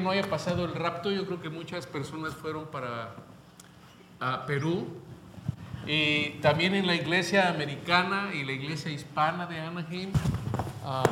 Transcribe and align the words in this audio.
No 0.00 0.10
haya 0.10 0.28
pasado 0.28 0.64
el 0.64 0.74
rapto. 0.74 1.10
Yo 1.10 1.26
creo 1.26 1.40
que 1.40 1.48
muchas 1.48 1.86
personas 1.86 2.34
fueron 2.34 2.66
para 2.66 3.14
Perú. 4.46 4.86
Y 5.86 6.38
también 6.40 6.74
en 6.74 6.86
la 6.86 6.94
iglesia 6.94 7.48
americana 7.48 8.34
y 8.34 8.44
la 8.44 8.52
iglesia 8.52 8.90
hispana 8.90 9.46
de 9.46 9.60
Anaheim. 9.60 10.10
Ah, 10.84 11.02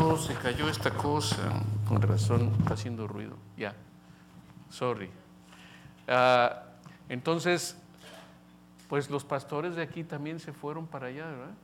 oh, 0.00 0.16
se 0.16 0.34
cayó 0.34 0.68
esta 0.68 0.90
cosa. 0.90 1.62
Con 1.86 2.00
razón 2.02 2.54
está 2.58 2.74
haciendo 2.74 3.06
ruido. 3.06 3.36
Ya. 3.56 3.74
Sorry. 4.70 5.10
Ah, 6.06 6.62
entonces, 7.08 7.76
pues 8.88 9.10
los 9.10 9.24
pastores 9.24 9.76
de 9.76 9.82
aquí 9.82 10.04
también 10.04 10.40
se 10.40 10.52
fueron 10.52 10.86
para 10.86 11.08
allá, 11.08 11.26
¿verdad? 11.26 11.54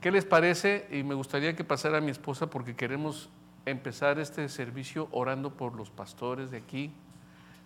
¿Qué 0.00 0.10
les 0.10 0.24
parece? 0.24 0.88
Y 0.90 1.02
me 1.02 1.14
gustaría 1.14 1.54
que 1.54 1.64
pasara 1.64 2.00
mi 2.00 2.10
esposa 2.10 2.48
porque 2.48 2.74
queremos 2.74 3.28
empezar 3.66 4.18
este 4.18 4.48
servicio 4.48 5.08
orando 5.12 5.50
por 5.50 5.74
los 5.74 5.90
pastores 5.90 6.50
de 6.50 6.58
aquí, 6.58 6.92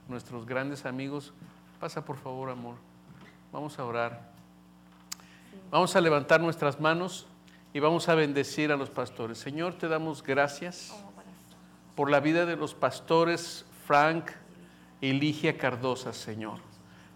nuestros 0.09 0.47
grandes 0.47 0.87
amigos. 0.87 1.33
Pasa 1.81 2.05
por 2.05 2.17
favor, 2.17 2.51
amor. 2.51 2.77
Vamos 3.53 3.79
a 3.79 3.85
orar. 3.85 4.33
Vamos 5.71 5.95
a 5.97 6.01
levantar 6.01 6.41
nuestras 6.41 6.81
manos 6.81 7.27
y 7.73 7.81
vamos 7.81 8.09
a 8.09 8.15
bendecir 8.15 8.73
a 8.73 8.77
los 8.77 8.91
pastores. 8.91 9.39
Señor, 9.39 9.75
te 9.75 9.89
damos 9.89 10.23
gracias 10.23 10.95
por 11.95 12.11
la 12.11 12.21
vida 12.21 12.47
de 12.47 12.57
los 12.57 12.75
pastores 12.75 13.65
Frank 13.87 14.31
y 15.01 15.13
Ligia 15.13 15.59
Cardosa, 15.59 16.13
Señor. 16.13 16.59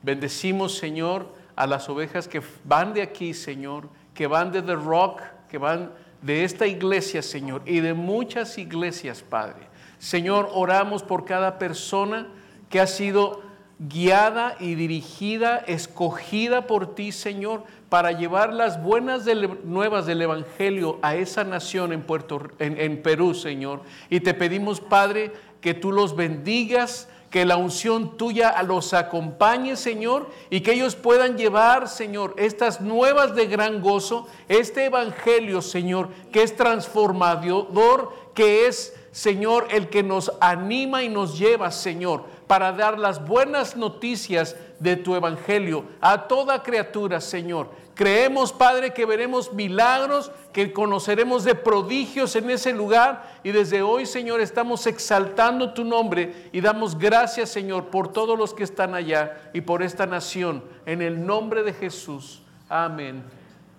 Bendecimos, 0.02 0.76
Señor, 0.76 1.32
a 1.56 1.66
las 1.66 1.88
ovejas 1.88 2.28
que 2.28 2.42
van 2.64 2.94
de 2.94 3.02
aquí, 3.02 3.34
Señor, 3.34 3.88
que 4.14 4.26
van 4.26 4.52
de 4.52 4.62
The 4.62 4.74
Rock, 4.74 5.22
que 5.48 5.58
van 5.58 5.92
de 6.22 6.44
esta 6.44 6.66
iglesia, 6.66 7.22
Señor, 7.22 7.62
y 7.66 7.80
de 7.80 7.94
muchas 7.94 8.58
iglesias, 8.58 9.22
Padre. 9.22 9.68
Señor, 9.98 10.50
oramos 10.52 11.02
por 11.02 11.24
cada 11.24 11.58
persona 11.58 12.28
que 12.68 12.80
ha 12.80 12.86
sido 12.86 13.42
guiada 13.78 14.56
y 14.58 14.74
dirigida, 14.74 15.58
escogida 15.58 16.66
por 16.66 16.94
ti, 16.94 17.12
Señor, 17.12 17.64
para 17.88 18.12
llevar 18.12 18.52
las 18.52 18.82
buenas 18.82 19.24
nuevas 19.64 20.06
del 20.06 20.22
Evangelio 20.22 20.98
a 21.02 21.14
esa 21.14 21.44
nación 21.44 21.92
en, 21.92 22.02
Puerto, 22.02 22.40
en 22.58 23.02
Perú, 23.02 23.34
Señor. 23.34 23.82
Y 24.10 24.20
te 24.20 24.34
pedimos, 24.34 24.80
Padre, 24.80 25.32
que 25.60 25.74
tú 25.74 25.92
los 25.92 26.16
bendigas, 26.16 27.08
que 27.30 27.44
la 27.44 27.56
unción 27.56 28.16
tuya 28.16 28.60
los 28.62 28.94
acompañe, 28.94 29.76
Señor, 29.76 30.30
y 30.50 30.60
que 30.60 30.72
ellos 30.72 30.96
puedan 30.96 31.36
llevar, 31.36 31.88
Señor, 31.88 32.34
estas 32.38 32.80
nuevas 32.80 33.34
de 33.34 33.46
gran 33.46 33.82
gozo, 33.82 34.26
este 34.48 34.86
evangelio, 34.86 35.60
Señor, 35.60 36.08
que 36.32 36.42
es 36.42 36.56
transformador, 36.56 38.12
que 38.34 38.66
es, 38.66 38.94
Señor, 39.12 39.68
el 39.70 39.88
que 39.88 40.02
nos 40.02 40.32
anima 40.40 41.02
y 41.02 41.08
nos 41.08 41.38
lleva, 41.38 41.70
Señor, 41.70 42.24
para 42.46 42.72
dar 42.72 42.98
las 42.98 43.26
buenas 43.26 43.76
noticias 43.76 44.56
de 44.78 44.96
tu 44.96 45.14
evangelio 45.14 45.84
a 46.00 46.28
toda 46.28 46.62
criatura, 46.62 47.20
Señor. 47.20 47.70
Creemos, 47.94 48.52
Padre, 48.52 48.92
que 48.92 49.04
veremos 49.04 49.52
milagros, 49.52 50.30
que 50.52 50.72
conoceremos 50.72 51.42
de 51.42 51.56
prodigios 51.56 52.36
en 52.36 52.48
ese 52.48 52.72
lugar. 52.72 53.40
Y 53.42 53.50
desde 53.50 53.82
hoy, 53.82 54.06
Señor, 54.06 54.40
estamos 54.40 54.86
exaltando 54.86 55.74
tu 55.74 55.84
nombre 55.84 56.48
y 56.52 56.60
damos 56.60 56.96
gracias, 56.96 57.48
Señor, 57.48 57.86
por 57.86 58.12
todos 58.12 58.38
los 58.38 58.54
que 58.54 58.62
están 58.62 58.94
allá 58.94 59.50
y 59.52 59.62
por 59.62 59.82
esta 59.82 60.06
nación. 60.06 60.62
En 60.86 61.02
el 61.02 61.26
nombre 61.26 61.64
de 61.64 61.72
Jesús. 61.72 62.42
Amén 62.68 63.24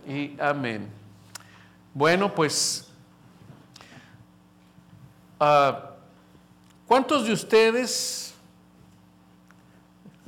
y 0.06 0.36
amén. 0.40 0.90
Bueno, 1.94 2.34
pues, 2.36 2.92
ah, 5.40 5.92
¿cuántos 6.88 7.26
de 7.26 7.32
ustedes 7.32 8.29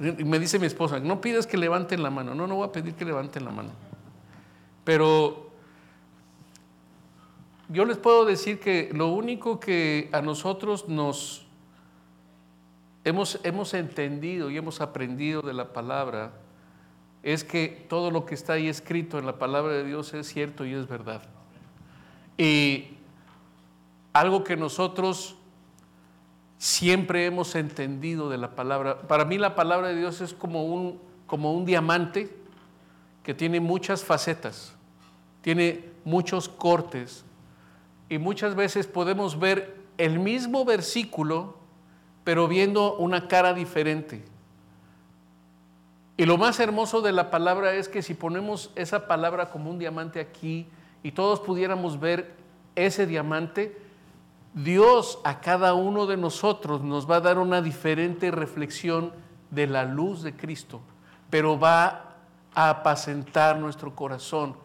me 0.02 0.40
dice 0.40 0.58
mi 0.58 0.66
esposa, 0.66 1.00
no 1.00 1.22
pides 1.22 1.46
que 1.46 1.58
levanten 1.58 2.02
la 2.02 2.10
mano. 2.10 2.34
No, 2.34 2.48
no 2.48 2.56
voy 2.56 2.68
a 2.68 2.72
pedir 2.72 2.96
que 2.96 3.06
levanten 3.06 3.46
la 3.46 3.52
mano. 3.52 3.70
Pero 4.84 5.52
yo 7.70 7.86
les 7.86 7.98
puedo 7.98 8.26
decir 8.26 8.60
que 8.60 8.90
lo 8.94 9.10
único 9.10 9.60
que 9.60 10.10
a 10.12 10.22
nosotros 10.22 10.90
nos 10.90 11.46
hemos, 13.04 13.40
hemos 13.44 13.74
entendido 13.74 14.50
y 14.50 14.58
hemos 14.58 14.82
aprendido 14.82 15.42
de 15.42 15.54
la 15.54 15.72
palabra 15.72 16.32
es 17.24 17.44
que 17.44 17.86
todo 17.88 18.10
lo 18.10 18.26
que 18.26 18.34
está 18.34 18.54
ahí 18.54 18.68
escrito 18.68 19.20
en 19.20 19.28
la 19.28 19.38
palabra 19.38 19.74
de 19.74 19.84
Dios 19.84 20.14
es 20.14 20.28
cierto 20.28 20.66
y 20.66 20.74
es 20.74 20.88
verdad. 20.88 21.22
Y 22.38 22.98
algo 24.14 24.44
que 24.44 24.58
nosotros 24.58 25.36
siempre 26.62 27.26
hemos 27.26 27.56
entendido 27.56 28.30
de 28.30 28.38
la 28.38 28.52
palabra. 28.52 29.02
Para 29.08 29.26
mí 29.26 29.40
la 29.40 29.56
palabra 29.56 29.88
de 29.88 29.96
Dios 29.96 30.22
es 30.22 30.36
como 30.36 30.64
un, 30.64 31.02
como 31.26 31.54
un 31.54 31.66
diamante 31.66 32.38
que 33.24 33.34
tiene 33.34 33.60
muchas 33.60 34.04
facetas, 34.04 34.76
tiene 35.42 35.86
muchos 36.06 36.48
cortes 36.48 37.26
y 38.10 38.20
muchas 38.20 38.54
veces 38.54 38.86
podemos 38.86 39.40
ver 39.40 39.76
el 39.98 40.20
mismo 40.20 40.64
versículo 40.64 41.58
pero 42.24 42.48
viendo 42.48 42.96
una 42.98 43.28
cara 43.28 43.56
diferente. 43.56 44.24
Y 46.16 46.28
lo 46.28 46.38
más 46.38 46.60
hermoso 46.60 47.02
de 47.02 47.12
la 47.12 47.32
palabra 47.32 47.74
es 47.74 47.90
que 47.90 48.04
si 48.04 48.14
ponemos 48.14 48.70
esa 48.76 49.08
palabra 49.08 49.50
como 49.50 49.72
un 49.72 49.80
diamante 49.80 50.20
aquí 50.20 50.68
y 51.02 51.14
todos 51.14 51.40
pudiéramos 51.40 52.00
ver 52.00 52.36
ese 52.76 53.08
diamante, 53.08 53.76
Dios 54.54 55.20
a 55.24 55.40
cada 55.40 55.74
uno 55.74 56.08
de 56.08 56.18
nosotros 56.18 56.82
nos 56.82 57.10
va 57.10 57.18
a 57.18 57.22
dar 57.22 57.38
una 57.38 57.62
diferente 57.62 58.32
reflexión 58.32 59.14
de 59.50 59.68
la 59.68 59.86
luz 59.86 60.24
de 60.24 60.36
Cristo, 60.36 60.82
pero 61.30 61.58
va 61.58 62.16
a 62.54 62.70
apacentar 62.70 63.58
nuestro 63.58 63.96
corazón. 63.96 64.56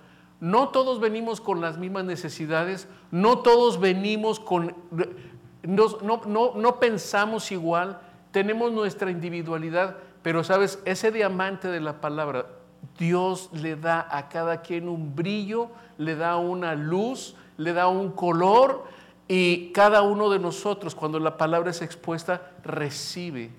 No 0.40 0.68
todos 0.68 1.00
venimos 1.00 1.40
con 1.40 1.60
las 1.60 1.78
mismas 1.78 2.04
necesidades, 2.04 2.88
no 3.10 3.38
todos 3.38 3.78
venimos 3.78 4.40
con, 4.40 4.74
no, 5.62 6.52
no 6.54 6.80
pensamos 6.80 7.52
igual, 7.52 8.00
tenemos 8.32 8.72
nuestra 8.72 9.10
individualidad, 9.10 9.96
pero 10.22 10.42
sabes, 10.42 10.80
ese 10.84 11.12
diamante 11.12 11.68
de 11.68 11.80
la 11.80 12.00
palabra, 12.00 12.46
Dios 12.98 13.50
le 13.52 13.76
da 13.76 14.06
a 14.10 14.28
cada 14.28 14.62
quien 14.62 14.88
un 14.88 15.14
brillo, 15.14 15.70
le 15.96 16.16
da 16.16 16.36
una 16.36 16.74
luz, 16.74 17.36
le 17.56 17.72
da 17.72 17.88
un 17.88 18.10
color 18.10 18.84
y 19.28 19.72
cada 19.72 20.02
uno 20.02 20.30
de 20.30 20.38
nosotros, 20.38 20.94
cuando 20.94 21.18
la 21.18 21.36
palabra 21.36 21.70
es 21.70 21.82
expuesta, 21.82 22.52
recibe. 22.62 23.50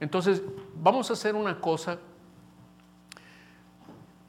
Entonces, 0.00 0.42
vamos 0.74 1.08
a 1.10 1.14
hacer 1.14 1.34
una 1.34 1.60
cosa. 1.60 1.98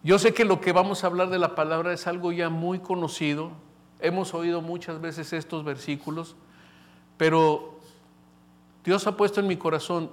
Yo 0.03 0.17
sé 0.19 0.33
que 0.33 0.45
lo 0.45 0.61
que 0.61 0.71
vamos 0.71 1.03
a 1.03 1.07
hablar 1.07 1.29
de 1.29 1.37
la 1.37 1.53
palabra 1.53 1.91
es 1.91 2.07
algo 2.07 2.31
ya 2.31 2.49
muy 2.49 2.79
conocido. 2.79 3.51
Hemos 3.99 4.33
oído 4.33 4.61
muchas 4.61 5.01
veces 5.01 5.33
estos 5.33 5.65
versículos, 5.65 6.35
pero 7.17 7.79
Dios 8.85 9.05
ha 9.05 9.17
puesto 9.17 9.41
en 9.41 9.47
mi 9.47 9.57
corazón, 9.57 10.11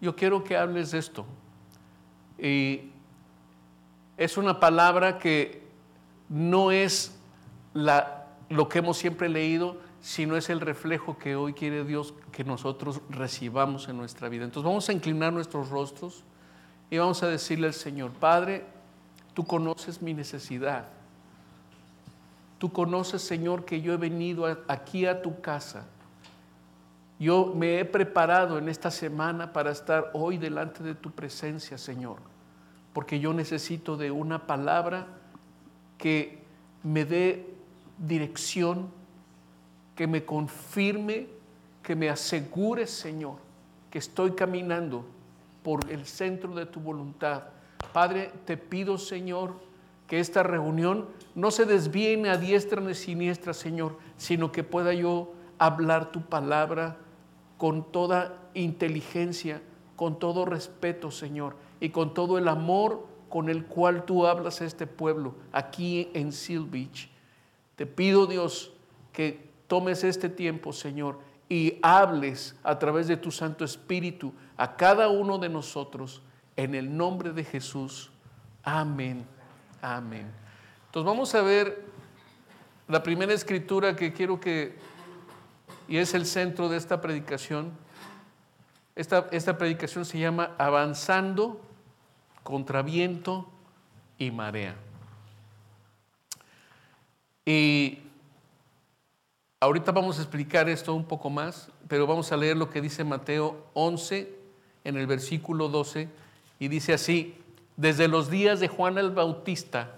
yo 0.00 0.16
quiero 0.16 0.42
que 0.42 0.56
hables 0.56 0.90
de 0.90 0.98
esto. 0.98 1.24
Y 2.36 2.90
es 4.16 4.36
una 4.36 4.58
palabra 4.58 5.18
que 5.18 5.62
no 6.28 6.72
es 6.72 7.16
la 7.74 8.19
lo 8.50 8.68
que 8.68 8.80
hemos 8.80 8.98
siempre 8.98 9.28
leído, 9.28 9.78
sino 10.00 10.36
es 10.36 10.50
el 10.50 10.60
reflejo 10.60 11.16
que 11.16 11.36
hoy 11.36 11.54
quiere 11.54 11.84
Dios 11.84 12.14
que 12.32 12.42
nosotros 12.42 13.00
recibamos 13.08 13.88
en 13.88 13.96
nuestra 13.96 14.28
vida. 14.28 14.44
Entonces 14.44 14.68
vamos 14.68 14.88
a 14.88 14.92
inclinar 14.92 15.32
nuestros 15.32 15.70
rostros 15.70 16.24
y 16.90 16.98
vamos 16.98 17.22
a 17.22 17.28
decirle 17.28 17.68
al 17.68 17.74
Señor, 17.74 18.10
Padre, 18.10 18.64
tú 19.34 19.44
conoces 19.44 20.02
mi 20.02 20.14
necesidad. 20.14 20.88
Tú 22.58 22.72
conoces, 22.72 23.22
Señor, 23.22 23.64
que 23.64 23.80
yo 23.80 23.94
he 23.94 23.96
venido 23.96 24.44
aquí 24.66 25.06
a 25.06 25.22
tu 25.22 25.40
casa. 25.40 25.86
Yo 27.20 27.52
me 27.54 27.78
he 27.78 27.84
preparado 27.84 28.58
en 28.58 28.68
esta 28.68 28.90
semana 28.90 29.52
para 29.52 29.70
estar 29.70 30.10
hoy 30.12 30.38
delante 30.38 30.82
de 30.82 30.96
tu 30.96 31.12
presencia, 31.12 31.78
Señor, 31.78 32.16
porque 32.92 33.20
yo 33.20 33.32
necesito 33.32 33.96
de 33.96 34.10
una 34.10 34.46
palabra 34.46 35.06
que 35.98 36.42
me 36.82 37.04
dé 37.04 37.59
dirección, 38.00 38.88
que 39.94 40.06
me 40.06 40.24
confirme, 40.24 41.28
que 41.82 41.94
me 41.94 42.08
asegure, 42.08 42.86
Señor, 42.86 43.36
que 43.90 43.98
estoy 43.98 44.32
caminando 44.32 45.04
por 45.62 45.90
el 45.90 46.06
centro 46.06 46.54
de 46.54 46.66
tu 46.66 46.80
voluntad. 46.80 47.44
Padre, 47.92 48.32
te 48.46 48.56
pido, 48.56 48.98
Señor, 48.98 49.54
que 50.06 50.20
esta 50.20 50.42
reunión 50.42 51.06
no 51.34 51.50
se 51.50 51.66
desvíe 51.66 52.28
a 52.28 52.36
diestra 52.36 52.80
ni 52.80 52.94
siniestra, 52.94 53.52
Señor, 53.52 53.96
sino 54.16 54.52
que 54.52 54.64
pueda 54.64 54.92
yo 54.94 55.32
hablar 55.58 56.10
tu 56.10 56.22
palabra 56.22 56.96
con 57.58 57.92
toda 57.92 58.34
inteligencia, 58.54 59.60
con 59.96 60.18
todo 60.18 60.46
respeto, 60.46 61.10
Señor, 61.10 61.56
y 61.78 61.90
con 61.90 62.14
todo 62.14 62.38
el 62.38 62.48
amor 62.48 63.06
con 63.28 63.48
el 63.48 63.64
cual 63.64 64.04
tú 64.04 64.26
hablas 64.26 64.60
a 64.60 64.64
este 64.64 64.86
pueblo 64.86 65.34
aquí 65.52 66.10
en 66.14 66.32
Seal 66.32 66.64
Beach. 66.64 67.08
Te 67.80 67.86
pido, 67.86 68.26
Dios, 68.26 68.72
que 69.10 69.48
tomes 69.66 70.04
este 70.04 70.28
tiempo, 70.28 70.70
Señor, 70.70 71.18
y 71.48 71.78
hables 71.80 72.54
a 72.62 72.78
través 72.78 73.08
de 73.08 73.16
tu 73.16 73.30
Santo 73.30 73.64
Espíritu 73.64 74.34
a 74.58 74.76
cada 74.76 75.08
uno 75.08 75.38
de 75.38 75.48
nosotros 75.48 76.20
en 76.56 76.74
el 76.74 76.94
nombre 76.94 77.32
de 77.32 77.42
Jesús. 77.42 78.10
Amén. 78.62 79.24
Amén. 79.80 80.30
Entonces 80.84 81.06
vamos 81.06 81.34
a 81.34 81.40
ver 81.40 81.86
la 82.86 83.02
primera 83.02 83.32
escritura 83.32 83.96
que 83.96 84.12
quiero 84.12 84.38
que, 84.38 84.76
y 85.88 85.96
es 85.96 86.12
el 86.12 86.26
centro 86.26 86.68
de 86.68 86.76
esta 86.76 87.00
predicación. 87.00 87.72
Esta, 88.94 89.26
esta 89.30 89.56
predicación 89.56 90.04
se 90.04 90.18
llama 90.18 90.54
Avanzando 90.58 91.62
contra 92.42 92.82
viento 92.82 93.48
y 94.18 94.30
marea. 94.32 94.76
Y 97.52 97.98
ahorita 99.58 99.90
vamos 99.90 100.20
a 100.20 100.22
explicar 100.22 100.68
esto 100.68 100.94
un 100.94 101.04
poco 101.04 101.30
más, 101.30 101.68
pero 101.88 102.06
vamos 102.06 102.30
a 102.30 102.36
leer 102.36 102.56
lo 102.56 102.70
que 102.70 102.80
dice 102.80 103.02
Mateo 103.02 103.66
11 103.74 104.32
en 104.84 104.96
el 104.96 105.08
versículo 105.08 105.66
12 105.66 106.08
y 106.60 106.68
dice 106.68 106.92
así, 106.92 107.34
desde 107.76 108.06
los 108.06 108.30
días 108.30 108.60
de 108.60 108.68
Juan 108.68 108.98
el 108.98 109.10
Bautista 109.10 109.96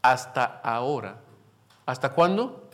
hasta 0.00 0.46
ahora. 0.46 1.20
¿Hasta 1.84 2.08
cuándo? 2.08 2.70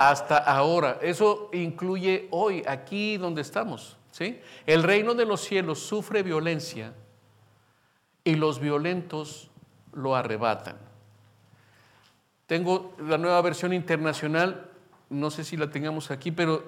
Hasta 0.00 0.38
ahora. 0.38 0.98
Eso 1.00 1.48
incluye 1.52 2.26
hoy, 2.32 2.64
aquí 2.66 3.18
donde 3.18 3.42
estamos. 3.42 3.96
¿sí? 4.10 4.40
El 4.66 4.82
reino 4.82 5.14
de 5.14 5.26
los 5.26 5.42
cielos 5.42 5.78
sufre 5.78 6.24
violencia 6.24 6.92
y 8.24 8.34
los 8.34 8.58
violentos 8.58 9.48
lo 9.92 10.16
arrebatan. 10.16 10.87
Tengo 12.48 12.96
la 12.98 13.18
nueva 13.18 13.42
versión 13.42 13.74
internacional, 13.74 14.70
no 15.10 15.30
sé 15.30 15.44
si 15.44 15.58
la 15.58 15.70
tengamos 15.70 16.10
aquí, 16.10 16.32
pero 16.32 16.64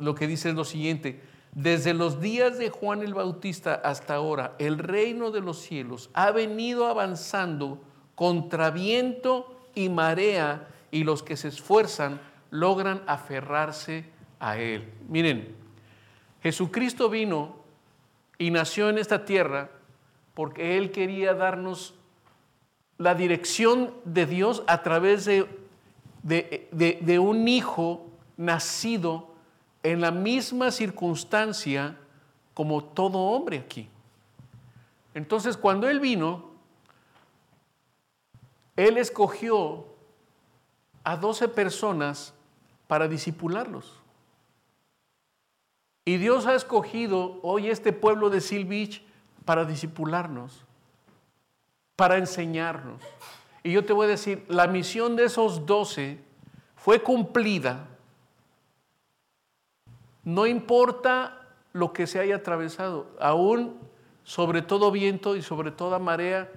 lo 0.00 0.16
que 0.16 0.26
dice 0.26 0.48
es 0.48 0.56
lo 0.56 0.64
siguiente. 0.64 1.20
Desde 1.52 1.94
los 1.94 2.20
días 2.20 2.58
de 2.58 2.70
Juan 2.70 3.02
el 3.02 3.14
Bautista 3.14 3.74
hasta 3.74 4.16
ahora, 4.16 4.56
el 4.58 4.78
reino 4.78 5.30
de 5.30 5.40
los 5.40 5.60
cielos 5.60 6.10
ha 6.12 6.32
venido 6.32 6.88
avanzando 6.88 7.80
contra 8.16 8.70
viento 8.70 9.68
y 9.76 9.88
marea 9.88 10.66
y 10.90 11.04
los 11.04 11.22
que 11.22 11.36
se 11.36 11.48
esfuerzan 11.48 12.20
logran 12.50 13.02
aferrarse 13.06 14.06
a 14.40 14.58
él. 14.58 14.92
Miren, 15.08 15.54
Jesucristo 16.42 17.08
vino 17.08 17.62
y 18.38 18.50
nació 18.50 18.90
en 18.90 18.98
esta 18.98 19.24
tierra 19.24 19.70
porque 20.34 20.78
Él 20.78 20.90
quería 20.90 21.34
darnos 21.34 21.94
la 23.02 23.16
dirección 23.16 23.92
de 24.04 24.26
Dios 24.26 24.62
a 24.68 24.82
través 24.82 25.24
de, 25.24 25.48
de, 26.22 27.18
un 27.18 27.48
hijo 27.48 28.06
nacido 28.36 29.34
en 29.82 30.00
la 30.00 30.12
misma 30.12 30.70
circunstancia 30.70 31.98
como 32.54 32.84
todo 32.84 33.18
hombre 33.18 33.58
aquí. 33.58 33.88
Entonces, 35.14 35.56
cuando 35.56 35.88
Él 35.88 35.98
vino, 35.98 36.50
Él 38.76 38.96
escogió 38.98 39.86
a 41.02 41.16
12 41.16 41.48
personas 41.48 42.34
para 42.86 43.08
disipularlos. 43.08 43.98
Y 46.04 46.18
Dios 46.18 46.46
ha 46.46 46.54
escogido 46.54 47.40
hoy 47.42 47.68
este 47.68 47.92
pueblo 47.92 48.30
de 48.30 48.64
Beach 48.64 49.02
para 49.44 49.64
disipularnos, 49.64 50.64
para 52.02 52.18
enseñarnos. 52.18 53.00
Y 53.62 53.70
yo 53.70 53.84
te 53.84 53.92
voy 53.92 54.06
a 54.06 54.08
decir, 54.08 54.44
la 54.48 54.66
misión 54.66 55.14
de 55.14 55.26
esos 55.26 55.66
12 55.66 56.18
fue 56.74 57.00
cumplida. 57.00 57.86
No 60.24 60.48
importa 60.48 61.46
lo 61.72 61.92
que 61.92 62.08
se 62.08 62.18
haya 62.18 62.34
atravesado, 62.34 63.06
aún 63.20 63.78
sobre 64.24 64.62
todo 64.62 64.90
viento 64.90 65.36
y 65.36 65.42
sobre 65.42 65.70
toda 65.70 66.00
marea, 66.00 66.50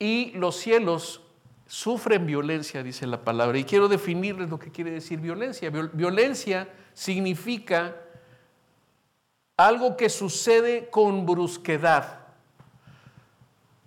y 0.00 0.32
los 0.32 0.56
cielos 0.56 1.22
sufren 1.68 2.26
violencia, 2.26 2.82
dice 2.82 3.06
la 3.06 3.22
palabra. 3.22 3.56
Y 3.56 3.62
quiero 3.62 3.86
definirles 3.86 4.50
lo 4.50 4.58
que 4.58 4.72
quiere 4.72 4.90
decir 4.90 5.20
violencia. 5.20 5.70
Violencia 5.70 6.68
significa 6.92 7.94
algo 9.56 9.96
que 9.96 10.08
sucede 10.08 10.90
con 10.90 11.24
brusquedad. 11.24 12.17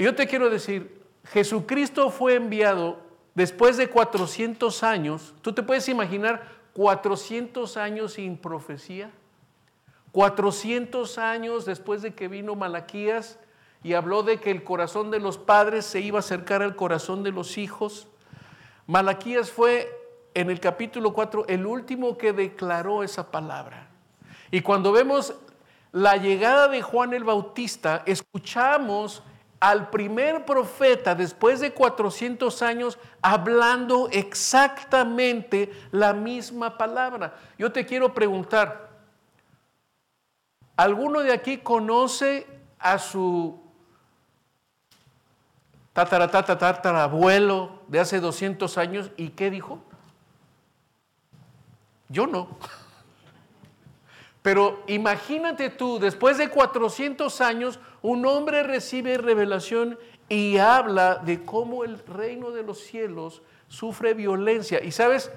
Y 0.02 0.04
yo 0.04 0.16
te 0.16 0.26
quiero 0.26 0.50
decir, 0.50 1.00
Jesucristo 1.26 2.10
fue 2.10 2.34
enviado 2.34 2.98
después 3.36 3.78
de 3.78 3.88
400 3.88 4.82
años. 4.82 5.36
¿Tú 5.44 5.54
te 5.54 5.62
puedes 5.62 5.88
imaginar 5.90 6.42
400 6.74 7.78
años 7.78 8.14
sin 8.14 8.36
profecía? 8.36 9.12
400 10.12 11.20
años 11.20 11.66
después 11.66 12.02
de 12.02 12.16
que 12.16 12.28
vino 12.28 12.56
Malaquías 12.56 13.38
y 13.84 13.94
habló 13.94 14.24
de 14.24 14.40
que 14.40 14.50
el 14.50 14.64
corazón 14.64 15.12
de 15.12 15.20
los 15.20 15.38
padres 15.38 15.86
se 15.86 16.00
iba 16.00 16.18
a 16.18 16.22
acercar 16.22 16.64
al 16.64 16.76
corazón 16.76 17.22
de 17.22 17.32
los 17.32 17.60
hijos. 17.60 18.08
Malaquías 18.88 19.52
fue 19.52 19.88
en 20.34 20.50
el 20.50 20.60
capítulo 20.60 21.14
4 21.14 21.46
el 21.48 21.64
último 21.68 22.18
que 22.18 22.34
declaró 22.34 23.04
esa 23.04 23.30
palabra. 23.30 23.88
Y 24.50 24.62
cuando 24.62 24.92
vemos 24.92 25.36
la 25.92 26.18
llegada 26.18 26.70
de 26.70 26.82
Juan 26.82 27.14
el 27.14 27.24
Bautista, 27.24 28.02
escuchamos 28.08 29.22
al 29.62 29.92
primer 29.92 30.44
profeta 30.44 31.14
después 31.14 31.60
de 31.60 31.72
400 31.72 32.64
años 32.64 32.98
hablando 33.22 34.10
exactamente 34.12 35.72
la 35.92 36.14
misma 36.14 36.80
palabra. 36.80 37.36
Yo 37.60 37.72
te 37.72 37.86
quiero 37.86 38.12
preguntar, 38.12 38.90
¿alguno 40.76 41.22
de 41.22 41.32
aquí 41.32 41.60
conoce 41.60 42.48
a 42.80 42.98
su 42.98 43.62
abuelo 46.96 47.84
de 47.88 48.00
hace 48.00 48.20
200 48.20 48.78
años 48.80 49.12
y 49.16 49.30
qué 49.30 49.52
dijo? 49.52 49.78
Yo 52.10 52.26
no. 52.26 52.48
Pero 54.42 54.84
imagínate 54.88 55.70
tú, 55.70 56.00
después 56.00 56.38
de 56.38 56.50
400 56.50 57.42
años, 57.42 57.80
un 58.02 58.26
hombre 58.26 58.64
recibe 58.64 59.18
revelación 59.18 60.00
y 60.30 60.58
habla 60.58 61.16
de 61.16 61.44
cómo 61.44 61.84
el 61.84 62.00
reino 62.00 62.52
de 62.52 62.64
los 62.64 62.80
cielos 62.80 63.44
sufre 63.68 64.14
violencia. 64.14 64.84
Y 64.84 64.92
sabes, 64.92 65.32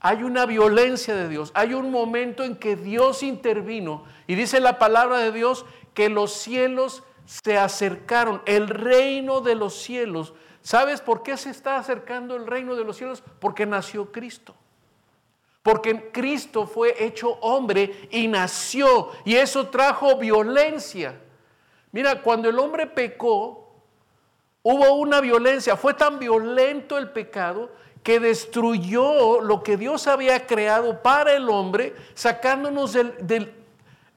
hay 0.00 0.22
una 0.22 0.44
violencia 0.44 1.14
de 1.14 1.28
Dios, 1.28 1.50
hay 1.54 1.72
un 1.72 1.90
momento 1.90 2.44
en 2.44 2.56
que 2.56 2.76
Dios 2.76 3.22
intervino 3.22 4.04
y 4.26 4.34
dice 4.34 4.60
la 4.60 4.78
palabra 4.78 5.18
de 5.18 5.32
Dios 5.32 5.64
que 5.94 6.10
los 6.10 6.32
cielos 6.32 7.02
se 7.24 7.56
acercaron, 7.56 8.42
el 8.44 8.68
reino 8.68 9.40
de 9.40 9.54
los 9.54 9.74
cielos. 9.74 10.34
¿Sabes 10.60 11.00
por 11.00 11.22
qué 11.22 11.38
se 11.38 11.48
está 11.48 11.78
acercando 11.78 12.36
el 12.36 12.46
reino 12.46 12.74
de 12.74 12.84
los 12.84 12.96
cielos? 12.98 13.22
Porque 13.38 13.64
nació 13.64 14.12
Cristo. 14.12 14.54
Porque 15.64 16.10
Cristo 16.12 16.66
fue 16.66 16.94
hecho 17.02 17.38
hombre 17.40 18.06
y 18.10 18.28
nació 18.28 19.12
y 19.24 19.36
eso 19.36 19.68
trajo 19.68 20.18
violencia. 20.18 21.18
Mira, 21.90 22.20
cuando 22.20 22.50
el 22.50 22.58
hombre 22.58 22.86
pecó, 22.86 23.72
hubo 24.62 24.92
una 24.96 25.22
violencia. 25.22 25.74
Fue 25.74 25.94
tan 25.94 26.18
violento 26.18 26.98
el 26.98 27.12
pecado 27.12 27.72
que 28.02 28.20
destruyó 28.20 29.40
lo 29.40 29.62
que 29.62 29.78
Dios 29.78 30.06
había 30.06 30.46
creado 30.46 31.00
para 31.00 31.32
el 31.32 31.48
hombre, 31.48 31.94
sacándonos 32.12 32.92
del, 32.92 33.54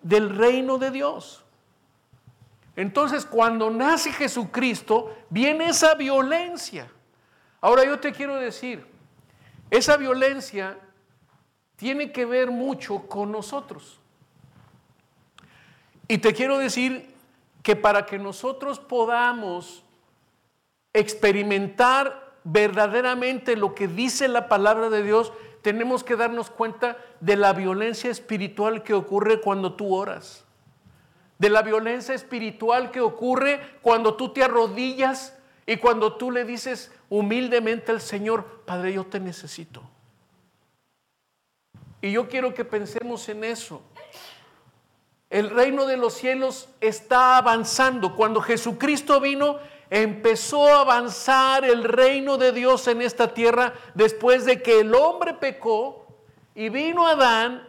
del 0.01 0.36
reino 0.36 0.77
de 0.77 0.92
Dios. 0.92 1.46
Entonces, 2.75 3.25
cuando 3.25 3.70
nace 3.70 4.12
Jesucristo, 4.12 5.16
viene 5.30 5.70
esa 5.70 5.96
violencia. 5.96 6.92
Ahora 7.62 7.86
yo 7.86 7.98
te 8.01 8.12
quiero 8.12 8.36
decir, 8.36 8.86
esa 9.72 9.96
violencia 9.96 10.77
tiene 11.77 12.12
que 12.12 12.25
ver 12.25 12.51
mucho 12.51 13.07
con 13.07 13.31
nosotros. 13.31 14.00
Y 16.07 16.17
te 16.17 16.34
quiero 16.34 16.57
decir 16.57 17.13
que 17.63 17.75
para 17.75 18.05
que 18.05 18.17
nosotros 18.17 18.79
podamos 18.79 19.84
experimentar 20.93 22.34
verdaderamente 22.43 23.55
lo 23.55 23.75
que 23.75 23.88
dice 23.88 24.27
la 24.27 24.48
palabra 24.48 24.89
de 24.89 25.03
Dios, 25.03 25.31
tenemos 25.62 26.03
que 26.03 26.15
darnos 26.15 26.50
cuenta 26.50 26.98
de 27.19 27.36
la 27.36 27.53
violencia 27.53 28.10
espiritual 28.10 28.84
que 28.84 28.93
ocurre 28.93 29.41
cuando 29.41 29.74
tú 29.74 29.93
oras, 29.93 30.46
de 31.38 31.50
la 31.50 31.62
violencia 31.62 32.15
espiritual 32.15 32.89
que 32.89 33.01
ocurre 33.01 33.60
cuando 33.81 34.15
tú 34.15 34.29
te 34.29 34.43
arrodillas 34.43 35.38
y 35.65 35.77
cuando 35.77 36.15
tú 36.15 36.31
le 36.31 36.46
dices 36.46 36.91
humildemente 37.10 37.91
al 37.91 38.01
Señor, 38.01 38.63
Padre, 38.65 38.93
yo 38.93 39.05
te 39.05 39.19
necesito. 39.19 39.84
Y 42.07 42.13
yo 42.13 42.29
quiero 42.29 42.53
que 42.53 42.63
pensemos 42.63 43.27
en 43.27 43.43
eso. 43.43 43.81
El 45.29 45.49
reino 45.49 45.85
de 45.85 45.97
los 45.97 46.13
cielos 46.13 46.69
está 46.79 47.35
avanzando. 47.35 48.15
Cuando 48.15 48.39
Jesucristo 48.39 49.19
vino, 49.19 49.59
empezó 49.89 50.73
a 50.73 50.79
avanzar 50.79 51.65
el 51.65 51.83
reino 51.83 52.37
de 52.37 52.53
Dios 52.53 52.87
en 52.87 53.01
esta 53.01 53.33
tierra 53.33 53.73
después 53.93 54.45
de 54.45 54.61
que 54.61 54.79
el 54.79 54.95
hombre 54.95 55.33
pecó 55.33 56.07
Y 56.55 56.69
vino 56.69 57.05
Adán, 57.05 57.67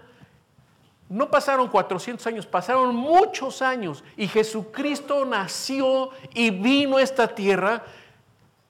no 1.08 1.28
pasaron 1.28 1.66
400 1.66 2.24
años, 2.28 2.46
pasaron 2.46 2.94
muchos 2.94 3.60
años 3.60 4.04
y 4.16 4.28
Jesucristo 4.28 5.24
nació 5.24 6.10
y 6.32 6.50
vino 6.50 6.98
a 6.98 7.02
esta 7.02 7.26
tierra. 7.26 7.82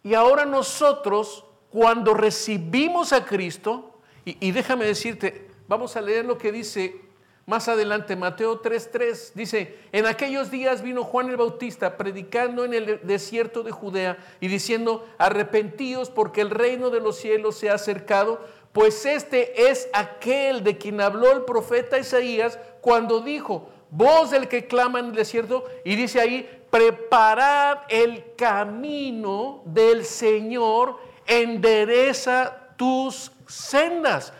Y 0.02 0.14
ahora 0.14 0.46
nosotros, 0.46 1.44
cuando 1.70 2.14
recibimos 2.14 3.12
a 3.12 3.26
Cristo, 3.26 4.00
y, 4.24 4.48
y 4.48 4.50
déjame 4.50 4.86
decirte, 4.86 5.47
vamos 5.68 5.94
a 5.96 6.00
leer 6.00 6.24
lo 6.24 6.36
que 6.36 6.50
dice 6.50 7.08
más 7.48 7.66
adelante, 7.66 8.14
Mateo 8.14 8.60
3:3 8.60 9.32
dice, 9.34 9.78
en 9.92 10.04
aquellos 10.04 10.50
días 10.50 10.82
vino 10.82 11.02
Juan 11.02 11.30
el 11.30 11.38
Bautista 11.38 11.96
predicando 11.96 12.66
en 12.66 12.74
el 12.74 13.00
desierto 13.04 13.62
de 13.62 13.70
Judea 13.70 14.18
y 14.38 14.48
diciendo, 14.48 15.08
arrepentíos 15.16 16.10
porque 16.10 16.42
el 16.42 16.50
reino 16.50 16.90
de 16.90 17.00
los 17.00 17.16
cielos 17.16 17.56
se 17.56 17.70
ha 17.70 17.74
acercado, 17.74 18.38
pues 18.74 19.06
este 19.06 19.70
es 19.70 19.88
aquel 19.94 20.62
de 20.62 20.76
quien 20.76 21.00
habló 21.00 21.32
el 21.32 21.46
profeta 21.46 21.98
Isaías 21.98 22.58
cuando 22.82 23.20
dijo, 23.20 23.70
voz 23.90 24.30
del 24.30 24.46
que 24.48 24.66
clama 24.66 24.98
en 24.98 25.06
el 25.06 25.14
desierto, 25.14 25.64
y 25.86 25.96
dice 25.96 26.20
ahí, 26.20 26.46
preparad 26.68 27.78
el 27.88 28.34
camino 28.36 29.62
del 29.64 30.04
Señor, 30.04 30.98
endereza 31.26 32.74
tus 32.76 33.32
sendas. 33.46 34.34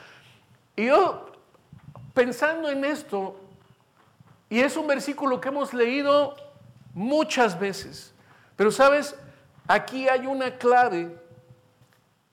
Y 0.79 0.87
yo 0.87 1.27
pensando 2.15 2.71
en 2.71 2.85
esto, 2.85 3.35
y 4.49 4.61
es 4.61 4.77
un 4.77 4.87
versículo 4.87 5.41
que 5.41 5.49
hemos 5.49 5.75
leído 5.75 6.37
muchas 6.95 7.59
veces, 7.59 8.15
pero 8.55 8.71
sabes, 8.71 9.17
aquí 9.67 10.09
hay 10.09 10.29
una 10.29 10.57
clave 10.57 11.19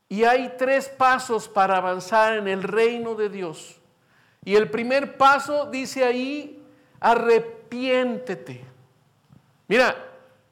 y 0.10 0.26
hay 0.26 0.54
tres 0.60 0.88
pasos 0.90 1.50
para 1.50 1.78
avanzar 1.78 2.38
en 2.38 2.48
el 2.48 2.62
reino 2.62 3.16
de 3.16 3.30
Dios. 3.30 3.82
Y 4.44 4.56
el 4.56 4.70
primer 4.70 5.18
paso 5.18 5.66
dice 5.72 6.04
ahí, 6.04 6.64
arrepiéntete. 7.00 8.64
Mira, 9.68 9.96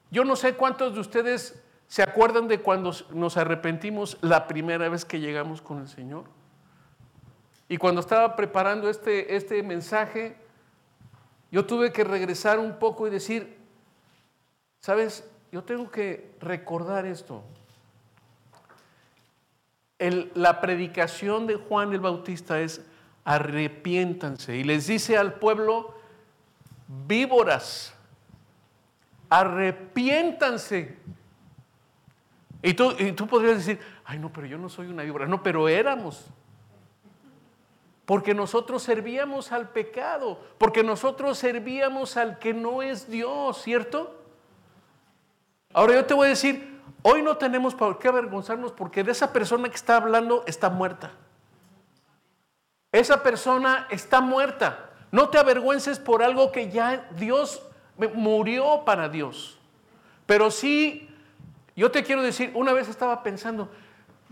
yo 0.10 0.26
no 0.26 0.36
sé 0.36 0.56
cuántos 0.56 0.96
de 0.96 1.00
ustedes 1.00 1.62
se 1.88 2.02
acuerdan 2.02 2.48
de 2.48 2.60
cuando 2.60 2.92
nos 3.12 3.38
arrepentimos 3.38 4.18
la 4.22 4.48
primera 4.48 4.90
vez 4.90 5.06
que 5.06 5.20
llegamos 5.20 5.62
con 5.62 5.78
el 5.78 5.88
Señor. 5.88 6.24
Y 7.74 7.78
cuando 7.78 8.02
estaba 8.02 8.36
preparando 8.36 8.88
este, 8.88 9.36
este 9.36 9.64
mensaje, 9.64 10.36
yo 11.52 11.66
tuve 11.66 11.92
que 11.92 12.04
regresar 12.04 12.60
un 12.60 12.78
poco 12.78 13.08
y 13.08 13.10
decir, 13.10 13.58
sabes, 14.80 15.28
yo 15.52 15.64
tengo 15.64 15.90
que 15.90 16.36
recordar 16.40 17.08
esto. 17.08 17.44
la 19.98 20.62
predicación 20.62 21.48
de 21.48 21.56
Juan 21.56 21.92
el 21.94 22.00
Bautista 22.00 22.60
es 22.62 22.86
arrepiéntanse 23.26 24.56
y 24.56 24.64
les 24.64 24.86
dice 24.86 25.18
al 25.18 25.40
pueblo, 25.40 25.96
víboras, 27.08 27.96
arrepiéntanse. 29.32 30.96
Y 32.62 32.76
tú, 32.76 32.94
y 33.00 33.14
tú 33.14 33.26
podrías 33.26 33.58
decir, 33.58 33.80
ay 34.06 34.20
no, 34.20 34.32
pero 34.32 34.46
yo 34.46 34.60
no 34.60 34.70
soy 34.70 34.86
una 34.90 35.02
víbora, 35.02 35.26
no, 35.26 35.42
pero 35.42 35.68
éramos. 35.68 36.30
Porque 38.06 38.34
nosotros 38.34 38.84
servíamos 38.84 39.52
al 39.52 39.70
pecado, 39.70 40.40
porque 40.58 40.84
nosotros 40.84 41.38
servíamos 41.38 42.18
al 42.18 42.38
que 42.38 42.54
no 42.54 42.82
es 42.82 43.10
Dios, 43.10 43.62
¿cierto? 43.62 44.20
Ahora 45.74 45.94
yo 45.94 46.06
te 46.06 46.14
voy 46.14 46.28
a 46.28 46.30
decir, 46.30 46.82
hoy 47.02 47.22
no 47.22 47.38
tenemos 47.38 47.74
por 47.74 48.00
qué 48.00 48.10
avergonzarnos 48.10 48.74
porque 48.74 49.04
de 49.04 49.14
esa 49.14 49.32
persona 49.32 49.70
que 49.70 49.76
está 49.76 49.96
hablando 49.96 50.44
está 50.46 50.70
muerta. 50.70 51.12
Esa 52.92 53.24
persona 53.24 53.88
está 53.90 54.22
muerta. 54.22 54.92
No 55.12 55.30
te 55.30 55.40
avergüences 55.40 55.98
por 55.98 56.24
algo 56.24 56.52
que 56.52 56.70
ya 56.70 57.10
Dios 57.18 57.64
murió 58.14 58.84
para 58.86 59.10
Dios. 59.10 59.60
Pero 60.26 60.52
sí, 60.52 61.10
yo 61.76 61.92
te 61.92 62.04
quiero 62.04 62.22
decir, 62.22 62.52
una 62.54 62.74
vez 62.74 62.88
estaba 62.88 63.24
pensando, 63.24 63.70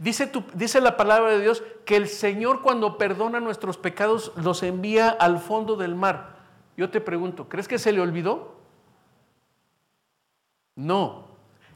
Dice, 0.01 0.81
la 0.81 0.97
palabra 0.97 1.29
de 1.29 1.41
Dios 1.41 1.61
que 1.85 1.95
el 1.95 2.07
Señor 2.07 2.63
cuando 2.63 2.97
perdona 2.97 3.39
nuestros 3.39 3.77
pecados 3.77 4.31
los 4.35 4.63
envía 4.63 5.09
al 5.09 5.37
fondo 5.37 5.75
del 5.75 5.93
mar. 5.93 6.37
Yo 6.75 6.89
te 6.89 6.99
pregunto, 6.99 7.47
¿crees 7.47 7.67
que 7.67 7.77
se 7.77 7.91
le 7.91 8.01
olvidó? 8.01 8.55
No, 10.75 11.27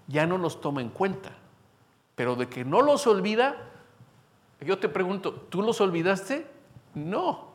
ya 0.08 0.26
no 0.26 0.40
los 0.40 0.60
toma 0.60 0.82
en 0.82 0.90
cuenta. 0.90 1.34
Pero 2.16 2.36
de 2.36 2.50
que 2.50 2.66
no 2.66 2.82
los 2.82 3.06
olvida, 3.06 3.58
yo 4.60 4.80
te 4.80 4.90
pregunto, 4.90 5.32
¿tú 5.32 5.62
los 5.62 5.80
olvidaste? 5.80 6.48
No. 6.96 7.50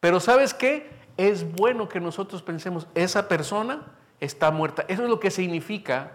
Pero 0.00 0.20
¿sabes 0.20 0.54
qué? 0.54 0.88
Es 1.18 1.54
bueno 1.54 1.86
que 1.86 2.00
nosotros 2.00 2.40
pensemos, 2.40 2.86
esa 2.94 3.28
persona 3.28 3.82
está 4.20 4.50
muerta. 4.50 4.86
Eso 4.88 5.02
es 5.02 5.10
lo 5.10 5.20
que 5.20 5.30
significa 5.30 6.12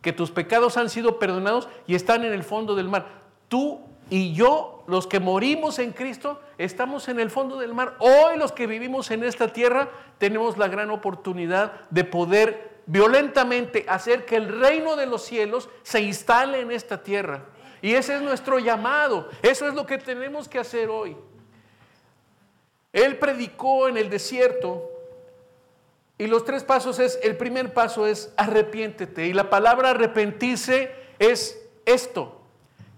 que 0.00 0.12
tus 0.12 0.30
pecados 0.30 0.76
han 0.76 0.90
sido 0.90 1.18
perdonados 1.18 1.68
y 1.86 1.94
están 1.94 2.24
en 2.24 2.32
el 2.32 2.44
fondo 2.44 2.74
del 2.74 2.88
mar. 2.88 3.06
Tú 3.48 3.80
y 4.10 4.32
yo, 4.32 4.84
los 4.86 5.06
que 5.06 5.20
morimos 5.20 5.78
en 5.78 5.92
Cristo, 5.92 6.40
estamos 6.56 7.08
en 7.08 7.20
el 7.20 7.30
fondo 7.30 7.58
del 7.58 7.74
mar. 7.74 7.96
Hoy 7.98 8.38
los 8.38 8.52
que 8.52 8.66
vivimos 8.66 9.10
en 9.10 9.24
esta 9.24 9.48
tierra 9.48 9.90
tenemos 10.18 10.56
la 10.56 10.68
gran 10.68 10.90
oportunidad 10.90 11.72
de 11.90 12.04
poder 12.04 12.78
violentamente 12.86 13.84
hacer 13.86 14.24
que 14.24 14.36
el 14.36 14.48
reino 14.60 14.96
de 14.96 15.06
los 15.06 15.22
cielos 15.22 15.68
se 15.82 16.00
instale 16.00 16.60
en 16.60 16.70
esta 16.70 17.02
tierra. 17.02 17.44
Y 17.82 17.92
ese 17.92 18.16
es 18.16 18.22
nuestro 18.22 18.58
llamado. 18.58 19.28
Eso 19.42 19.68
es 19.68 19.74
lo 19.74 19.86
que 19.86 19.98
tenemos 19.98 20.48
que 20.48 20.58
hacer 20.58 20.88
hoy. 20.88 21.16
Él 22.92 23.18
predicó 23.18 23.88
en 23.88 23.98
el 23.98 24.08
desierto 24.08 24.90
y 26.18 26.26
los 26.26 26.44
tres 26.44 26.64
pasos 26.64 26.98
es, 26.98 27.18
el 27.22 27.36
primer 27.36 27.72
paso 27.72 28.06
es 28.06 28.34
arrepiéntete. 28.36 29.28
Y 29.28 29.32
la 29.32 29.50
palabra 29.50 29.90
arrepentirse 29.90 30.92
es 31.20 31.64
esto, 31.86 32.40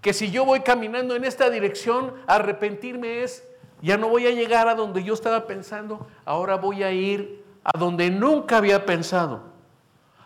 que 0.01 0.15
si 0.15 0.31
yo 0.31 0.47
voy 0.47 0.61
caminando 0.61 1.15
en 1.15 1.25
esta 1.25 1.51
dirección, 1.51 2.15
arrepentirme 2.27 3.23
es, 3.23 3.47
ya 3.83 3.99
no 3.99 4.09
voy 4.09 4.27
a 4.27 4.31
llegar 4.31 4.69
a 4.69 4.75
donde 4.75 5.05
yo 5.05 5.13
estaba 5.13 5.47
pensando, 5.47 6.07
ahora 6.25 6.57
voy 6.57 6.83
a 6.83 6.93
ir 6.93 7.45
a 7.63 7.79
donde 7.79 8.11
nunca 8.11 8.57
había 8.57 8.87
pensado, 8.87 9.43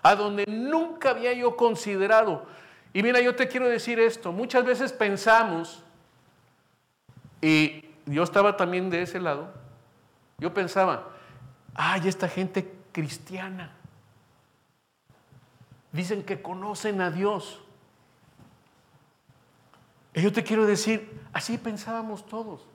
a 0.03 0.15
donde 0.15 0.45
nunca 0.47 1.11
había 1.11 1.33
yo 1.33 1.57
considerado. 1.57 2.47
Y 2.93 3.03
mira, 3.03 3.21
yo 3.21 3.35
te 3.35 3.49
quiero 3.49 3.69
decir 3.69 3.99
esto, 3.99 4.31
muchas 4.31 4.65
veces 4.65 4.93
pensamos, 4.93 5.83
y 7.43 7.85
yo 8.07 8.23
estaba 8.23 8.57
también 8.57 8.89
de 8.89 9.03
ese 9.03 9.19
lado, 9.19 9.53
yo 10.39 10.55
pensaba, 10.55 11.09
ay, 11.75 12.07
esta 12.07 12.29
gente 12.29 12.74
cristiana. 12.95 13.73
Dicen 15.93 16.23
que 16.23 16.41
conocen 16.41 17.03
a 17.03 17.11
Dios. 17.11 17.61
Y 20.15 20.23
yo 20.23 20.33
te 20.33 20.45
quiero 20.45 20.65
decir, 20.65 21.21
así 21.33 21.59
pensábamos 21.59 22.25
todos. 22.25 22.67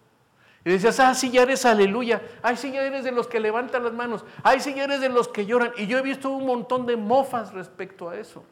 Y 0.66 0.72
decías, 0.72 1.00
ah, 1.00 1.16
sí, 1.16 1.32
ya 1.32 1.44
eres 1.44 1.66
aleluya. 1.66 2.22
Ay, 2.44 2.58
sí, 2.58 2.72
ya 2.72 2.82
eres 2.84 3.06
de 3.06 3.14
los 3.14 3.28
que 3.28 3.40
levantan 3.40 3.84
las 3.84 3.94
manos. 3.94 4.26
Ay, 4.44 4.60
sí, 4.60 4.74
ya 4.74 4.84
eres 4.84 5.00
de 5.00 5.10
los 5.10 5.30
que 5.30 5.46
lloran. 5.46 5.72
Y 5.78 5.88
yo 5.88 5.98
he 5.98 6.02
visto 6.02 6.30
un 6.30 6.46
montón 6.46 6.86
de 6.86 6.98
mofas 6.98 7.54
respecto 7.54 8.10
a 8.10 8.18
eso. 8.18 8.44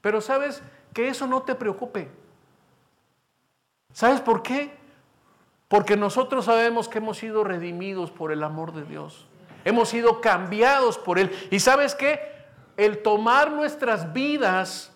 Pero 0.00 0.20
sabes 0.20 0.62
que 0.94 1.08
eso 1.08 1.26
no 1.26 1.42
te 1.42 1.56
preocupe. 1.56 2.08
¿Sabes 3.92 4.20
por 4.20 4.42
qué? 4.42 4.76
Porque 5.66 5.96
nosotros 5.96 6.44
sabemos 6.44 6.88
que 6.88 6.98
hemos 6.98 7.18
sido 7.18 7.42
redimidos 7.42 8.12
por 8.12 8.30
el 8.30 8.44
amor 8.44 8.72
de 8.72 8.84
Dios 8.84 9.26
hemos 9.66 9.88
sido 9.88 10.20
cambiados 10.20 10.96
por 10.96 11.18
Él. 11.18 11.30
Y 11.50 11.60
sabes 11.60 11.94
qué? 11.94 12.20
El 12.78 13.02
tomar 13.02 13.50
nuestras 13.50 14.12
vidas 14.12 14.92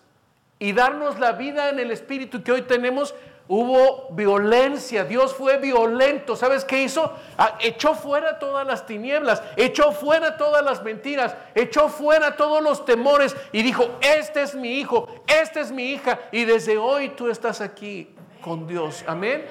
y 0.59 0.71
darnos 0.71 1.19
la 1.19 1.33
vida 1.33 1.69
en 1.69 1.79
el 1.79 1.91
Espíritu 1.91 2.41
que 2.41 2.53
hoy 2.53 2.61
tenemos, 2.61 3.13
hubo 3.49 4.07
violencia, 4.11 5.03
Dios 5.03 5.35
fue 5.35 5.57
violento. 5.57 6.37
¿Sabes 6.37 6.63
qué 6.63 6.83
hizo? 6.83 7.13
Ah, 7.37 7.57
echó 7.59 7.95
fuera 7.95 8.39
todas 8.39 8.65
las 8.65 8.85
tinieblas, 8.85 9.43
echó 9.57 9.91
fuera 9.91 10.37
todas 10.37 10.63
las 10.63 10.81
mentiras, 10.83 11.35
echó 11.53 11.89
fuera 11.89 12.37
todos 12.37 12.63
los 12.63 12.85
temores 12.85 13.35
y 13.51 13.63
dijo, 13.63 13.99
este 13.99 14.41
es 14.41 14.55
mi 14.55 14.79
hijo, 14.79 15.09
esta 15.27 15.59
es 15.59 15.71
mi 15.71 15.91
hija 15.91 16.17
y 16.31 16.45
desde 16.45 16.77
hoy 16.77 17.09
tú 17.09 17.29
estás 17.29 17.59
aquí 17.59 18.15
con 18.39 18.67
Dios. 18.67 19.03
Amén. 19.05 19.45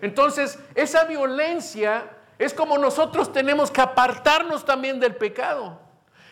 Entonces, 0.00 0.58
esa 0.74 1.04
violencia 1.04 2.08
es 2.38 2.54
como 2.54 2.78
nosotros 2.78 3.32
tenemos 3.32 3.70
que 3.70 3.80
apartarnos 3.80 4.64
también 4.64 5.00
del 5.00 5.16
pecado. 5.16 5.78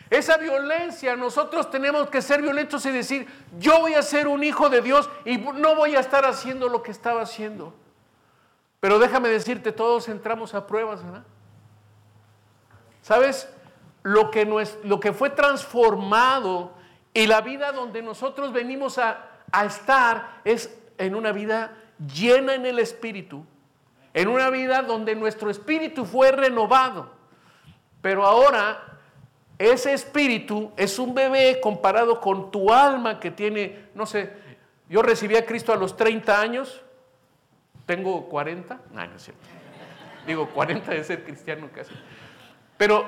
Esa 0.09 0.37
violencia, 0.37 1.17
nosotros 1.17 1.69
tenemos 1.69 2.09
que 2.09 2.21
ser 2.21 2.41
violentos 2.41 2.85
y 2.85 2.91
decir, 2.91 3.27
yo 3.59 3.79
voy 3.79 3.93
a 3.93 4.01
ser 4.01 4.27
un 4.27 4.41
hijo 4.43 4.69
de 4.69 4.81
Dios 4.81 5.09
y 5.25 5.37
no 5.37 5.75
voy 5.75 5.95
a 5.95 5.99
estar 5.99 6.25
haciendo 6.25 6.69
lo 6.69 6.81
que 6.81 6.91
estaba 6.91 7.21
haciendo. 7.21 7.73
Pero 8.79 8.99
déjame 8.99 9.27
decirte, 9.27 9.73
todos 9.73 10.07
entramos 10.07 10.53
a 10.53 10.65
pruebas, 10.65 11.03
¿verdad? 11.03 11.23
¿Sabes? 13.01 13.49
Lo 14.03 14.31
que, 14.31 15.13
fue 15.13 15.29
transformado 15.29 16.71
y 17.13 17.27
la 17.27 17.41
vida 17.41 17.73
donde 17.73 18.01
nosotros 18.01 18.53
venimos 18.53 18.97
a 18.97 19.29
estar 19.65 20.39
es 20.45 20.73
en 20.97 21.15
una 21.15 21.33
vida 21.33 21.75
llena 22.13 22.53
en 22.53 22.65
el 22.65 22.79
Espíritu, 22.79 23.45
en 24.17 24.29
una 24.29 24.49
vida 24.49 24.81
donde 24.81 25.13
nuestro 25.13 25.51
espíritu 25.51 26.03
fue 26.03 26.31
renovado. 26.31 27.11
Pero 28.01 28.25
ahora 28.25 28.83
ese 29.59 29.93
espíritu 29.93 30.71
es 30.75 30.97
un 30.97 31.13
bebé 31.13 31.59
comparado 31.61 32.19
con 32.19 32.49
tu 32.49 32.73
alma 32.73 33.19
que 33.19 33.29
tiene, 33.29 33.89
no 33.93 34.07
sé, 34.07 34.33
yo 34.89 35.03
recibí 35.03 35.35
a 35.35 35.45
Cristo 35.45 35.71
a 35.71 35.75
los 35.75 35.95
30 35.95 36.41
años, 36.41 36.81
tengo 37.85 38.27
40, 38.27 38.81
no, 38.91 39.05
no 39.05 39.15
es 39.15 39.21
cierto. 39.21 39.43
Digo, 40.25 40.49
40 40.49 40.91
de 40.93 41.03
ser 41.03 41.23
cristiano 41.23 41.69
casi. 41.71 41.93
Pero 42.75 43.05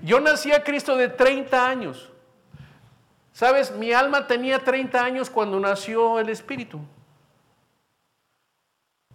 yo 0.00 0.20
nací 0.20 0.52
a 0.52 0.62
Cristo 0.62 0.96
de 0.96 1.08
30 1.08 1.68
años. 1.68 2.08
¿Sabes? 3.32 3.72
Mi 3.72 3.92
alma 3.92 4.28
tenía 4.28 4.60
30 4.60 5.04
años 5.04 5.28
cuando 5.28 5.58
nació 5.58 6.20
el 6.20 6.28
Espíritu. 6.28 6.78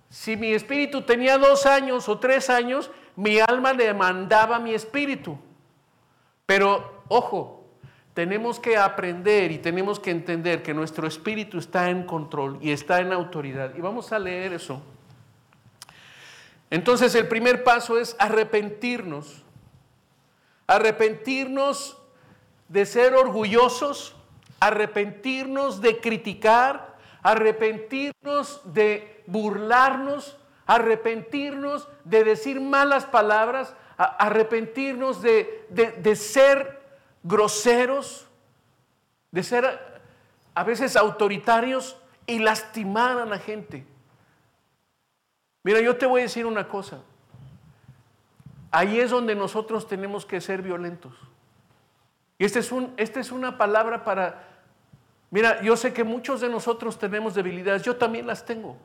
Si 0.09 0.37
mi 0.37 0.53
espíritu 0.53 1.01
tenía 1.01 1.37
dos 1.37 1.65
años 1.65 2.07
o 2.07 2.19
tres 2.19 2.49
años, 2.49 2.89
mi 3.15 3.39
alma 3.39 3.73
demandaba 3.73 4.59
mi 4.59 4.73
espíritu. 4.73 5.37
Pero, 6.45 7.03
ojo, 7.09 7.65
tenemos 8.13 8.59
que 8.59 8.77
aprender 8.77 9.51
y 9.51 9.59
tenemos 9.59 9.99
que 9.99 10.11
entender 10.11 10.63
que 10.63 10.73
nuestro 10.73 11.07
espíritu 11.07 11.59
está 11.59 11.89
en 11.89 12.03
control 12.03 12.57
y 12.61 12.71
está 12.71 12.99
en 12.99 13.13
autoridad. 13.13 13.75
Y 13.75 13.81
vamos 13.81 14.11
a 14.11 14.19
leer 14.19 14.53
eso. 14.53 14.81
Entonces 16.69 17.13
el 17.15 17.27
primer 17.27 17.63
paso 17.63 17.99
es 17.99 18.15
arrepentirnos. 18.17 19.43
Arrepentirnos 20.67 21.97
de 22.67 22.85
ser 22.85 23.13
orgullosos, 23.13 24.15
arrepentirnos 24.59 25.81
de 25.81 25.99
criticar, 25.99 26.86
arrepentirnos 27.27 28.61
de 28.63 29.21
burlarnos, 29.27 30.37
arrepentirnos 30.65 31.89
de 32.05 32.23
decir 32.23 32.61
malas 32.61 33.05
palabras, 33.05 33.75
arrepentirnos 33.97 35.21
de, 35.21 35.65
de, 35.69 36.15
ser 36.15 36.81
groseros, 37.23 38.27
de 39.31 39.43
ser 39.43 40.01
a 40.55 40.63
veces 40.63 40.95
autoritarios 40.95 41.97
y 42.25 42.39
lastimar 42.39 43.17
a 43.17 43.25
la 43.25 43.39
gente. 43.39 43.85
Mira, 45.63 45.81
yo 45.81 45.97
te 45.97 46.05
voy 46.05 46.21
a 46.21 46.23
decir 46.23 46.45
una 46.45 46.69
cosa. 46.69 47.01
Ahí 48.71 49.01
es 49.01 49.11
donde 49.11 49.35
nosotros 49.35 49.85
tenemos 49.85 50.25
que 50.25 50.39
ser 50.39 50.61
violentos. 50.61 51.13
Y 52.37 52.45
esta 52.45 52.59
es, 52.59 52.71
un, 52.71 52.93
esta 52.95 53.19
es 53.19 53.33
una 53.33 53.57
palabra 53.57 54.05
para... 54.05 54.56
Mira, 55.29 55.61
yo 55.61 55.75
sé 55.75 55.93
que 55.93 56.03
muchos 56.03 56.41
de 56.41 56.49
nosotros 56.49 56.97
tenemos 56.97 57.35
debilidades, 57.35 57.83
yo 57.83 57.95
también 57.95 58.27
las 58.27 58.45
tengo. 58.45 58.77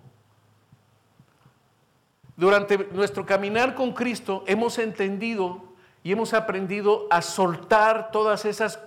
Durante 2.36 2.78
nuestro 2.92 3.24
caminar 3.24 3.74
con 3.74 3.92
Cristo 3.92 4.42
hemos 4.46 4.78
entendido 4.78 5.62
y 6.02 6.12
hemos 6.12 6.34
aprendido 6.34 7.06
a 7.10 7.22
soltar 7.22 8.10
todas 8.10 8.44
esas, 8.44 8.80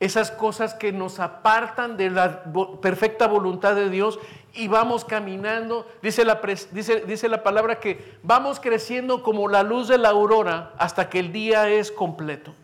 esas 0.00 0.30
cosas 0.30 0.72
que 0.72 0.92
nos 0.92 1.20
apartan 1.20 1.98
de 1.98 2.08
la 2.08 2.44
perfecta 2.80 3.26
voluntad 3.26 3.74
de 3.74 3.90
Dios 3.90 4.18
y 4.54 4.68
vamos 4.68 5.04
caminando. 5.04 5.86
Dice 6.00 6.24
la, 6.24 6.40
dice, 6.70 7.00
dice 7.00 7.28
la 7.28 7.42
palabra 7.42 7.80
que 7.80 8.18
vamos 8.22 8.60
creciendo 8.60 9.22
como 9.22 9.48
la 9.48 9.62
luz 9.62 9.88
de 9.88 9.98
la 9.98 10.08
aurora 10.08 10.72
hasta 10.78 11.10
que 11.10 11.18
el 11.18 11.32
día 11.32 11.68
es 11.68 11.92
completo. 11.92 12.54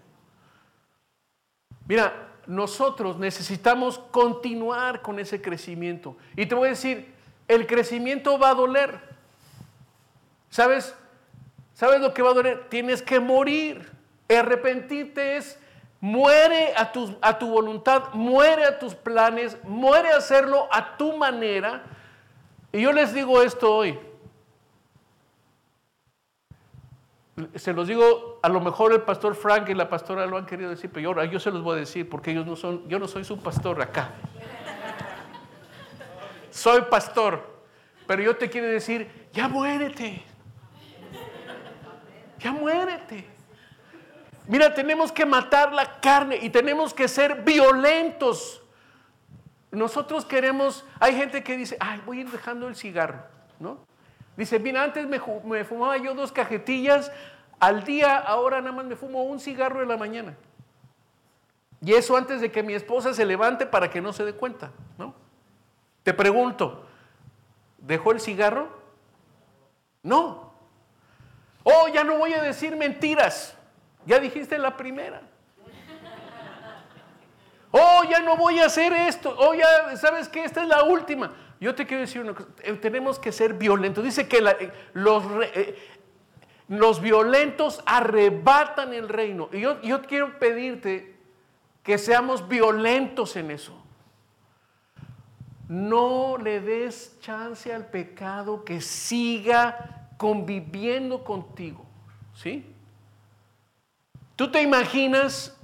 Mira, 1.86 2.27
nosotros 2.48 3.18
necesitamos 3.18 3.98
continuar 4.10 5.02
con 5.02 5.18
ese 5.18 5.40
crecimiento. 5.40 6.16
Y 6.34 6.46
te 6.46 6.54
voy 6.54 6.68
a 6.68 6.70
decir, 6.70 7.14
el 7.46 7.66
crecimiento 7.66 8.38
va 8.38 8.50
a 8.50 8.54
doler. 8.54 8.98
¿Sabes? 10.48 10.94
¿Sabes 11.74 12.00
lo 12.00 12.14
que 12.14 12.22
va 12.22 12.30
a 12.30 12.34
doler? 12.34 12.68
Tienes 12.70 13.02
que 13.02 13.20
morir. 13.20 13.92
Arrepentirte 14.28 15.40
muere 16.00 16.72
a 16.76 16.90
tu, 16.90 17.16
a 17.20 17.38
tu 17.38 17.50
voluntad, 17.50 18.14
muere 18.14 18.64
a 18.64 18.78
tus 18.78 18.94
planes, 18.94 19.56
muere 19.64 20.12
a 20.12 20.16
hacerlo 20.16 20.68
a 20.72 20.96
tu 20.96 21.16
manera. 21.16 21.82
Y 22.72 22.80
yo 22.80 22.92
les 22.92 23.12
digo 23.12 23.42
esto 23.42 23.74
hoy. 23.74 23.98
Se 27.54 27.72
los 27.72 27.86
digo, 27.86 28.38
a 28.42 28.48
lo 28.48 28.60
mejor 28.60 28.92
el 28.92 29.02
pastor 29.02 29.34
Frank 29.34 29.68
y 29.68 29.74
la 29.74 29.88
pastora 29.88 30.26
lo 30.26 30.36
han 30.36 30.46
querido 30.46 30.70
decir, 30.70 30.90
pero 30.92 31.12
yo, 31.12 31.24
yo 31.24 31.40
se 31.40 31.50
los 31.50 31.62
voy 31.62 31.76
a 31.76 31.80
decir 31.80 32.08
porque 32.08 32.30
ellos 32.30 32.46
no 32.46 32.56
son, 32.56 32.88
yo 32.88 32.98
no 32.98 33.06
soy 33.06 33.24
su 33.24 33.38
pastor 33.38 33.80
acá. 33.80 34.12
soy 36.50 36.82
pastor, 36.82 37.62
pero 38.06 38.22
yo 38.22 38.36
te 38.36 38.48
quiero 38.48 38.66
decir, 38.66 39.28
ya 39.32 39.48
muérete. 39.48 40.22
Ya 42.38 42.52
muérete. 42.52 43.26
Mira, 44.46 44.72
tenemos 44.72 45.12
que 45.12 45.26
matar 45.26 45.72
la 45.72 46.00
carne 46.00 46.38
y 46.40 46.50
tenemos 46.50 46.94
que 46.94 47.06
ser 47.06 47.42
violentos. 47.42 48.62
Nosotros 49.70 50.24
queremos, 50.24 50.84
hay 50.98 51.14
gente 51.14 51.42
que 51.42 51.56
dice, 51.56 51.76
ay, 51.80 52.00
voy 52.06 52.18
a 52.18 52.20
ir 52.22 52.30
dejando 52.30 52.68
el 52.68 52.74
cigarro, 52.74 53.24
¿no? 53.60 53.86
Dice, 54.38 54.58
mira, 54.58 54.82
antes 54.82 55.06
me, 55.06 55.18
fumaba 55.64 55.98
yo 55.98 56.14
dos 56.14 56.32
cajetillas 56.32 57.12
al 57.60 57.84
día, 57.84 58.16
ahora 58.16 58.62
nada 58.62 58.72
más 58.72 58.86
me 58.86 58.96
fumo 58.96 59.24
un 59.24 59.38
cigarro 59.38 59.82
en 59.82 59.88
la 59.88 59.98
mañana. 59.98 60.34
Y 61.82 61.92
eso 61.92 62.16
antes 62.16 62.40
de 62.40 62.50
que 62.50 62.62
mi 62.62 62.72
esposa 62.72 63.12
se 63.12 63.26
levante 63.26 63.66
para 63.66 63.90
que 63.90 64.00
no 64.00 64.14
se 64.14 64.24
dé 64.24 64.32
cuenta, 64.32 64.70
¿no? 64.96 65.14
Te 66.02 66.14
pregunto, 66.14 66.86
¿dejó 67.76 68.12
el 68.12 68.20
cigarro? 68.20 68.68
No, 70.02 70.48
Oh, 71.70 71.86
ya 71.88 72.02
no 72.02 72.16
voy 72.16 72.32
a 72.32 72.40
decir 72.40 72.74
mentiras. 72.76 73.54
Ya 74.06 74.18
dijiste 74.18 74.56
la 74.56 74.74
primera. 74.74 75.20
Oh, 77.70 78.02
ya 78.08 78.20
no 78.20 78.38
voy 78.38 78.58
a 78.58 78.64
hacer 78.64 78.90
esto. 78.94 79.36
Oh, 79.38 79.52
ya 79.52 79.94
sabes 79.98 80.30
que 80.30 80.44
esta 80.44 80.62
es 80.62 80.68
la 80.68 80.84
última. 80.84 81.30
Yo 81.60 81.74
te 81.74 81.86
quiero 81.86 82.02
decir 82.02 82.22
una 82.22 82.34
cosa. 82.34 82.48
Eh, 82.62 82.74
tenemos 82.74 83.18
que 83.18 83.32
ser 83.32 83.54
violentos. 83.54 84.04
Dice 84.04 84.28
que 84.28 84.38
eh, 84.38 84.72
los, 84.92 85.24
eh, 85.54 85.76
los 86.68 87.00
violentos 87.00 87.82
arrebatan 87.84 88.94
el 88.94 89.08
reino. 89.08 89.48
Y 89.52 89.60
yo, 89.60 89.80
yo 89.82 90.02
quiero 90.02 90.38
pedirte 90.38 91.16
que 91.82 91.98
seamos 91.98 92.48
violentos 92.48 93.34
en 93.36 93.50
eso. 93.50 93.74
No 95.68 96.38
le 96.38 96.60
des 96.60 97.18
chance 97.20 97.72
al 97.72 97.86
pecado 97.86 98.64
que 98.64 98.80
siga 98.80 100.08
conviviendo 100.16 101.24
contigo. 101.24 101.84
¿Sí? 102.34 102.64
Tú 104.36 104.50
te 104.50 104.62
imaginas 104.62 105.58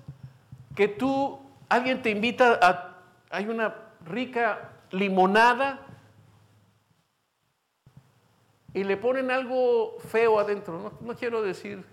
que 0.75 0.89
tú, 0.89 1.39
alguien 1.69 2.03
te 2.03 2.11
invita 2.11 2.59
a, 2.61 2.97
hay 3.31 3.47
una 3.47 3.75
rica 4.05 4.74
limonada 4.90 5.81
y 8.73 8.83
le 8.83 8.97
ponen 8.97 9.31
algo 9.31 9.97
feo 10.09 10.38
adentro, 10.38 10.92
no, 11.01 11.14
quiero 11.14 11.42
decir, 11.42 11.85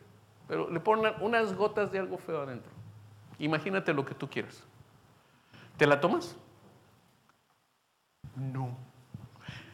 pero 0.48 0.70
le 0.70 0.80
ponen 0.80 1.14
unas 1.22 1.54
gotas 1.54 1.92
de 1.92 2.00
algo 2.00 2.18
feo 2.18 2.42
adentro. 2.42 2.72
Imagínate 3.38 3.94
lo 3.94 4.04
que 4.04 4.16
tú 4.16 4.28
quieras. 4.30 4.64
¿Te 5.78 5.86
la 5.86 6.00
tomas? 6.00 6.36
No. 8.36 8.76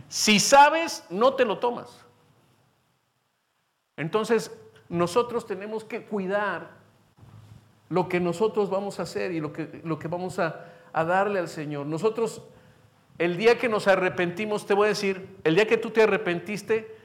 Si 0.10 0.40
sabes, 0.40 1.06
no 1.10 1.34
te 1.34 1.46
lo 1.46 1.60
tomas. 1.60 2.06
Entonces, 3.96 4.56
nosotros 4.90 5.46
tenemos 5.46 5.84
que 5.84 6.06
cuidar 6.06 6.78
lo 7.90 8.08
que 8.10 8.20
nosotros 8.20 8.70
vamos 8.70 9.00
a 9.00 9.04
hacer 9.04 9.32
y 9.32 9.40
lo 9.40 9.54
que, 9.54 9.82
lo 9.84 9.98
que 9.98 10.08
vamos 10.08 10.40
a, 10.40 10.66
a 10.94 11.04
darle 11.04 11.40
al 11.40 11.48
Señor. 11.48 11.86
Nosotros, 11.86 12.42
el 13.20 13.38
día 13.38 13.58
que 13.58 13.70
nos 13.70 13.88
arrepentimos, 13.88 14.66
te 14.66 14.74
voy 14.74 14.86
a 14.86 14.90
decir, 14.90 15.38
el 15.44 15.56
día 15.56 15.68
que 15.68 15.78
tú 15.78 15.90
te 15.90 16.04
arrepentiste, 16.04 16.96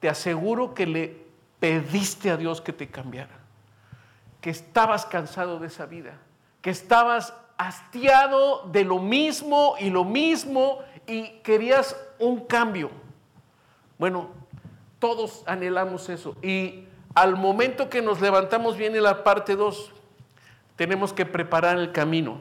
te 0.00 0.08
aseguro 0.08 0.74
que 0.74 0.86
le 0.86 1.16
pediste 1.60 2.30
a 2.30 2.36
Dios 2.36 2.60
que 2.60 2.72
te 2.72 2.88
cambiara, 2.88 3.38
que 4.40 4.50
estabas 4.50 5.06
cansado 5.06 5.58
de 5.58 5.68
esa 5.68 5.86
vida, 5.86 6.18
que 6.60 6.70
estabas 6.70 7.34
hastiado 7.56 8.68
de 8.72 8.84
lo 8.84 8.98
mismo 8.98 9.76
y 9.78 9.90
lo 9.90 10.04
mismo 10.04 10.78
y 11.06 11.28
querías 11.42 11.96
un 12.18 12.46
cambio. 12.46 12.90
Bueno, 13.98 14.30
todos 14.98 15.44
anhelamos 15.46 16.08
eso. 16.08 16.36
Y 16.42 16.86
al 17.14 17.36
momento 17.36 17.88
que 17.88 18.02
nos 18.02 18.20
levantamos 18.20 18.76
viene 18.76 19.00
la 19.00 19.22
parte 19.22 19.54
2. 19.54 19.92
Tenemos 20.76 21.12
que 21.12 21.26
preparar 21.26 21.76
el 21.78 21.92
camino. 21.92 22.38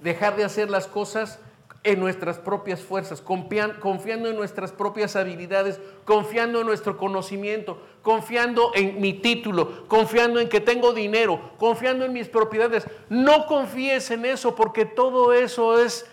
Dejar 0.00 0.36
de 0.36 0.44
hacer 0.44 0.70
las 0.70 0.86
cosas 0.86 1.38
en 1.84 2.00
nuestras 2.00 2.38
propias 2.38 2.80
fuerzas, 2.80 3.20
confiando 3.20 4.28
en 4.28 4.36
nuestras 4.36 4.72
propias 4.72 5.16
habilidades, 5.16 5.80
confiando 6.04 6.60
en 6.60 6.66
nuestro 6.66 6.96
conocimiento, 6.96 7.80
confiando 8.02 8.72
en 8.74 9.00
mi 9.00 9.14
título, 9.14 9.86
confiando 9.86 10.40
en 10.40 10.48
que 10.48 10.60
tengo 10.60 10.92
dinero, 10.92 11.52
confiando 11.56 12.04
en 12.04 12.12
mis 12.12 12.28
propiedades. 12.28 12.86
No 13.08 13.46
confíes 13.46 14.10
en 14.10 14.24
eso 14.24 14.54
porque 14.54 14.84
todo 14.84 15.32
eso 15.32 15.78
es 15.78 16.06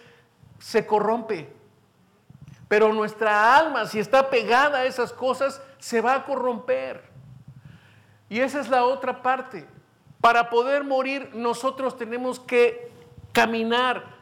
se 0.60 0.86
corrompe. 0.86 1.50
Pero 2.68 2.94
nuestra 2.94 3.58
alma, 3.58 3.86
si 3.86 4.00
está 4.00 4.30
pegada 4.30 4.80
a 4.80 4.86
esas 4.86 5.14
cosas, 5.14 5.62
se 5.78 6.02
va 6.02 6.16
a 6.16 6.26
corromper. 6.26 7.04
Y 8.30 8.40
esa 8.40 8.60
es 8.60 8.70
la 8.70 8.86
otra 8.86 9.22
parte. 9.22 9.68
Para 10.22 10.50
poder 10.50 10.84
morir, 10.84 11.30
nosotros 11.34 11.98
tenemos 11.98 12.40
que 12.40 12.95
caminar. 13.36 14.16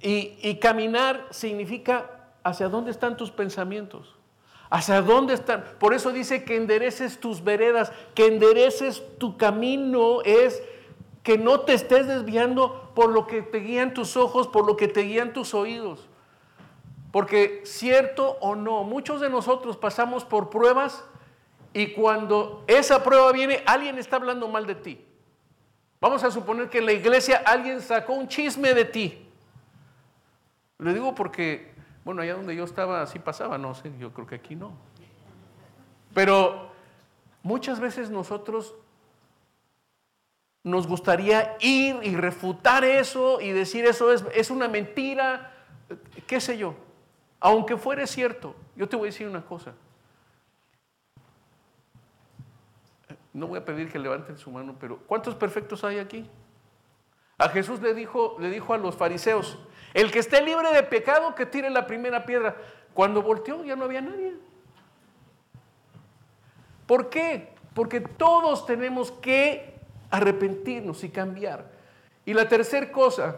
Y, 0.00 0.38
y 0.40 0.56
caminar 0.56 1.26
significa 1.30 2.30
hacia 2.44 2.68
dónde 2.68 2.90
están 2.92 3.16
tus 3.16 3.30
pensamientos. 3.30 4.14
¿Hacia 4.70 5.02
dónde 5.02 5.34
están? 5.34 5.64
Por 5.78 5.92
eso 5.92 6.12
dice 6.12 6.44
que 6.44 6.56
endereces 6.56 7.20
tus 7.20 7.44
veredas, 7.44 7.92
que 8.14 8.26
endereces 8.26 9.02
tu 9.18 9.36
camino, 9.36 10.22
es 10.22 10.62
que 11.22 11.38
no 11.38 11.60
te 11.60 11.74
estés 11.74 12.06
desviando 12.06 12.92
por 12.94 13.10
lo 13.10 13.26
que 13.26 13.42
te 13.42 13.58
guían 13.58 13.94
tus 13.94 14.16
ojos, 14.16 14.46
por 14.46 14.66
lo 14.66 14.76
que 14.76 14.88
te 14.88 15.02
guían 15.02 15.32
tus 15.32 15.54
oídos. 15.54 16.08
Porque 17.10 17.62
cierto 17.64 18.36
o 18.40 18.54
no, 18.54 18.84
muchos 18.84 19.20
de 19.20 19.30
nosotros 19.30 19.76
pasamos 19.76 20.24
por 20.24 20.50
pruebas 20.50 21.04
y 21.72 21.92
cuando 21.92 22.64
esa 22.66 23.02
prueba 23.02 23.32
viene, 23.32 23.62
alguien 23.66 23.98
está 23.98 24.16
hablando 24.16 24.48
mal 24.48 24.66
de 24.66 24.74
ti. 24.74 25.04
Vamos 26.04 26.22
a 26.22 26.30
suponer 26.30 26.68
que 26.68 26.80
en 26.80 26.84
la 26.84 26.92
iglesia 26.92 27.42
alguien 27.46 27.80
sacó 27.80 28.12
un 28.12 28.28
chisme 28.28 28.74
de 28.74 28.84
ti. 28.84 29.26
Le 30.76 30.92
digo 30.92 31.14
porque 31.14 31.72
bueno, 32.04 32.20
allá 32.20 32.34
donde 32.34 32.54
yo 32.54 32.64
estaba 32.64 33.00
así 33.00 33.18
pasaba, 33.18 33.56
no 33.56 33.74
sé, 33.74 33.90
yo 33.98 34.12
creo 34.12 34.26
que 34.26 34.34
aquí 34.34 34.54
no. 34.54 34.72
Pero 36.12 36.68
muchas 37.42 37.80
veces 37.80 38.10
nosotros 38.10 38.74
nos 40.62 40.86
gustaría 40.86 41.56
ir 41.60 41.98
y 42.02 42.14
refutar 42.16 42.84
eso 42.84 43.40
y 43.40 43.52
decir 43.52 43.86
eso 43.86 44.12
es, 44.12 44.26
es 44.34 44.50
una 44.50 44.68
mentira, 44.68 45.54
qué 46.26 46.38
sé 46.38 46.58
yo. 46.58 46.74
Aunque 47.40 47.78
fuera 47.78 48.06
cierto, 48.06 48.54
yo 48.76 48.86
te 48.90 48.96
voy 48.96 49.08
a 49.08 49.10
decir 49.10 49.26
una 49.26 49.42
cosa. 49.42 49.72
No 53.34 53.48
voy 53.48 53.58
a 53.58 53.64
pedir 53.64 53.90
que 53.90 53.98
levanten 53.98 54.38
su 54.38 54.50
mano, 54.50 54.76
pero 54.78 54.98
¿cuántos 55.06 55.34
perfectos 55.34 55.82
hay 55.82 55.98
aquí? 55.98 56.24
A 57.36 57.48
Jesús 57.48 57.82
le 57.82 57.92
dijo, 57.92 58.36
le 58.38 58.48
dijo 58.48 58.72
a 58.72 58.78
los 58.78 58.94
fariseos, 58.94 59.58
el 59.92 60.12
que 60.12 60.20
esté 60.20 60.40
libre 60.40 60.72
de 60.72 60.84
pecado, 60.84 61.34
que 61.34 61.44
tire 61.44 61.68
la 61.68 61.86
primera 61.86 62.24
piedra. 62.24 62.56
Cuando 62.94 63.22
volteó 63.22 63.64
ya 63.64 63.74
no 63.74 63.84
había 63.84 64.00
nadie. 64.00 64.34
¿Por 66.86 67.10
qué? 67.10 67.52
Porque 67.74 68.00
todos 68.00 68.66
tenemos 68.66 69.10
que 69.10 69.74
arrepentirnos 70.10 71.02
y 71.02 71.08
cambiar. 71.08 71.68
Y 72.24 72.34
la 72.34 72.48
tercera 72.48 72.92
cosa 72.92 73.36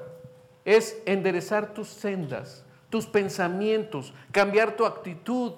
es 0.66 1.00
enderezar 1.06 1.72
tus 1.72 1.88
sendas, 1.88 2.64
tus 2.90 3.06
pensamientos, 3.06 4.12
cambiar 4.30 4.76
tu 4.76 4.84
actitud. 4.84 5.54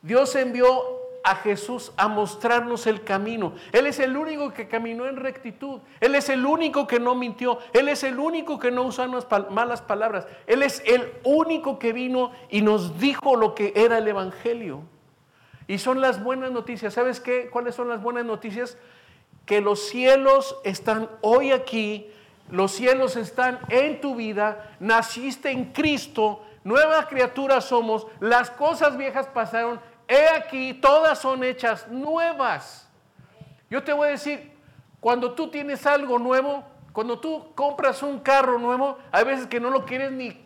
Dios 0.00 0.34
envió 0.34 1.03
a 1.24 1.36
Jesús 1.36 1.90
a 1.96 2.06
mostrarnos 2.06 2.86
el 2.86 3.02
camino. 3.02 3.54
Él 3.72 3.86
es 3.86 3.98
el 3.98 4.14
único 4.16 4.52
que 4.52 4.68
caminó 4.68 5.06
en 5.06 5.16
rectitud. 5.16 5.80
Él 5.98 6.14
es 6.14 6.28
el 6.28 6.44
único 6.44 6.86
que 6.86 7.00
no 7.00 7.14
mintió. 7.14 7.58
Él 7.72 7.88
es 7.88 8.04
el 8.04 8.18
único 8.18 8.58
que 8.58 8.70
no 8.70 8.82
usó 8.82 9.08
malas 9.50 9.80
palabras. 9.80 10.26
Él 10.46 10.62
es 10.62 10.82
el 10.84 11.10
único 11.24 11.78
que 11.78 11.94
vino 11.94 12.30
y 12.50 12.60
nos 12.60 13.00
dijo 13.00 13.36
lo 13.36 13.54
que 13.54 13.72
era 13.74 13.98
el 13.98 14.06
Evangelio. 14.06 14.82
Y 15.66 15.78
son 15.78 16.02
las 16.02 16.22
buenas 16.22 16.52
noticias. 16.52 16.92
¿Sabes 16.92 17.20
qué? 17.20 17.48
¿Cuáles 17.48 17.74
son 17.74 17.88
las 17.88 18.02
buenas 18.02 18.26
noticias? 18.26 18.76
Que 19.46 19.62
los 19.62 19.88
cielos 19.88 20.56
están 20.62 21.08
hoy 21.22 21.52
aquí. 21.52 22.06
Los 22.50 22.72
cielos 22.72 23.16
están 23.16 23.60
en 23.70 24.02
tu 24.02 24.14
vida. 24.14 24.76
Naciste 24.78 25.50
en 25.50 25.72
Cristo. 25.72 26.42
Nueva 26.64 27.08
criatura 27.08 27.62
somos. 27.62 28.06
Las 28.20 28.50
cosas 28.50 28.98
viejas 28.98 29.26
pasaron 29.28 29.80
he 30.08 30.28
aquí, 30.28 30.74
todas 30.74 31.18
son 31.18 31.44
hechas 31.44 31.88
nuevas. 31.88 32.88
Yo 33.70 33.82
te 33.82 33.92
voy 33.92 34.08
a 34.08 34.10
decir, 34.12 34.52
cuando 35.00 35.34
tú 35.34 35.50
tienes 35.50 35.86
algo 35.86 36.18
nuevo, 36.18 36.64
cuando 36.92 37.18
tú 37.18 37.52
compras 37.54 38.02
un 38.02 38.20
carro 38.20 38.58
nuevo, 38.58 38.98
hay 39.10 39.24
veces 39.24 39.46
que 39.46 39.60
no 39.60 39.70
lo 39.70 39.84
quieres 39.84 40.12
ni 40.12 40.44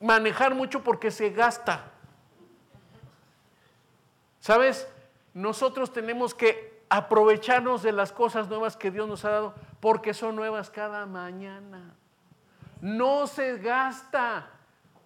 manejar 0.00 0.54
mucho 0.54 0.82
porque 0.82 1.10
se 1.10 1.30
gasta. 1.30 1.84
¿Sabes? 4.40 4.88
Nosotros 5.34 5.92
tenemos 5.92 6.34
que 6.34 6.82
aprovecharnos 6.88 7.82
de 7.82 7.92
las 7.92 8.12
cosas 8.12 8.48
nuevas 8.48 8.76
que 8.76 8.90
Dios 8.90 9.06
nos 9.06 9.24
ha 9.24 9.30
dado 9.30 9.54
porque 9.80 10.14
son 10.14 10.36
nuevas 10.36 10.70
cada 10.70 11.06
mañana. 11.06 11.94
No 12.80 13.26
se 13.26 13.58
gasta, 13.58 14.50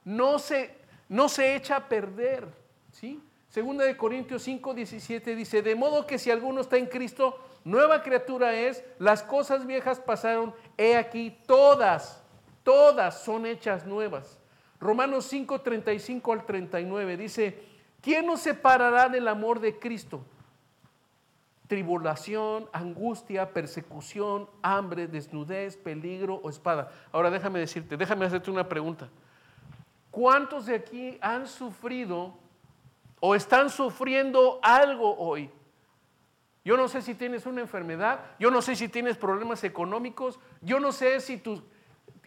no 0.04 0.38
se, 0.38 0.78
no 1.08 1.28
se 1.28 1.56
echa 1.56 1.76
a 1.76 1.88
perder, 1.88 2.46
¿sí? 2.92 3.22
Segunda 3.54 3.84
de 3.84 3.96
Corintios 3.96 4.42
5, 4.42 4.74
17 4.74 5.36
dice, 5.36 5.62
de 5.62 5.76
modo 5.76 6.08
que 6.08 6.18
si 6.18 6.28
alguno 6.28 6.60
está 6.60 6.76
en 6.76 6.86
Cristo, 6.86 7.38
nueva 7.62 8.02
criatura 8.02 8.52
es, 8.52 8.82
las 8.98 9.22
cosas 9.22 9.64
viejas 9.64 10.00
pasaron, 10.00 10.52
he 10.76 10.96
aquí, 10.96 11.38
todas, 11.46 12.20
todas 12.64 13.22
son 13.22 13.46
hechas 13.46 13.86
nuevas. 13.86 14.40
Romanos 14.80 15.26
5, 15.26 15.60
35 15.60 16.32
al 16.32 16.44
39 16.46 17.16
dice, 17.16 17.62
¿quién 18.00 18.26
nos 18.26 18.40
separará 18.40 19.08
del 19.08 19.28
amor 19.28 19.60
de 19.60 19.78
Cristo? 19.78 20.24
Tribulación, 21.68 22.68
angustia, 22.72 23.52
persecución, 23.52 24.50
hambre, 24.62 25.06
desnudez, 25.06 25.76
peligro 25.76 26.40
o 26.42 26.50
espada. 26.50 26.90
Ahora 27.12 27.30
déjame 27.30 27.60
decirte, 27.60 27.96
déjame 27.96 28.26
hacerte 28.26 28.50
una 28.50 28.68
pregunta. 28.68 29.08
¿Cuántos 30.10 30.66
de 30.66 30.74
aquí 30.74 31.18
han 31.20 31.46
sufrido 31.46 32.42
o 33.26 33.34
están 33.34 33.70
sufriendo 33.70 34.60
algo 34.62 35.16
hoy. 35.16 35.50
Yo 36.62 36.76
no 36.76 36.88
sé 36.88 37.00
si 37.00 37.14
tienes 37.14 37.46
una 37.46 37.62
enfermedad, 37.62 38.20
yo 38.38 38.50
no 38.50 38.60
sé 38.60 38.76
si 38.76 38.86
tienes 38.86 39.16
problemas 39.16 39.64
económicos, 39.64 40.38
yo 40.60 40.78
no 40.78 40.92
sé 40.92 41.20
si 41.20 41.38
tus 41.38 41.62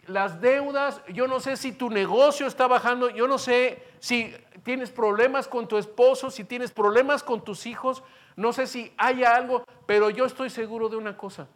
las 0.08 0.40
deudas, 0.40 1.00
yo 1.06 1.28
no 1.28 1.38
sé 1.38 1.56
si 1.56 1.70
tu 1.70 1.88
negocio 1.88 2.48
está 2.48 2.66
bajando, 2.66 3.10
yo 3.10 3.28
no 3.28 3.38
sé 3.38 3.80
si 4.00 4.34
tienes 4.64 4.90
problemas 4.90 5.46
con 5.46 5.68
tu 5.68 5.78
esposo, 5.78 6.32
si 6.32 6.42
tienes 6.42 6.72
problemas 6.72 7.22
con 7.22 7.44
tus 7.44 7.66
hijos, 7.66 8.02
no 8.34 8.52
sé 8.52 8.66
si 8.66 8.92
haya 8.96 9.36
algo, 9.36 9.62
pero 9.86 10.10
yo 10.10 10.24
estoy 10.24 10.50
seguro 10.50 10.88
de 10.88 10.96
una 10.96 11.16
cosa. 11.16 11.46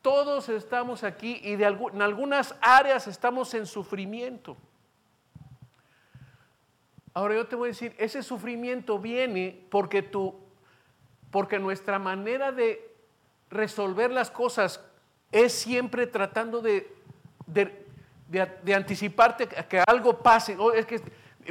Todos 0.00 0.48
estamos 0.48 1.02
aquí 1.02 1.40
y 1.42 1.56
de 1.56 1.64
en 1.64 2.02
algunas 2.02 2.54
áreas 2.60 3.08
estamos 3.08 3.52
en 3.54 3.66
sufrimiento. 3.66 4.56
Ahora 7.14 7.34
yo 7.34 7.46
te 7.46 7.56
voy 7.56 7.68
a 7.68 7.72
decir, 7.72 7.94
ese 7.98 8.22
sufrimiento 8.22 8.98
viene 8.98 9.66
porque 9.70 10.02
tú, 10.02 10.34
porque 11.30 11.58
nuestra 11.58 11.98
manera 11.98 12.52
de 12.52 12.90
resolver 13.50 14.10
las 14.10 14.30
cosas 14.30 14.80
es 15.30 15.52
siempre 15.52 16.06
tratando 16.06 16.62
de, 16.62 16.90
de, 17.46 18.74
anticiparte 18.74 19.48
a 19.58 19.68
que 19.68 19.82
algo 19.86 20.18
pase, 20.18 20.56
es 20.74 20.86
que, 20.86 21.02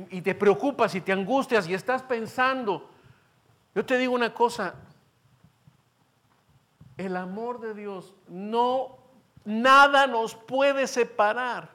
y 0.09 0.21
te 0.21 0.33
preocupas 0.33 0.95
y 0.95 1.01
te 1.01 1.11
angustias 1.11 1.67
y 1.67 1.73
estás 1.73 2.01
pensando. 2.01 2.89
Yo 3.75 3.85
te 3.85 3.97
digo 3.97 4.13
una 4.13 4.33
cosa, 4.33 4.75
el 6.97 7.15
amor 7.15 7.59
de 7.59 7.73
Dios 7.73 8.13
no, 8.27 8.97
nada 9.45 10.07
nos 10.07 10.35
puede 10.35 10.87
separar. 10.87 11.69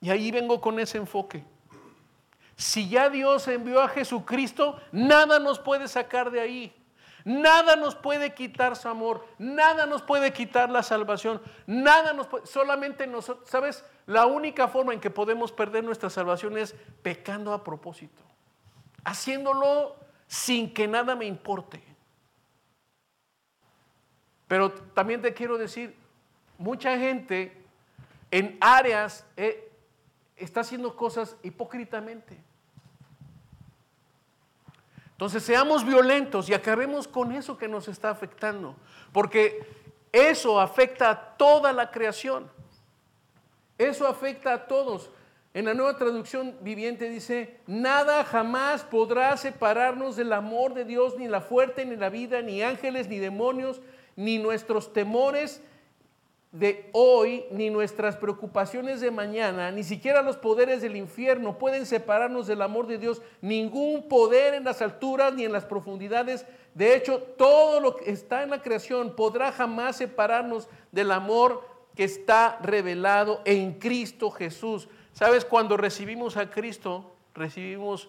Y 0.00 0.10
ahí 0.10 0.30
vengo 0.30 0.60
con 0.60 0.78
ese 0.78 0.98
enfoque. 0.98 1.44
Si 2.58 2.88
ya 2.88 3.08
Dios 3.08 3.46
envió 3.46 3.80
a 3.80 3.88
Jesucristo, 3.88 4.80
nada 4.90 5.38
nos 5.38 5.60
puede 5.60 5.86
sacar 5.86 6.32
de 6.32 6.40
ahí. 6.40 6.74
Nada 7.24 7.76
nos 7.76 7.94
puede 7.94 8.34
quitar 8.34 8.74
su 8.74 8.88
amor, 8.88 9.24
nada 9.38 9.86
nos 9.86 10.02
puede 10.02 10.32
quitar 10.32 10.70
la 10.70 10.82
salvación, 10.82 11.42
nada 11.66 12.12
nos 12.14 12.26
puede, 12.26 12.46
solamente 12.46 13.06
nosotros, 13.06 13.48
¿sabes? 13.48 13.84
La 14.06 14.26
única 14.26 14.66
forma 14.66 14.92
en 14.94 15.00
que 15.00 15.10
podemos 15.10 15.52
perder 15.52 15.84
nuestra 15.84 16.10
salvación 16.10 16.56
es 16.56 16.74
pecando 17.02 17.52
a 17.52 17.62
propósito, 17.62 18.22
haciéndolo 19.04 19.96
sin 20.26 20.72
que 20.72 20.88
nada 20.88 21.14
me 21.14 21.26
importe. 21.26 21.82
Pero 24.46 24.72
también 24.72 25.20
te 25.20 25.34
quiero 25.34 25.58
decir, 25.58 25.94
mucha 26.56 26.96
gente 26.98 27.54
en 28.30 28.56
áreas 28.60 29.26
eh, 29.36 29.70
está 30.36 30.60
haciendo 30.60 30.96
cosas 30.96 31.36
hipócritamente. 31.42 32.47
Entonces 35.18 35.42
seamos 35.42 35.84
violentos 35.84 36.48
y 36.48 36.54
acabemos 36.54 37.08
con 37.08 37.32
eso 37.32 37.58
que 37.58 37.66
nos 37.66 37.88
está 37.88 38.08
afectando, 38.08 38.76
porque 39.12 39.66
eso 40.12 40.60
afecta 40.60 41.10
a 41.10 41.36
toda 41.36 41.72
la 41.72 41.90
creación. 41.90 42.48
Eso 43.76 44.06
afecta 44.06 44.52
a 44.52 44.68
todos. 44.68 45.10
En 45.54 45.64
la 45.64 45.74
nueva 45.74 45.98
traducción 45.98 46.54
viviente 46.60 47.10
dice, 47.10 47.58
nada 47.66 48.22
jamás 48.22 48.84
podrá 48.84 49.36
separarnos 49.36 50.14
del 50.14 50.32
amor 50.32 50.72
de 50.72 50.84
Dios, 50.84 51.18
ni 51.18 51.26
la 51.26 51.40
fuerte, 51.40 51.84
ni 51.84 51.96
la 51.96 52.10
vida, 52.10 52.40
ni 52.40 52.62
ángeles, 52.62 53.08
ni 53.08 53.18
demonios, 53.18 53.80
ni 54.14 54.38
nuestros 54.38 54.92
temores, 54.92 55.60
de 56.52 56.88
hoy, 56.92 57.44
ni 57.50 57.68
nuestras 57.68 58.16
preocupaciones 58.16 59.00
de 59.00 59.10
mañana, 59.10 59.70
ni 59.70 59.84
siquiera 59.84 60.22
los 60.22 60.38
poderes 60.38 60.80
del 60.80 60.96
infierno 60.96 61.58
pueden 61.58 61.84
separarnos 61.84 62.46
del 62.46 62.62
amor 62.62 62.86
de 62.86 62.98
Dios. 62.98 63.20
Ningún 63.42 64.08
poder 64.08 64.54
en 64.54 64.64
las 64.64 64.80
alturas 64.80 65.34
ni 65.34 65.44
en 65.44 65.52
las 65.52 65.66
profundidades. 65.66 66.46
De 66.74 66.96
hecho, 66.96 67.20
todo 67.20 67.80
lo 67.80 67.96
que 67.96 68.10
está 68.10 68.42
en 68.42 68.50
la 68.50 68.62
creación 68.62 69.14
podrá 69.14 69.52
jamás 69.52 69.96
separarnos 69.96 70.68
del 70.90 71.12
amor 71.12 71.66
que 71.94 72.04
está 72.04 72.58
revelado 72.62 73.42
en 73.44 73.78
Cristo 73.78 74.30
Jesús. 74.30 74.88
¿Sabes? 75.12 75.44
Cuando 75.44 75.76
recibimos 75.76 76.36
a 76.36 76.48
Cristo, 76.48 77.12
recibimos 77.34 78.08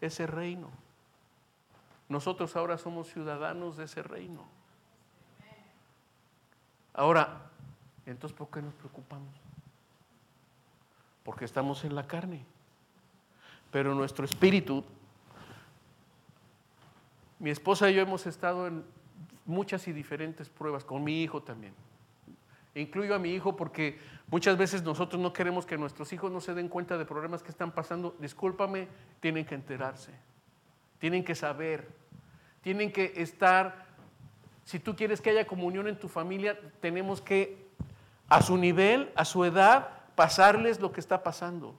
ese 0.00 0.26
reino. 0.26 0.70
Nosotros 2.08 2.54
ahora 2.54 2.78
somos 2.78 3.08
ciudadanos 3.08 3.76
de 3.76 3.84
ese 3.84 4.02
reino. 4.02 4.44
Ahora, 6.92 7.49
entonces, 8.10 8.36
¿por 8.36 8.48
qué 8.48 8.60
nos 8.60 8.74
preocupamos? 8.74 9.34
Porque 11.24 11.44
estamos 11.44 11.84
en 11.84 11.94
la 11.94 12.06
carne. 12.06 12.44
Pero 13.70 13.94
nuestro 13.94 14.24
espíritu, 14.24 14.84
mi 17.38 17.50
esposa 17.50 17.90
y 17.90 17.94
yo 17.94 18.02
hemos 18.02 18.26
estado 18.26 18.66
en 18.66 18.84
muchas 19.46 19.86
y 19.88 19.92
diferentes 19.92 20.48
pruebas, 20.48 20.84
con 20.84 21.04
mi 21.04 21.22
hijo 21.22 21.42
también. 21.42 21.74
Incluyo 22.74 23.14
a 23.14 23.18
mi 23.18 23.30
hijo 23.30 23.56
porque 23.56 23.98
muchas 24.28 24.56
veces 24.56 24.82
nosotros 24.82 25.20
no 25.20 25.32
queremos 25.32 25.66
que 25.66 25.76
nuestros 25.76 26.12
hijos 26.12 26.30
no 26.30 26.40
se 26.40 26.54
den 26.54 26.68
cuenta 26.68 26.98
de 26.98 27.04
problemas 27.04 27.42
que 27.42 27.50
están 27.50 27.72
pasando. 27.72 28.16
Discúlpame, 28.20 28.88
tienen 29.20 29.44
que 29.44 29.56
enterarse, 29.56 30.12
tienen 30.98 31.24
que 31.24 31.34
saber, 31.34 31.88
tienen 32.62 32.92
que 32.92 33.12
estar, 33.16 33.86
si 34.64 34.78
tú 34.78 34.94
quieres 34.94 35.20
que 35.20 35.30
haya 35.30 35.46
comunión 35.46 35.88
en 35.88 35.98
tu 35.98 36.08
familia, 36.08 36.58
tenemos 36.80 37.20
que 37.20 37.69
a 38.30 38.40
su 38.40 38.56
nivel, 38.56 39.10
a 39.16 39.26
su 39.26 39.44
edad, 39.44 39.88
pasarles 40.14 40.80
lo 40.80 40.92
que 40.92 41.00
está 41.00 41.22
pasando. 41.22 41.74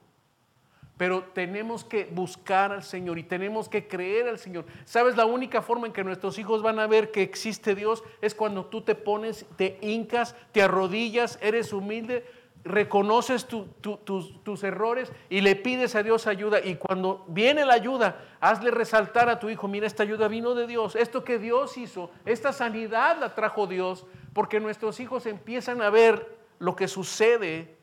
Pero 0.98 1.24
tenemos 1.34 1.84
que 1.84 2.06
buscar 2.06 2.72
al 2.72 2.84
Señor 2.84 3.18
y 3.18 3.24
tenemos 3.24 3.68
que 3.68 3.88
creer 3.88 4.28
al 4.28 4.38
Señor. 4.38 4.66
¿Sabes? 4.86 5.16
La 5.16 5.26
única 5.26 5.64
forma 5.64 5.88
en 5.88 5.94
que 5.94 6.04
nuestros 6.04 6.38
hijos 6.38 6.62
van 6.62 6.78
a 6.78 6.86
ver 6.86 7.10
que 7.10 7.24
existe 7.24 7.74
Dios 7.74 8.04
es 8.22 8.36
cuando 8.36 8.66
tú 8.66 8.82
te 8.82 8.94
pones, 8.94 9.48
te 9.56 9.80
hincas, 9.82 10.36
te 10.52 10.62
arrodillas, 10.62 11.40
eres 11.42 11.74
humilde, 11.74 12.24
reconoces 12.64 13.48
tus, 13.48 14.64
errores 14.64 15.12
y 15.30 15.42
le 15.42 15.56
pides 15.56 15.96
a 15.96 16.04
Dios 16.04 16.28
ayuda. 16.28 16.60
Y 16.64 16.76
cuando 16.76 17.26
viene 17.30 17.66
la 17.66 17.74
ayuda, 17.74 18.24
hazle 18.42 18.72
resaltar 18.72 19.30
a 19.30 19.40
tu 19.40 19.50
hijo, 19.50 19.68
mira, 19.68 19.88
esta 19.88 20.04
ayuda 20.04 20.28
vino 20.28 20.54
de 20.54 20.68
Dios. 20.68 20.96
Esto 20.96 21.24
que 21.24 21.40
Dios 21.40 21.78
hizo, 21.78 22.12
esta 22.26 22.52
sanidad 22.52 23.18
la 23.20 23.34
trajo 23.34 23.66
Dios, 23.66 24.06
porque 24.34 24.60
nuestros 24.60 25.00
hijos 25.00 25.26
empiezan 25.26 25.82
a 25.82 25.90
ver 25.90 26.41
lo 26.62 26.76
que 26.76 26.88
sucede 26.88 27.76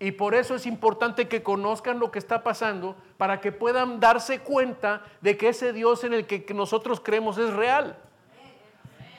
y 0.00 0.12
por 0.12 0.34
eso 0.34 0.54
es 0.54 0.64
importante 0.66 1.28
que 1.28 1.42
conozcan 1.42 1.98
lo 1.98 2.10
que 2.10 2.18
está 2.18 2.42
pasando 2.42 2.96
para 3.16 3.40
que 3.40 3.52
puedan 3.52 4.00
darse 4.00 4.40
cuenta 4.40 5.02
de 5.20 5.36
que 5.36 5.48
ese 5.48 5.72
Dios 5.72 6.04
en 6.04 6.14
el 6.14 6.26
que 6.26 6.44
nosotros 6.54 7.00
creemos 7.00 7.36
es 7.36 7.52
real. 7.52 7.96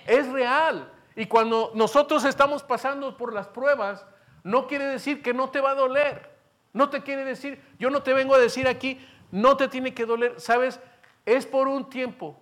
Es 0.08 0.28
real. 0.32 0.91
Y 1.15 1.28
cuando 1.28 1.71
nosotros 1.75 2.23
estamos 2.23 2.63
pasando 2.63 3.15
por 3.15 3.34
las 3.34 3.47
pruebas, 3.47 4.06
no 4.43 4.67
quiere 4.67 4.86
decir 4.86 5.21
que 5.21 5.34
no 5.34 5.49
te 5.49 5.62
va 5.62 5.71
a 5.71 5.75
doler. 5.75 6.30
No 6.71 6.89
te 6.89 7.04
quiere 7.04 7.25
decir, 7.25 7.62
yo 7.78 7.89
no 7.89 8.02
te 8.02 8.13
vengo 8.13 8.34
a 8.34 8.39
decir 8.39 8.67
aquí, 8.67 9.06
no 9.32 9.56
te 9.58 9.67
tiene 9.67 9.93
que 9.93 10.06
doler. 10.06 10.39
Sabes, 10.39 10.80
es 11.25 11.45
por 11.45 11.67
un 11.67 11.89
tiempo. 11.89 12.39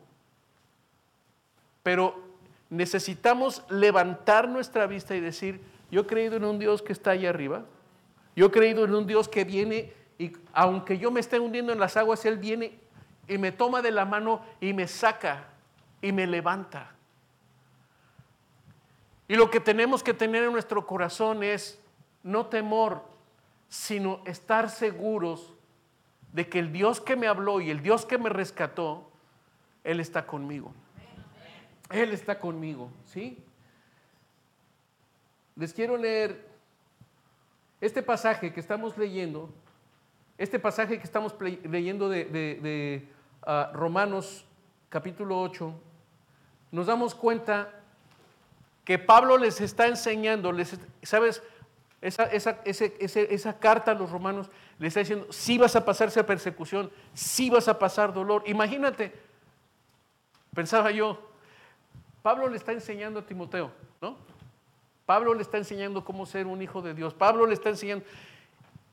Pero 1.81 2.23
necesitamos 2.69 3.63
levantar 3.69 4.47
nuestra 4.47 4.85
vista 4.85 5.15
y 5.15 5.21
decir, 5.21 5.59
yo 5.89 6.01
he 6.01 6.05
creído 6.05 6.35
en 6.35 6.43
un 6.43 6.59
Dios 6.59 6.81
que 6.81 6.93
está 6.93 7.11
allá 7.11 7.29
arriba. 7.29 7.65
Yo 8.35 8.47
he 8.47 8.51
creído 8.51 8.85
en 8.85 8.93
un 8.93 9.07
Dios 9.07 9.27
que 9.27 9.43
viene 9.43 9.93
y 10.19 10.33
aunque 10.53 10.97
yo 10.97 11.11
me 11.11 11.19
esté 11.19 11.39
hundiendo 11.39 11.71
en 11.71 11.79
las 11.79 11.97
aguas, 11.97 12.25
Él 12.25 12.37
viene 12.37 12.79
y 13.27 13.37
me 13.37 13.51
toma 13.51 13.81
de 13.81 13.91
la 13.91 14.05
mano 14.05 14.41
y 14.59 14.73
me 14.73 14.87
saca 14.87 15.47
y 16.01 16.11
me 16.11 16.27
levanta. 16.27 16.91
Y 19.27 19.35
lo 19.35 19.49
que 19.49 19.59
tenemos 19.59 20.03
que 20.03 20.13
tener 20.13 20.43
en 20.43 20.53
nuestro 20.53 20.85
corazón 20.85 21.43
es 21.43 21.81
no 22.23 22.45
temor, 22.47 23.03
sino 23.69 24.21
estar 24.25 24.69
seguros 24.69 25.53
de 26.31 26.47
que 26.47 26.59
el 26.59 26.71
Dios 26.71 27.01
que 27.01 27.15
me 27.15 27.27
habló 27.27 27.59
y 27.61 27.69
el 27.69 27.81
Dios 27.81 28.05
que 28.05 28.17
me 28.17 28.29
rescató, 28.29 29.09
Él 29.83 29.99
está 29.99 30.25
conmigo. 30.25 30.73
Él 31.89 32.11
está 32.11 32.39
conmigo, 32.39 32.89
¿sí? 33.05 33.43
Les 35.57 35.73
quiero 35.73 35.97
leer 35.97 36.45
este 37.81 38.03
pasaje 38.03 38.53
que 38.53 38.59
estamos 38.59 38.97
leyendo, 38.97 39.49
este 40.37 40.59
pasaje 40.59 40.97
que 40.97 41.03
estamos 41.03 41.35
leyendo 41.63 42.09
de, 42.09 43.07
ah, 43.43 43.71
Romanos 43.73 44.45
capítulo 44.89 45.41
8, 45.41 45.73
nos 46.71 46.87
damos 46.87 47.15
cuenta 47.15 47.73
que 48.85 48.99
Pablo 48.99 49.37
les 49.37 49.59
está 49.59 49.87
enseñando, 49.87 50.51
¿sabes? 51.01 51.41
Esa, 51.99 52.25
esa, 52.25 53.59
carta 53.59 53.91
a 53.91 53.95
los 53.95 54.11
romanos 54.11 54.51
les 54.77 54.89
está 54.89 54.99
diciendo, 54.99 55.25
si 55.31 55.57
vas 55.57 55.75
a 55.75 55.83
pasar 55.83 56.09
esa 56.09 56.23
persecución, 56.23 56.91
si 57.15 57.49
vas 57.49 57.67
a 57.67 57.79
pasar 57.79 58.13
dolor. 58.13 58.43
Imagínate, 58.45 59.11
pensaba 60.53 60.91
yo, 60.91 61.19
Pablo 62.21 62.47
le 62.47 62.57
está 62.57 62.71
enseñando 62.71 63.19
a 63.19 63.25
Timoteo, 63.25 63.71
¿no? 63.99 64.36
Pablo 65.07 65.33
le 65.33 65.41
está 65.41 65.57
enseñando 65.57 66.03
cómo 66.03 66.25
ser 66.25 66.47
un 66.47 66.61
hijo 66.61 66.81
de 66.81 66.93
Dios. 66.93 67.13
Pablo 67.13 67.47
le 67.47 67.53
está 67.53 67.69
enseñando. 67.69 68.03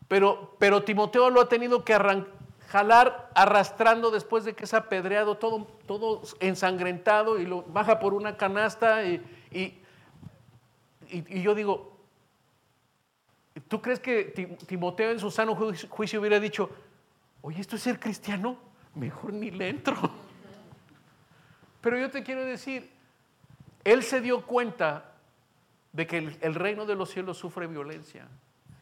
Pero, 0.06 0.54
pero 0.60 0.84
Timoteo 0.84 1.28
lo 1.28 1.40
ha 1.40 1.48
tenido 1.48 1.84
que 1.84 1.98
jalar 2.68 3.32
arrastrando 3.34 4.12
después 4.12 4.44
de 4.44 4.54
que 4.54 4.62
es 4.62 4.74
apedreado, 4.74 5.38
todo, 5.38 5.66
todo 5.88 6.22
ensangrentado 6.38 7.40
y 7.40 7.46
lo 7.46 7.62
baja 7.62 7.98
por 7.98 8.14
una 8.14 8.36
canasta. 8.36 9.04
Y, 9.04 9.20
y, 9.50 11.42
yo 11.42 11.52
digo, 11.56 11.96
¿tú 13.66 13.82
crees 13.82 13.98
que 13.98 14.54
Timoteo 14.68 15.10
en 15.10 15.18
su 15.18 15.32
sano 15.32 15.56
juicio 15.88 16.20
hubiera 16.20 16.38
dicho, 16.38 16.70
oye, 17.42 17.60
esto 17.60 17.74
es 17.74 17.82
ser 17.82 17.98
cristiano? 17.98 18.56
Mejor 18.94 19.32
ni 19.32 19.50
le 19.50 19.68
entro. 19.68 19.96
Pero 21.80 21.98
yo 21.98 22.08
te 22.08 22.22
quiero 22.22 22.44
decir, 22.44 22.88
él 23.82 24.04
se 24.04 24.20
dio 24.20 24.46
cuenta 24.46 25.10
de 25.94 26.08
que 26.08 26.18
el, 26.18 26.54
reino 26.56 26.86
de 26.86 26.96
los 26.96 27.08
cielos 27.10 27.38
sufre 27.38 27.68
violencia. 27.68 28.26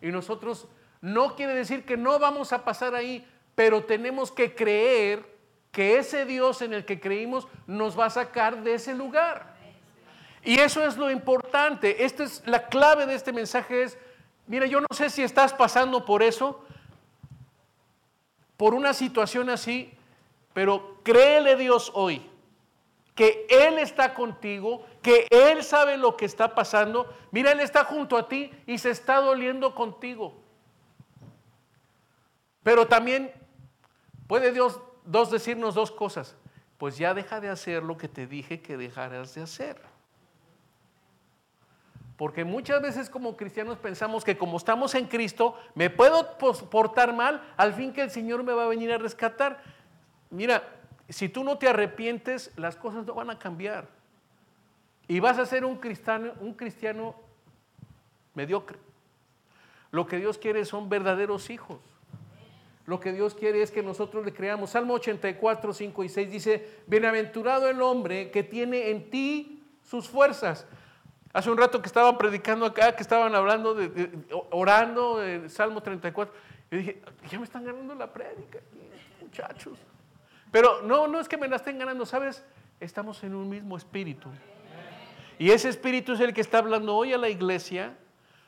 Y 0.00 0.08
nosotros 0.08 0.66
no 1.02 1.36
quiere 1.36 1.54
decir 1.54 1.84
que 1.84 1.98
no 1.98 2.18
vamos 2.18 2.54
a 2.54 2.64
pasar 2.64 2.94
ahí, 2.94 3.24
pero 3.54 3.84
tenemos 3.84 4.32
que 4.32 4.54
creer 4.54 5.22
que 5.70 5.98
ese 5.98 6.24
Dios 6.24 6.62
en 6.62 6.72
el 6.72 6.86
que 6.86 7.00
creímos 7.00 7.46
nos 7.66 7.98
va 7.98 8.06
a 8.06 8.10
sacar 8.10 8.62
de 8.62 8.74
ese 8.74 8.94
lugar. 8.94 9.54
Y 10.42 10.58
eso 10.58 10.82
es 10.84 10.96
lo 10.96 11.10
importante. 11.10 12.02
Esta 12.02 12.24
es 12.24 12.42
la 12.46 12.66
clave 12.68 13.04
de 13.04 13.14
este 13.14 13.32
mensaje 13.32 13.82
es, 13.82 13.98
mira, 14.46 14.64
yo 14.64 14.80
no 14.80 14.88
sé 14.90 15.10
si 15.10 15.22
estás 15.22 15.52
pasando 15.52 16.06
por 16.06 16.22
eso, 16.22 16.64
por 18.56 18.72
una 18.72 18.94
situación 18.94 19.50
así, 19.50 19.92
pero 20.54 20.98
créele 21.04 21.56
Dios 21.56 21.92
hoy 21.94 22.31
que 23.14 23.46
Él 23.50 23.78
está 23.78 24.14
contigo, 24.14 24.86
que 25.02 25.26
Él 25.30 25.62
sabe 25.62 25.96
lo 25.96 26.16
que 26.16 26.24
está 26.24 26.54
pasando. 26.54 27.12
Mira, 27.30 27.52
Él 27.52 27.60
está 27.60 27.84
junto 27.84 28.16
a 28.16 28.28
ti 28.28 28.50
y 28.66 28.78
se 28.78 28.90
está 28.90 29.16
doliendo 29.16 29.74
contigo. 29.74 30.34
Pero 32.62 32.86
también 32.86 33.32
puede 34.26 34.52
Dios 34.52 34.80
dos 35.04 35.30
decirnos 35.30 35.74
dos 35.74 35.90
cosas. 35.90 36.36
Pues 36.78 36.96
ya 36.96 37.14
deja 37.14 37.40
de 37.40 37.48
hacer 37.48 37.82
lo 37.82 37.96
que 37.96 38.08
te 38.08 38.26
dije 38.26 38.60
que 38.60 38.76
dejaras 38.76 39.34
de 39.34 39.42
hacer. 39.42 39.80
Porque 42.16 42.44
muchas 42.44 42.80
veces 42.80 43.10
como 43.10 43.36
cristianos 43.36 43.78
pensamos 43.78 44.24
que 44.24 44.38
como 44.38 44.56
estamos 44.56 44.94
en 44.94 45.06
Cristo, 45.06 45.56
me 45.74 45.90
puedo 45.90 46.38
portar 46.38 47.12
mal, 47.14 47.42
al 47.56 47.74
fin 47.74 47.92
que 47.92 48.02
el 48.02 48.10
Señor 48.10 48.42
me 48.44 48.52
va 48.52 48.64
a 48.64 48.68
venir 48.68 48.92
a 48.92 48.98
rescatar. 48.98 49.62
Mira, 50.30 50.62
si 51.12 51.28
tú 51.28 51.44
no 51.44 51.58
te 51.58 51.68
arrepientes, 51.68 52.50
las 52.56 52.76
cosas 52.76 53.06
no 53.06 53.14
van 53.14 53.30
a 53.30 53.38
cambiar. 53.38 53.88
Y 55.08 55.20
vas 55.20 55.38
a 55.38 55.46
ser 55.46 55.64
un 55.64 55.76
cristiano, 55.76 56.32
un 56.40 56.54
cristiano 56.54 57.14
mediocre. 58.34 58.78
Lo 59.90 60.06
que 60.06 60.16
Dios 60.16 60.38
quiere 60.38 60.64
son 60.64 60.88
verdaderos 60.88 61.50
hijos. 61.50 61.78
Lo 62.86 62.98
que 62.98 63.12
Dios 63.12 63.34
quiere 63.34 63.62
es 63.62 63.70
que 63.70 63.82
nosotros 63.82 64.24
le 64.24 64.32
creamos. 64.32 64.70
Salmo 64.70 64.94
84, 64.94 65.72
5 65.72 66.04
y 66.04 66.08
6 66.08 66.30
dice, 66.30 66.80
bienaventurado 66.86 67.68
el 67.68 67.80
hombre 67.82 68.30
que 68.30 68.42
tiene 68.42 68.90
en 68.90 69.10
ti 69.10 69.62
sus 69.82 70.08
fuerzas. 70.08 70.66
Hace 71.32 71.50
un 71.50 71.58
rato 71.58 71.80
que 71.80 71.86
estaban 71.86 72.18
predicando 72.18 72.66
acá, 72.66 72.96
que 72.96 73.02
estaban 73.02 73.34
hablando, 73.34 73.74
de, 73.74 74.18
orando, 74.50 75.18
de 75.18 75.48
Salmo 75.48 75.82
34, 75.82 76.34
yo 76.70 76.78
dije, 76.78 77.02
ya 77.30 77.38
me 77.38 77.44
están 77.44 77.64
ganando 77.64 77.94
la 77.94 78.12
prédica, 78.12 78.58
muchachos. 79.20 79.78
Pero 80.52 80.82
no, 80.82 81.08
no 81.08 81.18
es 81.18 81.28
que 81.28 81.36
me 81.36 81.48
la 81.48 81.56
estén 81.56 81.78
ganando, 81.78 82.06
¿sabes? 82.06 82.44
Estamos 82.78 83.24
en 83.24 83.34
un 83.34 83.48
mismo 83.48 83.76
espíritu. 83.76 84.28
Y 85.38 85.50
ese 85.50 85.68
espíritu 85.68 86.12
es 86.12 86.20
el 86.20 86.32
que 86.32 86.40
está 86.40 86.58
hablando 86.58 86.94
hoy 86.94 87.12
a 87.12 87.18
la 87.18 87.28
iglesia 87.28 87.96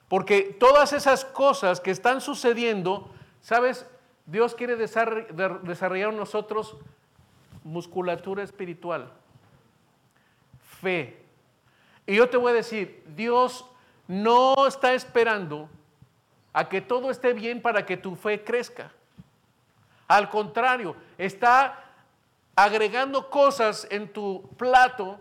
Porque 0.09 0.43
todas 0.61 0.93
esas 0.93 1.25
cosas 1.25 1.81
que 1.81 1.91
están 1.91 2.21
sucediendo, 2.21 3.11
¿sabes? 3.41 3.87
Dios 4.27 4.55
quiere 4.55 4.77
desarrollar 4.77 6.11
en 6.11 6.17
nosotros 6.17 6.77
musculatura 7.63 8.43
espiritual, 8.43 9.11
fe. 10.81 11.25
Y 12.07 12.17
yo 12.17 12.29
te 12.29 12.37
voy 12.37 12.53
a 12.53 12.55
decir, 12.55 13.03
Dios 13.17 13.65
no 14.07 14.67
está 14.67 14.93
esperando 14.93 15.71
a 16.53 16.69
que 16.69 16.83
todo 16.83 17.11
esté 17.11 17.33
bien 17.33 17.63
para 17.63 17.87
que 17.87 17.97
tu 17.97 18.15
fe 18.15 18.45
crezca. 18.45 18.93
Al 20.07 20.29
contrario, 20.29 20.95
está 21.17 21.84
agregando 22.57 23.31
cosas 23.31 23.87
en 23.91 24.13
tu 24.13 24.49
plato 24.57 25.19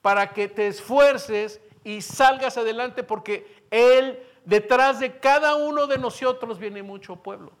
para 0.00 0.32
que 0.32 0.48
te 0.48 0.66
esfuerces 0.66 1.60
y 1.84 2.00
salgas 2.02 2.58
adelante 2.58 3.02
porque 3.02 3.64
Él, 3.70 4.22
detrás 4.44 5.00
de 5.00 5.18
cada 5.18 5.54
uno 5.54 5.86
de 5.86 5.98
nosotros 5.98 6.58
viene 6.58 6.82
mucho 6.82 7.16
pueblo. 7.16 7.52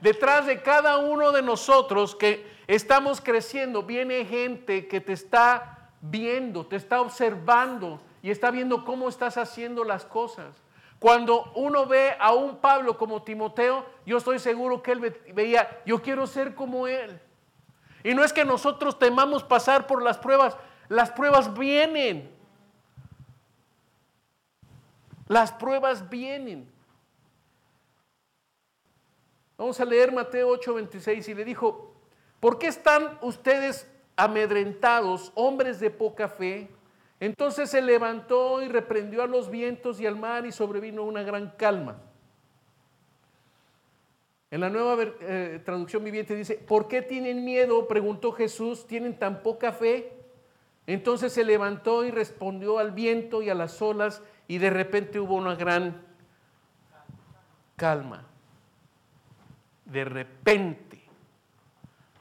Detrás 0.00 0.46
de 0.46 0.60
cada 0.60 0.98
uno 0.98 1.32
de 1.32 1.40
nosotros 1.40 2.14
que 2.14 2.46
estamos 2.66 3.20
creciendo, 3.20 3.82
viene 3.82 4.24
gente 4.26 4.86
que 4.86 5.00
te 5.00 5.14
está 5.14 5.90
viendo, 6.02 6.66
te 6.66 6.76
está 6.76 7.00
observando 7.00 8.00
y 8.22 8.30
está 8.30 8.50
viendo 8.50 8.84
cómo 8.84 9.08
estás 9.08 9.38
haciendo 9.38 9.82
las 9.84 10.04
cosas. 10.04 10.62
Cuando 10.98 11.52
uno 11.54 11.86
ve 11.86 12.14
a 12.18 12.32
un 12.32 12.56
Pablo 12.56 12.96
como 12.98 13.22
Timoteo, 13.22 13.84
yo 14.06 14.18
estoy 14.18 14.38
seguro 14.38 14.82
que 14.82 14.92
él 14.92 15.14
veía, 15.34 15.82
yo 15.84 16.00
quiero 16.02 16.26
ser 16.26 16.54
como 16.54 16.86
él. 16.86 17.20
Y 18.04 18.14
no 18.14 18.22
es 18.22 18.32
que 18.32 18.44
nosotros 18.44 18.98
temamos 18.98 19.42
pasar 19.42 19.86
por 19.86 20.02
las 20.02 20.18
pruebas, 20.18 20.56
las 20.88 21.10
pruebas 21.10 21.52
vienen. 21.54 22.30
Las 25.26 25.50
pruebas 25.50 26.08
vienen. 26.10 26.70
Vamos 29.56 29.80
a 29.80 29.86
leer 29.86 30.12
Mateo 30.12 30.50
8:26 30.50 31.28
y 31.28 31.34
le 31.34 31.44
dijo, 31.46 31.94
¿por 32.40 32.58
qué 32.58 32.66
están 32.66 33.18
ustedes 33.22 33.90
amedrentados, 34.16 35.32
hombres 35.34 35.80
de 35.80 35.90
poca 35.90 36.28
fe? 36.28 36.68
Entonces 37.20 37.70
se 37.70 37.80
levantó 37.80 38.60
y 38.60 38.68
reprendió 38.68 39.22
a 39.22 39.26
los 39.26 39.48
vientos 39.48 39.98
y 39.98 40.06
al 40.06 40.16
mar 40.16 40.44
y 40.44 40.52
sobrevino 40.52 41.04
una 41.04 41.22
gran 41.22 41.52
calma. 41.56 42.02
En 44.54 44.60
la 44.60 44.70
nueva 44.70 45.02
eh, 45.20 45.60
traducción 45.64 46.04
viviente 46.04 46.36
dice, 46.36 46.54
¿por 46.54 46.86
qué 46.86 47.02
tienen 47.02 47.44
miedo? 47.44 47.88
Preguntó 47.88 48.30
Jesús, 48.30 48.86
¿tienen 48.86 49.18
tan 49.18 49.42
poca 49.42 49.72
fe? 49.72 50.12
Entonces 50.86 51.32
se 51.32 51.42
levantó 51.42 52.04
y 52.04 52.12
respondió 52.12 52.78
al 52.78 52.92
viento 52.92 53.42
y 53.42 53.50
a 53.50 53.54
las 53.56 53.82
olas 53.82 54.22
y 54.46 54.58
de 54.58 54.70
repente 54.70 55.18
hubo 55.18 55.34
una 55.34 55.56
gran 55.56 56.00
calma 57.74 58.28
de 59.86 60.04
repente. 60.04 61.02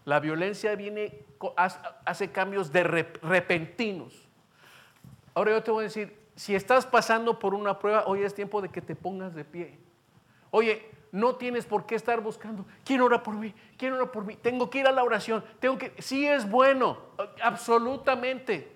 La 0.03 0.19
violencia 0.19 0.75
viene, 0.75 1.23
hace 1.55 2.31
cambios 2.31 2.71
de 2.71 2.81
repentinos. 3.21 4.27
Ahora 5.35 5.51
yo 5.51 5.61
te 5.61 5.69
voy 5.69 5.81
a 5.81 5.83
decir, 5.83 6.19
si 6.35 6.55
estás 6.55 6.87
pasando 6.87 7.37
por 7.37 7.53
una 7.53 7.77
prueba, 7.77 8.05
hoy 8.07 8.23
es 8.23 8.33
tiempo 8.33 8.59
de 8.59 8.69
que 8.69 8.81
te 8.81 8.95
pongas 8.95 9.35
de 9.35 9.45
pie. 9.45 9.77
Oye, 10.49 11.02
no 11.13 11.35
tienes 11.35 11.65
por 11.65 11.85
qué 11.85 11.93
estar 11.93 12.21
buscando, 12.21 12.65
¿quién 12.83 12.99
ora 12.99 13.21
por 13.21 13.35
mí? 13.35 13.53
¿Quién 13.77 13.93
ora 13.93 14.11
por 14.11 14.25
mí? 14.25 14.35
Tengo 14.35 14.71
que 14.71 14.79
ir 14.79 14.87
a 14.87 14.91
la 14.91 15.03
oración, 15.03 15.45
tengo 15.59 15.77
que, 15.77 15.93
sí 15.99 16.27
es 16.27 16.49
bueno, 16.49 16.97
absolutamente. 17.41 18.75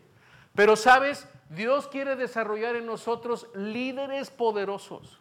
Pero 0.53 0.75
sabes, 0.75 1.27
Dios 1.49 1.87
quiere 1.87 2.15
desarrollar 2.15 2.75
en 2.75 2.85
nosotros 2.85 3.47
líderes 3.55 4.29
poderosos. 4.29 5.19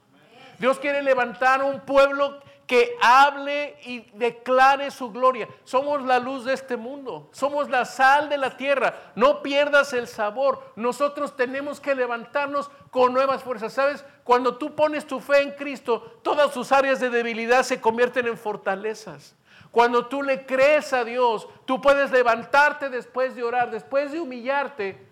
Dios 0.59 0.79
quiere 0.79 1.03
levantar 1.03 1.63
un 1.63 1.81
pueblo 1.81 2.39
que 2.67 2.97
hable 3.01 3.79
y 3.85 4.01
declare 4.15 4.91
su 4.91 5.13
gloria. 5.13 5.49
Somos 5.65 6.03
la 6.03 6.19
luz 6.19 6.45
de 6.45 6.53
este 6.53 6.77
mundo, 6.77 7.29
somos 7.33 7.71
la 7.71 7.85
sal 7.85 8.29
de 8.29 8.39
la 8.39 8.57
tierra. 8.57 8.95
No 9.15 9.43
pierdas 9.43 9.93
el 9.93 10.09
sabor. 10.09 10.73
Nosotros 10.75 11.37
tenemos 11.37 11.81
que 11.81 11.95
levantarnos 11.95 12.71
con 12.91 13.15
nuevas 13.15 13.43
fuerzas. 13.43 13.73
¿Sabes? 13.73 14.05
Cuando 14.25 14.57
tú 14.57 14.75
pones 14.75 15.07
tu 15.07 15.21
fe 15.21 15.43
en 15.43 15.53
Cristo, 15.53 16.19
todas 16.23 16.53
sus 16.53 16.73
áreas 16.73 16.99
de 16.99 17.11
debilidad 17.11 17.63
se 17.63 17.81
convierten 17.81 18.27
en 18.27 18.37
fortalezas. 18.37 19.37
Cuando 19.71 20.07
tú 20.07 20.23
le 20.23 20.47
crees 20.47 20.93
a 20.93 21.05
Dios, 21.05 21.49
tú 21.67 21.81
puedes 21.81 22.11
levantarte 22.11 22.89
después 22.89 23.37
de 23.37 23.43
orar, 23.43 23.71
después 23.71 24.11
de 24.11 24.21
humillarte. 24.21 25.07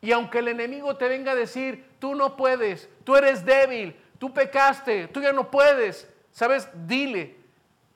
Y 0.00 0.12
aunque 0.12 0.38
el 0.38 0.48
enemigo 0.48 0.96
te 0.96 1.08
venga 1.08 1.32
a 1.32 1.36
decir, 1.36 1.84
tú 1.98 2.14
no 2.14 2.36
puedes, 2.36 2.88
tú 3.04 3.16
eres 3.16 3.44
débil, 3.44 3.96
tú 4.18 4.32
pecaste, 4.32 5.08
tú 5.08 5.20
ya 5.20 5.32
no 5.32 5.50
puedes, 5.50 6.08
¿Sabes? 6.36 6.68
Dile, 6.86 7.34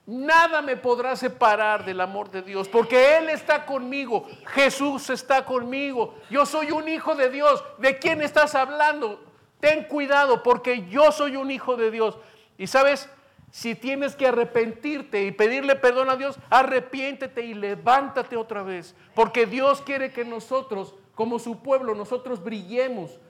nada 0.07 0.63
me 0.63 0.75
podrá 0.75 1.15
separar 1.15 1.85
del 1.85 2.01
amor 2.01 2.31
de 2.31 2.41
Dios, 2.41 2.71
porque 2.71 3.19
Él 3.19 3.29
está 3.29 3.67
conmigo, 3.67 4.27
Jesús 4.47 5.11
está 5.11 5.45
conmigo, 5.45 6.15
yo 6.31 6.47
soy 6.47 6.71
un 6.71 6.89
hijo 6.89 7.15
de 7.15 7.29
Dios. 7.29 7.63
¿De 7.77 7.99
quién 7.99 8.23
estás 8.23 8.55
hablando? 8.55 9.23
Ten 9.61 9.85
cuidado, 9.85 10.43
porque 10.43 10.89
yo 10.89 11.13
soy 11.13 11.37
un 11.37 11.51
hijo 11.51 11.77
de 11.77 11.91
Dios. 11.91 12.17
Y 12.57 12.67
sabes, 12.67 13.11
si 13.51 13.75
tienes 13.75 14.17
que 14.17 14.29
arrepentirte 14.29 15.23
y 15.23 15.33
pedirle 15.33 15.77
perdón 15.77 16.09
a 16.09 16.17
Dios, 16.17 16.39
arrepiéntete 16.49 17.43
y 17.45 17.53
levántate 17.53 18.39
otra 18.39 18.63
vez, 18.63 18.95
porque 19.15 19.45
Dios 19.45 19.83
quiere 19.83 20.15
que 20.15 20.25
nosotros, 20.25 20.95
como 21.15 21.39
su 21.39 21.63
pueblo, 21.63 21.95
nosotros 21.95 22.43
brillemos. 22.43 23.21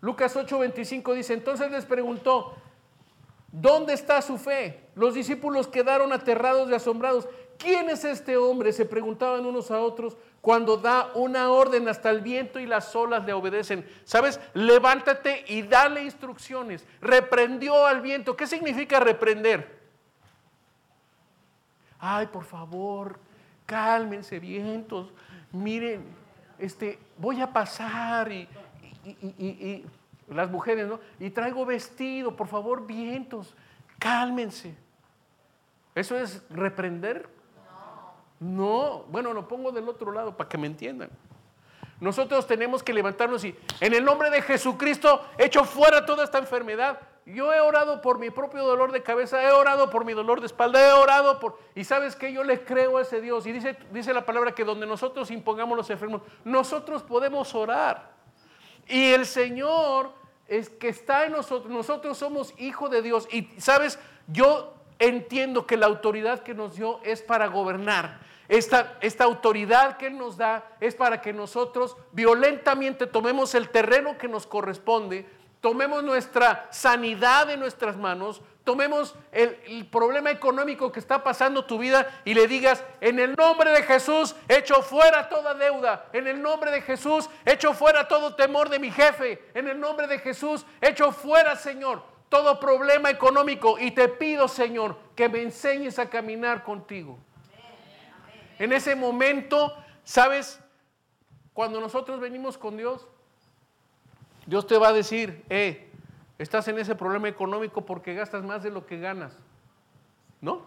Lucas 0.00 0.36
8:25 0.36 1.12
dice, 1.14 1.34
entonces 1.34 1.72
les 1.72 1.86
preguntó, 1.86 2.54
¿Dónde 3.52 3.94
está 3.94 4.22
su 4.22 4.38
fe? 4.38 4.80
Los 4.94 5.14
discípulos 5.14 5.66
quedaron 5.66 6.12
aterrados 6.12 6.70
y 6.70 6.74
asombrados. 6.74 7.28
¿Quién 7.58 7.90
es 7.90 8.04
este 8.04 8.36
hombre? 8.36 8.72
Se 8.72 8.84
preguntaban 8.84 9.44
unos 9.44 9.70
a 9.70 9.80
otros 9.80 10.16
cuando 10.40 10.76
da 10.76 11.10
una 11.14 11.50
orden 11.50 11.88
hasta 11.88 12.10
el 12.10 12.20
viento 12.20 12.58
y 12.60 12.66
las 12.66 12.94
olas 12.94 13.24
le 13.26 13.32
obedecen. 13.32 13.86
¿Sabes? 14.04 14.40
Levántate 14.54 15.44
y 15.48 15.62
dale 15.62 16.02
instrucciones. 16.04 16.86
Reprendió 17.00 17.86
al 17.86 18.00
viento. 18.00 18.36
¿Qué 18.36 18.46
significa 18.46 19.00
reprender? 19.00 19.80
Ay, 21.98 22.28
por 22.28 22.44
favor, 22.44 23.18
cálmense 23.66 24.38
vientos. 24.38 25.12
Miren, 25.52 26.04
este, 26.58 26.98
voy 27.18 27.40
a 27.42 27.52
pasar 27.52 28.30
y, 28.32 28.48
y 29.04 29.84
las 30.30 30.50
mujeres, 30.50 30.86
¿no? 30.86 31.00
Y 31.18 31.30
traigo 31.30 31.66
vestido, 31.66 32.36
por 32.36 32.46
favor, 32.46 32.86
vientos, 32.86 33.54
cálmense. 33.98 34.74
¿Eso 35.94 36.16
es 36.18 36.42
reprender? 36.50 37.28
No. 38.38 39.04
bueno, 39.08 39.34
lo 39.34 39.46
pongo 39.46 39.70
del 39.70 39.88
otro 39.88 40.12
lado 40.12 40.36
para 40.36 40.48
que 40.48 40.56
me 40.56 40.66
entiendan. 40.66 41.10
Nosotros 42.00 42.46
tenemos 42.46 42.82
que 42.82 42.94
levantarnos 42.94 43.44
y 43.44 43.54
en 43.80 43.92
el 43.92 44.02
nombre 44.02 44.30
de 44.30 44.40
Jesucristo 44.40 45.22
echo 45.36 45.64
fuera 45.64 46.06
toda 46.06 46.24
esta 46.24 46.38
enfermedad. 46.38 46.98
Yo 47.26 47.52
he 47.52 47.60
orado 47.60 48.00
por 48.00 48.18
mi 48.18 48.30
propio 48.30 48.64
dolor 48.64 48.92
de 48.92 49.02
cabeza, 49.02 49.42
he 49.42 49.52
orado 49.52 49.90
por 49.90 50.06
mi 50.06 50.14
dolor 50.14 50.40
de 50.40 50.46
espalda, 50.46 50.80
he 50.88 50.92
orado 50.92 51.38
por... 51.38 51.58
Y 51.74 51.84
sabes 51.84 52.16
que 52.16 52.32
yo 52.32 52.42
le 52.42 52.64
creo 52.64 52.96
a 52.96 53.02
ese 53.02 53.20
Dios. 53.20 53.46
Y 53.46 53.52
dice, 53.52 53.76
dice 53.92 54.14
la 54.14 54.24
palabra 54.24 54.52
que 54.52 54.64
donde 54.64 54.86
nosotros 54.86 55.30
impongamos 55.30 55.76
los 55.76 55.90
enfermos, 55.90 56.22
nosotros 56.44 57.02
podemos 57.02 57.54
orar. 57.54 58.10
Y 58.88 59.12
el 59.12 59.26
Señor 59.26 60.12
es 60.50 60.68
que 60.68 60.88
está 60.88 61.24
en 61.24 61.32
nosotros. 61.32 61.72
Nosotros 61.72 62.18
somos 62.18 62.52
hijos 62.58 62.90
de 62.90 63.00
Dios. 63.00 63.28
Y 63.30 63.48
sabes, 63.58 63.98
yo 64.26 64.74
entiendo 64.98 65.64
que 65.66 65.76
la 65.76 65.86
autoridad 65.86 66.40
que 66.40 66.54
nos 66.54 66.76
dio 66.76 67.00
es 67.04 67.22
para 67.22 67.46
gobernar. 67.46 68.18
Esta, 68.48 68.98
esta, 69.00 69.24
autoridad 69.24 69.96
que 69.96 70.08
Él 70.08 70.18
nos 70.18 70.36
da 70.36 70.64
es 70.80 70.96
para 70.96 71.20
que 71.20 71.32
nosotros 71.32 71.96
violentamente 72.10 73.06
tomemos 73.06 73.54
el 73.54 73.68
terreno 73.68 74.18
que 74.18 74.26
nos 74.26 74.44
corresponde, 74.44 75.24
tomemos 75.60 76.02
nuestra 76.02 76.66
sanidad 76.72 77.48
en 77.48 77.60
nuestras 77.60 77.96
manos, 77.96 78.42
tomemos 78.70 79.16
el, 79.32 79.84
problema 79.90 80.30
económico 80.30 80.92
que 80.92 81.00
está 81.00 81.24
pasando 81.24 81.64
tu 81.64 81.76
vida 81.76 82.06
y 82.24 82.34
le 82.34 82.46
digas, 82.46 82.84
en 83.00 83.18
el 83.18 83.34
nombre 83.34 83.72
de 83.72 83.82
Jesús, 83.82 84.36
echo 84.46 84.80
fuera 84.80 85.28
toda 85.28 85.54
deuda, 85.54 86.06
en 86.12 86.28
el 86.28 86.40
nombre 86.40 86.70
de 86.70 86.80
Jesús, 86.80 87.28
echo 87.44 87.74
fuera 87.74 88.06
todo 88.06 88.36
temor 88.36 88.68
de 88.68 88.78
mi 88.78 88.92
jefe, 88.92 89.42
en 89.54 89.66
el 89.66 89.80
nombre 89.80 90.06
de 90.06 90.20
Jesús, 90.20 90.64
echo 90.80 91.10
fuera, 91.10 91.56
Señor, 91.56 92.04
todo 92.28 92.60
problema 92.60 93.10
económico 93.10 93.76
y 93.76 93.90
te 93.90 94.06
pido, 94.06 94.46
Señor, 94.46 94.96
que 95.16 95.28
me 95.28 95.42
enseñes 95.42 95.98
a 95.98 96.08
caminar 96.08 96.62
contigo. 96.62 97.18
En 98.60 98.72
ese 98.72 98.94
momento, 98.94 99.74
¿sabes? 100.04 100.60
Cuando 101.52 101.80
nosotros 101.80 102.20
venimos 102.20 102.56
con 102.56 102.76
Dios, 102.76 103.04
Dios 104.46 104.64
te 104.68 104.78
va 104.78 104.90
a 104.90 104.92
decir, 104.92 105.44
eh, 105.50 105.89
Estás 106.40 106.66
en 106.68 106.78
ese 106.78 106.94
problema 106.94 107.28
económico 107.28 107.84
porque 107.84 108.14
gastas 108.14 108.42
más 108.42 108.62
de 108.62 108.70
lo 108.70 108.86
que 108.86 108.98
ganas. 108.98 109.36
¿No? 110.40 110.62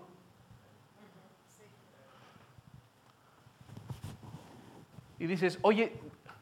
Y 5.17 5.25
dices, 5.25 5.57
oye, 5.63 5.91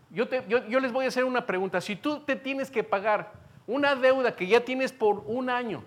yo, 0.10 0.28
te, 0.28 0.44
yo, 0.50 0.80
les 0.82 0.92
voy 0.92 1.06
a 1.06 1.08
hacer 1.08 1.24
una 1.24 1.46
pregunta. 1.46 1.80
Si 1.80 1.96
tú 1.96 2.20
te 2.20 2.36
tienes 2.36 2.70
que 2.70 2.84
pagar 2.84 3.32
una 3.68 3.96
deuda 3.96 4.36
que 4.36 4.48
ya 4.48 4.66
tienes 4.66 4.92
por 4.92 5.24
un 5.26 5.50
año 5.50 5.82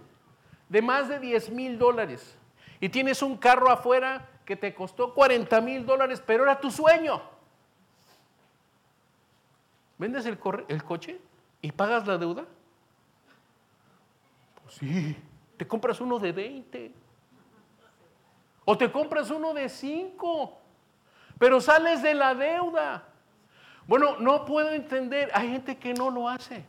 de 0.71 0.81
más 0.81 1.11
de 1.11 1.21
10 1.21 1.51
mil 1.51 1.79
dólares 1.79 2.39
y 2.81 2.89
tienes 2.89 3.21
un 3.21 3.37
carro 3.37 3.71
afuera 3.71 4.27
que 4.47 4.57
te 4.57 4.75
costó 4.75 5.13
40 5.13 5.61
mil 5.61 5.85
dólares, 5.85 6.23
pero 6.27 6.45
era 6.45 6.59
tu 6.59 6.71
sueño. 6.71 7.21
¿Vendes 9.99 10.25
el, 10.25 10.39
el 10.69 10.83
coche 10.83 11.21
y 11.61 11.73
pagas 11.73 12.07
la 12.07 12.17
deuda? 12.17 12.47
Sí, 14.69 15.17
te 15.57 15.67
compras 15.67 16.01
uno 16.01 16.19
de 16.19 16.33
20 16.33 16.93
o 18.65 18.79
te 18.79 18.91
compras 18.91 19.31
uno 19.31 19.53
de 19.53 19.69
5, 19.69 20.59
pero 21.39 21.61
sales 21.61 22.03
de 22.03 22.15
la 22.15 22.35
deuda. 22.35 23.05
Bueno, 23.87 24.17
no 24.19 24.45
puedo 24.45 24.71
entender, 24.71 25.31
hay 25.35 25.51
gente 25.51 25.77
que 25.77 25.93
no 25.93 26.11
lo 26.11 26.29
hace. 26.29 26.65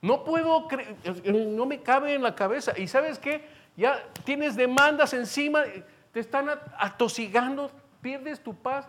No 0.00 0.24
puedo 0.24 0.68
creer, 0.68 0.96
no 1.34 1.66
me 1.66 1.82
cabe 1.82 2.14
en 2.14 2.22
la 2.22 2.34
cabeza. 2.34 2.72
¿Y 2.78 2.88
sabes 2.88 3.18
qué? 3.18 3.46
Ya 3.76 4.02
tienes 4.24 4.56
demandas 4.56 5.12
encima, 5.14 5.64
te 6.12 6.20
están 6.20 6.48
atosigando, 6.78 7.70
pierdes 8.00 8.42
tu 8.42 8.54
paz. 8.54 8.86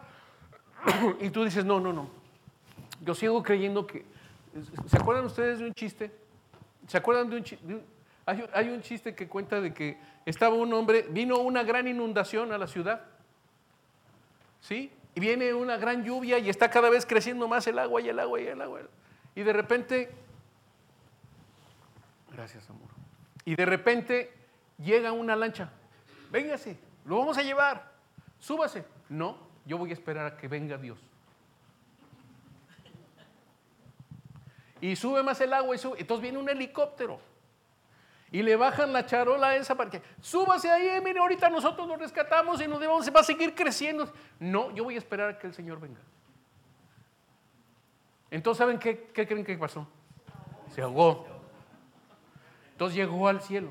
y 1.20 1.30
tú 1.30 1.44
dices, 1.44 1.66
no, 1.66 1.80
no, 1.80 1.92
no. 1.92 2.10
Yo 3.02 3.14
sigo 3.14 3.42
creyendo 3.44 3.86
que... 3.86 4.06
¿Se 4.88 4.98
acuerdan 4.98 5.26
ustedes 5.26 5.60
de 5.60 5.66
un 5.66 5.74
chiste? 5.74 6.16
¿Se 6.88 6.98
acuerdan 6.98 7.30
de 7.30 7.38
un 7.38 7.44
chiste? 7.44 7.66
Hay, 8.26 8.70
un 8.70 8.82
chiste 8.82 9.14
que 9.14 9.28
cuenta 9.28 9.62
de 9.62 9.74
que 9.74 9.98
estaba 10.26 10.56
un 10.56 10.74
hombre, 10.74 11.06
vino 11.10 11.38
una 11.38 11.64
gran 11.64 11.88
inundación 11.88 12.52
a 12.52 12.58
la 12.58 12.68
ciudad. 12.68 13.02
¿Sí? 14.62 14.92
Y 15.14 15.20
viene 15.20 15.54
una 15.54 15.78
gran 15.78 16.04
lluvia 16.04 16.40
y 16.40 16.50
está 16.50 16.70
cada 16.70 16.90
vez 16.90 17.06
creciendo 17.06 17.48
más 17.48 17.68
el 17.68 17.78
agua 17.78 18.02
y 18.02 18.10
el 18.10 18.20
agua 18.20 18.42
y 18.42 18.48
el 18.48 18.62
agua. 18.62 18.82
Y 19.36 19.44
de 19.44 19.54
repente 19.54 20.10
Gracias, 22.36 22.70
amor. 22.70 22.90
Y 23.46 23.56
de 23.56 23.66
repente 23.66 24.34
llega 24.78 25.14
una 25.14 25.38
lancha. 25.38 25.70
Véngase, 26.32 26.78
lo 27.06 27.18
vamos 27.18 27.38
a 27.38 27.44
llevar. 27.44 27.94
Súbase. 28.40 28.84
No, 29.08 29.38
yo 29.66 29.78
voy 29.78 29.92
a 29.92 29.94
esperar 29.94 30.26
a 30.26 30.38
que 30.38 30.50
venga 30.50 30.78
Dios. 30.78 31.00
Y 34.82 34.98
sube 34.98 35.24
más 35.24 35.40
el 35.40 35.54
agua 35.54 35.76
y 35.76 35.80
sube. 35.80 35.98
Entonces 36.00 36.24
viene 36.24 36.38
un 36.38 36.50
helicóptero. 36.50 37.20
Y 38.36 38.44
le 38.44 38.58
bajan 38.58 38.92
la 38.92 39.06
charola 39.06 39.56
esa 39.56 39.76
parte. 39.76 40.02
Súbase 40.20 40.70
ahí, 40.70 41.00
mire, 41.02 41.20
ahorita 41.20 41.48
nosotros 41.50 41.88
lo 41.88 41.96
rescatamos 41.96 42.60
y 42.60 42.68
nos 42.68 42.82
vamos, 42.82 43.10
va 43.16 43.22
a 43.22 43.24
seguir 43.24 43.56
creciendo. 43.56 44.12
No, 44.42 44.76
yo 44.76 44.84
voy 44.84 44.96
a 44.96 44.98
esperar 44.98 45.30
a 45.30 45.40
que 45.40 45.48
el 45.48 45.54
Señor 45.54 45.80
venga. 45.80 46.02
Entonces, 48.30 48.58
¿saben 48.58 48.78
qué, 48.78 49.08
creen 49.14 49.46
que 49.46 49.58
pasó? 49.58 49.88
Se 50.70 50.82
ahogó. 50.82 51.26
Entonces 52.74 52.98
llegó 52.98 53.26
al 53.30 53.40
cielo, 53.40 53.70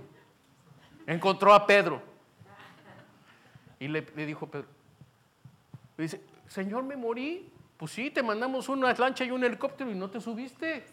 encontró 1.06 1.52
a 1.52 1.66
Pedro 1.66 2.00
y 3.78 3.86
le, 3.88 4.00
dijo 4.00 4.46
Pedro, 4.46 4.68
dice, 5.98 6.22
Señor, 6.46 6.84
me 6.84 6.96
morí. 6.96 7.52
Pues 7.76 7.92
sí, 7.92 8.10
te 8.10 8.22
mandamos 8.22 8.70
una 8.70 8.94
lancha 8.94 9.24
y 9.26 9.30
un 9.30 9.44
helicóptero 9.44 9.90
y 9.90 9.94
no 9.94 10.08
te 10.08 10.22
subiste. 10.22 10.86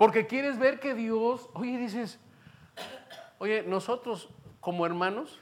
Porque 0.00 0.26
quieres 0.26 0.58
ver 0.58 0.80
que 0.80 0.94
Dios, 0.94 1.50
oye, 1.52 1.76
dices, 1.76 2.18
oye, 3.36 3.62
nosotros 3.64 4.30
como 4.58 4.86
hermanos, 4.86 5.38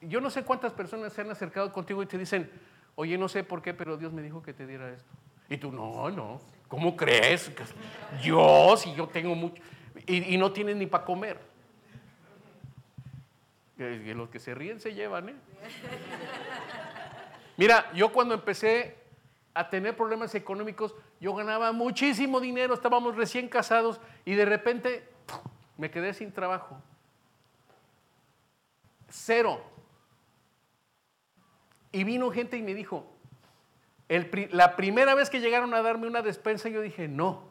yo 0.00 0.22
no 0.22 0.30
sé 0.30 0.42
cuántas 0.42 0.72
personas 0.72 1.12
se 1.12 1.20
han 1.20 1.30
acercado 1.30 1.70
contigo 1.70 2.02
y 2.02 2.06
te 2.06 2.16
dicen, 2.16 2.50
oye, 2.94 3.18
no 3.18 3.28
sé 3.28 3.44
por 3.44 3.60
qué, 3.60 3.74
pero 3.74 3.98
Dios 3.98 4.10
me 4.10 4.22
dijo 4.22 4.42
que 4.42 4.54
te 4.54 4.66
diera 4.66 4.90
esto. 4.90 5.10
Y 5.50 5.58
tú, 5.58 5.70
no, 5.70 6.10
no. 6.10 6.40
¿Cómo 6.68 6.96
crees? 6.96 7.52
Yo, 8.22 8.74
si 8.78 8.94
yo 8.94 9.06
tengo 9.06 9.34
mucho. 9.34 9.62
Y, 10.06 10.38
no 10.38 10.50
tienen 10.50 10.78
ni 10.78 10.86
para 10.86 11.04
comer. 11.04 11.38
Y 13.76 14.14
los 14.14 14.30
que 14.30 14.38
se 14.38 14.54
ríen 14.54 14.80
se 14.80 14.94
llevan, 14.94 15.28
¿eh? 15.28 15.34
Mira, 17.58 17.92
yo 17.92 18.10
cuando 18.10 18.32
empecé 18.32 18.96
a 19.60 19.70
tener 19.70 19.96
problemas 19.96 20.34
económicos, 20.34 20.94
yo 21.20 21.34
ganaba 21.34 21.72
muchísimo 21.72 22.40
dinero, 22.40 22.74
estábamos 22.74 23.16
recién 23.16 23.48
casados 23.48 24.00
y 24.24 24.34
de 24.34 24.44
repente 24.44 25.08
me 25.76 25.90
quedé 25.90 26.14
sin 26.14 26.32
trabajo. 26.32 26.80
Cero. 29.08 29.62
Y 31.92 32.04
vino 32.04 32.30
gente 32.30 32.56
y 32.56 32.62
me 32.62 32.74
dijo, 32.74 33.06
la 34.50 34.76
primera 34.76 35.14
vez 35.14 35.28
que 35.28 35.40
llegaron 35.40 35.74
a 35.74 35.82
darme 35.82 36.06
una 36.06 36.22
despensa, 36.22 36.68
yo 36.68 36.80
dije, 36.80 37.06
no. 37.08 37.44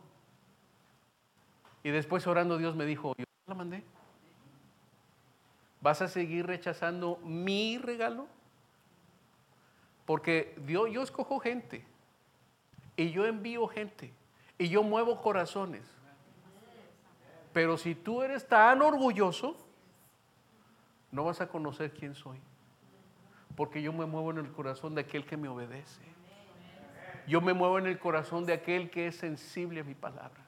Y 1.83 1.91
después 1.91 2.25
orando 2.27 2.57
Dios 2.57 2.75
me 2.75 2.85
dijo, 2.85 3.13
yo 3.17 3.25
la 3.47 3.55
mandé. 3.55 3.83
¿Vas 5.81 6.01
a 6.01 6.07
seguir 6.07 6.45
rechazando 6.45 7.17
mi 7.23 7.77
regalo? 7.77 8.27
Porque 10.05 10.55
Dios, 10.65 10.89
yo 10.91 11.03
escojo 11.03 11.39
gente. 11.39 11.85
Y 12.99 13.11
yo 13.11 13.25
envío 13.25 13.65
gente. 13.65 14.11
Y 14.57 14.67
yo 14.67 14.83
muevo 14.83 15.21
corazones. 15.21 15.83
Pero 17.53 17.77
si 17.77 17.95
tú 17.95 18.23
eres 18.23 18.45
tan 18.45 18.81
orgulloso, 18.81 19.55
no 21.09 21.23
vas 21.23 21.39
a 21.39 21.47
conocer 21.47 21.93
quién 21.93 22.13
soy. 22.13 22.37
Porque 23.55 23.81
yo 23.81 23.93
me 23.93 24.05
muevo 24.05 24.31
en 24.31 24.39
el 24.39 24.51
corazón 24.51 24.95
de 24.95 25.01
aquel 25.01 25.25
que 25.25 25.37
me 25.37 25.47
obedece. 25.47 26.01
Yo 27.25 27.39
me 27.39 27.53
muevo 27.53 27.79
en 27.79 27.87
el 27.87 27.97
corazón 27.99 28.45
de 28.45 28.51
aquel 28.51 28.89
que 28.89 29.07
es 29.07 29.15
sensible 29.15 29.79
a 29.79 29.85
mi 29.85 29.95
palabra. 29.95 30.43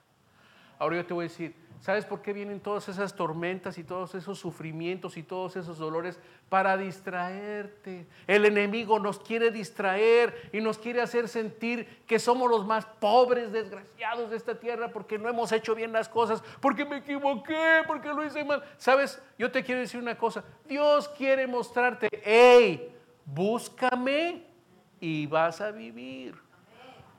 Ahora 0.78 0.98
yo 0.98 1.06
te 1.06 1.14
voy 1.14 1.28
a 1.28 1.30
decir, 1.30 1.56
¿sabes 1.82 2.06
por 2.06 2.22
qué 2.22 2.32
vienen 2.32 2.62
todas 2.62 2.88
esas 2.88 3.16
tormentas 3.16 3.78
y 3.78 3.84
todos 3.84 4.16
esos 4.16 4.40
sufrimientos 4.40 5.18
y 5.18 5.24
todos 5.24 5.58
esos 5.58 5.78
dolores? 5.78 6.18
Para 6.48 6.78
distraerte. 6.78 8.08
El 8.28 8.46
enemigo 8.46 9.00
nos 9.00 9.20
quiere 9.20 9.52
distraer 9.52 10.50
y 10.54 10.62
nos 10.62 10.78
quiere 10.78 11.02
hacer 11.02 11.28
sentir 11.28 12.04
que 12.08 12.20
somos 12.20 12.50
los 12.50 12.66
más 12.66 12.86
pobres, 12.86 13.52
desgraciados 13.52 14.30
de 14.30 14.38
esta 14.38 14.56
tierra 14.56 14.94
porque 14.94 15.20
no 15.20 15.28
hemos 15.28 15.52
hecho 15.52 15.76
bien 15.76 15.92
las 15.92 16.08
cosas, 16.08 16.42
porque 16.62 16.86
me 16.86 16.98
equivoqué, 16.98 17.82
porque 17.86 18.10
lo 18.10 18.26
hice 18.26 18.46
mal. 18.46 18.64
¿Sabes? 18.78 19.22
Yo 19.38 19.52
te 19.52 19.64
quiero 19.64 19.82
decir 19.82 20.00
una 20.00 20.18
cosa. 20.18 20.44
Dios 20.68 21.10
quiere 21.10 21.48
mostrarte, 21.48 22.08
hey, 22.24 22.96
búscame 23.26 24.46
y 25.00 25.26
vas 25.28 25.60
a 25.60 25.72
vivir. 25.72 26.36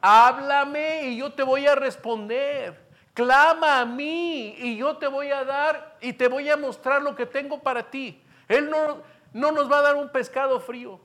Háblame 0.00 1.10
y 1.10 1.18
yo 1.18 1.32
te 1.32 1.42
voy 1.42 1.66
a 1.66 1.74
responder. 1.74 2.81
Clama 3.14 3.80
a 3.80 3.84
mí 3.84 4.54
y 4.58 4.76
yo 4.76 4.96
te 4.96 5.06
voy 5.06 5.30
a 5.30 5.44
dar 5.44 5.98
y 6.00 6.14
te 6.14 6.28
voy 6.28 6.48
a 6.48 6.56
mostrar 6.56 7.02
lo 7.02 7.14
que 7.14 7.26
tengo 7.26 7.60
para 7.60 7.90
ti. 7.90 8.22
Él 8.48 8.70
no, 8.70 9.02
no 9.32 9.52
nos 9.52 9.70
va 9.70 9.78
a 9.78 9.82
dar 9.82 9.96
un 9.96 10.10
pescado 10.10 10.60
frío. 10.60 10.98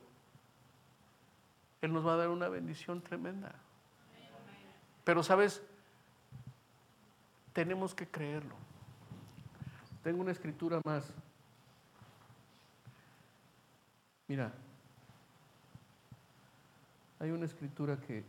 Él 1.81 1.93
nos 1.93 2.05
va 2.05 2.13
a 2.13 2.17
dar 2.17 2.29
una 2.29 2.47
bendición 2.47 3.01
tremenda. 3.01 3.53
Pero 5.03 5.21
sabes, 5.21 5.61
tenemos 7.53 7.93
que 7.93 8.07
creerlo. 8.07 8.55
Tengo 10.03 10.21
una 10.21 10.31
escritura 10.31 10.79
más. 10.85 11.13
Mira, 14.27 14.53
hay 17.19 17.31
una 17.31 17.45
escritura 17.45 17.97
que 17.97 18.23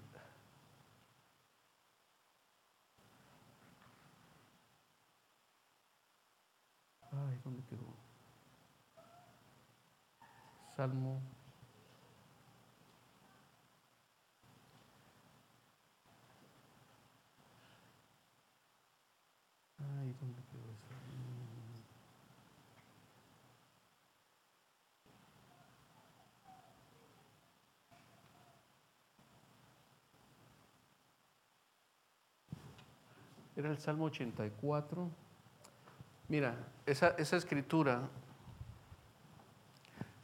Ay, 7.11 7.41
¿dónde 7.43 7.63
quedó? 7.65 7.87
Salmo. 10.77 11.21
Ay, 19.79 20.15
¿dónde 20.21 20.43
quedó? 20.53 20.69
Era 33.57 33.71
el 33.71 33.79
Salmo 33.79 34.05
84. 34.05 35.28
Mira, 36.29 36.55
esa, 36.85 37.17
escritura, 37.17 38.03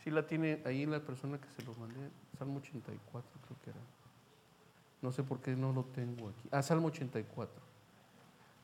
si 0.02 0.11
la 0.11 0.26
tiene 0.26 0.61
ahí 0.66 0.84
la 0.84 1.00
persona 1.00 1.38
que 1.38 1.48
se 1.48 1.62
lo 1.62 1.74
mandé, 1.74 2.11
Salmo 2.38 2.59
84 2.59 3.30
creo 3.46 3.59
que 3.64 3.70
era. 3.70 3.80
No 5.00 5.12
sé 5.12 5.22
por 5.22 5.40
qué 5.40 5.57
no 5.57 5.72
lo 5.72 5.84
tengo 5.84 6.28
aquí. 6.28 6.48
Ah, 6.50 6.62
Salmo 6.62 6.88
84. 6.88 7.55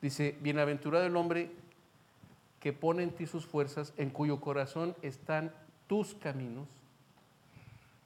Dice, 0.01 0.37
bienaventurado 0.41 1.05
el 1.05 1.15
hombre 1.15 1.51
que 2.59 2.73
pone 2.73 3.01
en 3.01 3.11
ti 3.11 3.25
sus 3.25 3.45
fuerzas, 3.45 3.93
en 3.97 4.11
cuyo 4.11 4.39
corazón 4.39 4.95
están 5.01 5.51
tus 5.87 6.13
caminos, 6.13 6.67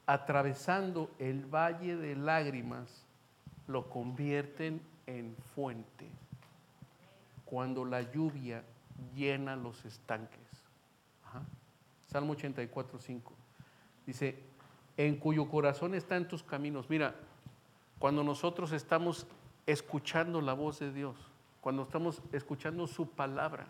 atravesando 0.05 1.11
el 1.19 1.45
valle 1.45 1.97
de 1.97 2.15
lágrimas, 2.15 3.05
lo 3.67 3.89
convierten 3.89 4.81
en 5.07 5.36
fuente. 5.55 6.07
cuando 7.45 7.86
la 7.86 8.01
lluvia 8.01 8.63
llena 9.15 9.55
los 9.55 9.83
estanques. 9.85 10.39
Salmo 12.07 12.33
84, 12.33 12.99
5. 12.99 13.33
Dice, 14.05 14.39
en 14.97 15.17
cuyo 15.17 15.49
corazón 15.49 15.95
están 15.95 16.27
tus 16.27 16.43
caminos. 16.43 16.89
Mira, 16.89 17.15
cuando 17.99 18.23
nosotros 18.23 18.71
estamos 18.71 19.27
escuchando 19.65 20.41
la 20.41 20.53
voz 20.53 20.79
de 20.79 20.93
Dios, 20.93 21.15
cuando 21.61 21.83
estamos 21.83 22.21
escuchando 22.31 22.87
su 22.87 23.09
palabra, 23.09 23.67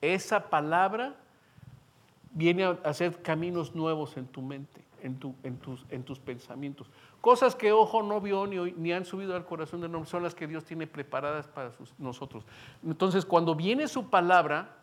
esa 0.00 0.48
palabra 0.48 1.16
viene 2.32 2.64
a 2.64 2.78
hacer 2.84 3.22
caminos 3.22 3.74
nuevos 3.74 4.16
en 4.16 4.26
tu 4.26 4.42
mente, 4.42 4.83
en, 5.04 5.18
tus, 5.18 5.84
en 5.90 6.02
tus, 6.02 6.18
pensamientos. 6.18 6.90
Cosas 7.20 7.54
que 7.54 7.72
ojo 7.72 8.02
no 8.02 8.20
vio 8.20 8.46
ni, 8.46 8.72
ni 8.72 8.92
han 8.92 9.04
subido 9.04 9.36
al 9.36 9.44
corazón 9.44 9.80
de 9.80 9.86
hombre 9.86 10.06
son 10.06 10.22
las 10.22 10.34
que 10.34 10.46
Dios 10.46 10.64
tiene 10.64 10.86
preparadas 10.86 11.46
para 11.46 11.70
nosotros. 11.98 12.44
Entonces, 12.82 13.24
cuando 13.24 13.54
viene 13.54 13.86
su 13.86 14.08
palabra, 14.08 14.76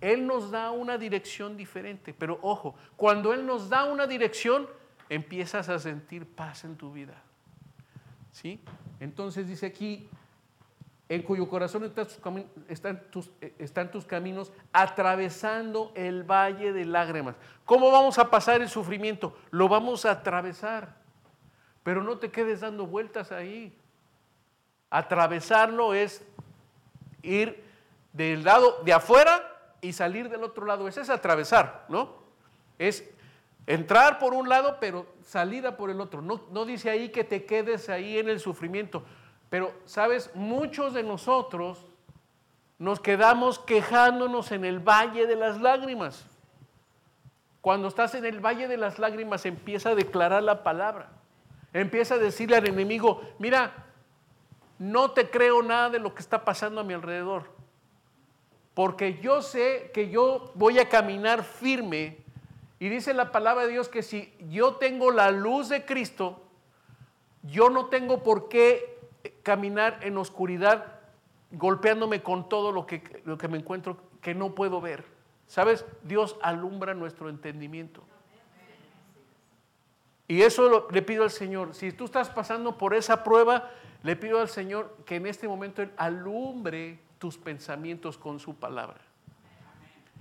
Él 0.00 0.26
nos 0.26 0.50
da 0.50 0.70
una 0.70 0.96
dirección 0.96 1.56
diferente. 1.56 2.14
Pero 2.14 2.38
ojo, 2.42 2.74
cuando 2.96 3.32
Él 3.34 3.46
nos 3.46 3.68
da 3.68 3.84
una 3.84 4.06
dirección, 4.06 4.66
empiezas 5.10 5.68
a 5.68 5.78
sentir 5.78 6.26
paz 6.26 6.64
en 6.64 6.76
tu 6.76 6.92
vida. 6.92 7.22
¿Sí? 8.32 8.60
Entonces 8.98 9.46
dice 9.46 9.66
aquí, 9.66 10.08
en 11.08 11.22
cuyo 11.22 11.48
corazón 11.48 11.84
están 12.68 13.00
tus, 13.10 13.30
eh, 13.40 13.54
están 13.58 13.90
tus, 13.90 14.04
caminos, 14.04 14.52
atravesando 14.72 15.92
el 15.94 16.24
valle 16.24 16.72
de 16.72 16.84
lágrimas. 16.84 17.36
¿Cómo 17.64 17.90
vamos 17.92 18.18
a 18.18 18.28
pasar 18.28 18.60
el 18.60 18.68
sufrimiento? 18.68 19.36
Lo 19.50 19.68
vamos 19.68 20.04
a 20.04 20.12
atravesar, 20.12 20.96
pero 21.84 22.02
no 22.02 22.18
te 22.18 22.30
quedes 22.30 22.60
dando 22.60 22.86
vueltas 22.86 23.30
ahí. 23.30 23.76
Atravesarlo 24.90 25.94
es 25.94 26.24
ir 27.22 27.62
del 28.12 28.42
lado 28.42 28.82
de 28.84 28.92
afuera 28.92 29.42
y 29.80 29.92
salir 29.92 30.28
del 30.28 30.42
otro 30.42 30.66
lado. 30.66 30.88
Ese 30.88 31.02
es 31.02 31.10
atravesar, 31.10 31.86
¿no? 31.88 32.16
Es 32.78 33.08
entrar 33.66 34.18
por 34.18 34.34
un 34.34 34.48
lado, 34.48 34.78
pero 34.80 35.06
salida 35.22 35.76
por 35.76 35.90
el 35.90 36.00
otro. 36.00 36.20
No, 36.20 36.42
no 36.50 36.64
dice 36.64 36.90
ahí 36.90 37.10
que 37.10 37.22
te 37.22 37.44
quedes 37.44 37.88
ahí 37.88 38.18
en 38.18 38.28
el 38.28 38.40
sufrimiento. 38.40 39.04
Pero, 39.50 39.72
¿sabes? 39.84 40.30
Muchos 40.34 40.92
de 40.94 41.02
nosotros 41.02 41.84
nos 42.78 43.00
quedamos 43.00 43.58
quejándonos 43.58 44.52
en 44.52 44.64
el 44.64 44.80
valle 44.80 45.26
de 45.26 45.36
las 45.36 45.60
lágrimas. 45.60 46.26
Cuando 47.60 47.88
estás 47.88 48.14
en 48.14 48.24
el 48.24 48.40
valle 48.40 48.68
de 48.68 48.76
las 48.76 48.98
lágrimas 48.98 49.46
empieza 49.46 49.90
a 49.90 49.94
declarar 49.94 50.42
la 50.42 50.62
palabra. 50.62 51.08
Empieza 51.72 52.14
a 52.14 52.18
decirle 52.18 52.56
al 52.56 52.66
enemigo, 52.66 53.22
mira, 53.38 53.86
no 54.78 55.10
te 55.12 55.30
creo 55.30 55.62
nada 55.62 55.90
de 55.90 55.98
lo 55.98 56.14
que 56.14 56.22
está 56.22 56.44
pasando 56.44 56.80
a 56.80 56.84
mi 56.84 56.94
alrededor. 56.94 57.50
Porque 58.74 59.18
yo 59.20 59.40
sé 59.40 59.90
que 59.94 60.10
yo 60.10 60.52
voy 60.54 60.78
a 60.78 60.88
caminar 60.88 61.42
firme. 61.42 62.18
Y 62.78 62.90
dice 62.90 63.14
la 63.14 63.32
palabra 63.32 63.64
de 63.64 63.72
Dios 63.72 63.88
que 63.88 64.02
si 64.02 64.34
yo 64.50 64.74
tengo 64.74 65.10
la 65.10 65.30
luz 65.30 65.70
de 65.70 65.86
Cristo, 65.86 66.42
yo 67.42 67.70
no 67.70 67.86
tengo 67.86 68.22
por 68.22 68.48
qué 68.48 68.95
caminar 69.42 69.98
en 70.02 70.16
oscuridad 70.18 71.00
golpeándome 71.52 72.22
con 72.22 72.48
todo 72.48 72.72
lo 72.72 72.86
que, 72.86 73.22
lo 73.24 73.38
que 73.38 73.48
me 73.48 73.58
encuentro 73.58 73.98
que 74.20 74.34
no 74.34 74.54
puedo 74.54 74.80
ver. 74.80 75.04
¿Sabes? 75.46 75.84
Dios 76.02 76.36
alumbra 76.42 76.94
nuestro 76.94 77.28
entendimiento. 77.28 78.02
Y 80.28 80.42
eso 80.42 80.88
le 80.90 81.02
pido 81.02 81.22
al 81.22 81.30
Señor. 81.30 81.74
Si 81.74 81.92
tú 81.92 82.04
estás 82.04 82.30
pasando 82.30 82.76
por 82.76 82.94
esa 82.94 83.22
prueba, 83.22 83.70
le 84.02 84.16
pido 84.16 84.40
al 84.40 84.48
Señor 84.48 84.96
que 85.04 85.16
en 85.16 85.26
este 85.26 85.46
momento 85.46 85.82
Él 85.82 85.92
alumbre 85.96 86.98
tus 87.18 87.38
pensamientos 87.38 88.18
con 88.18 88.40
su 88.40 88.56
palabra. 88.56 89.00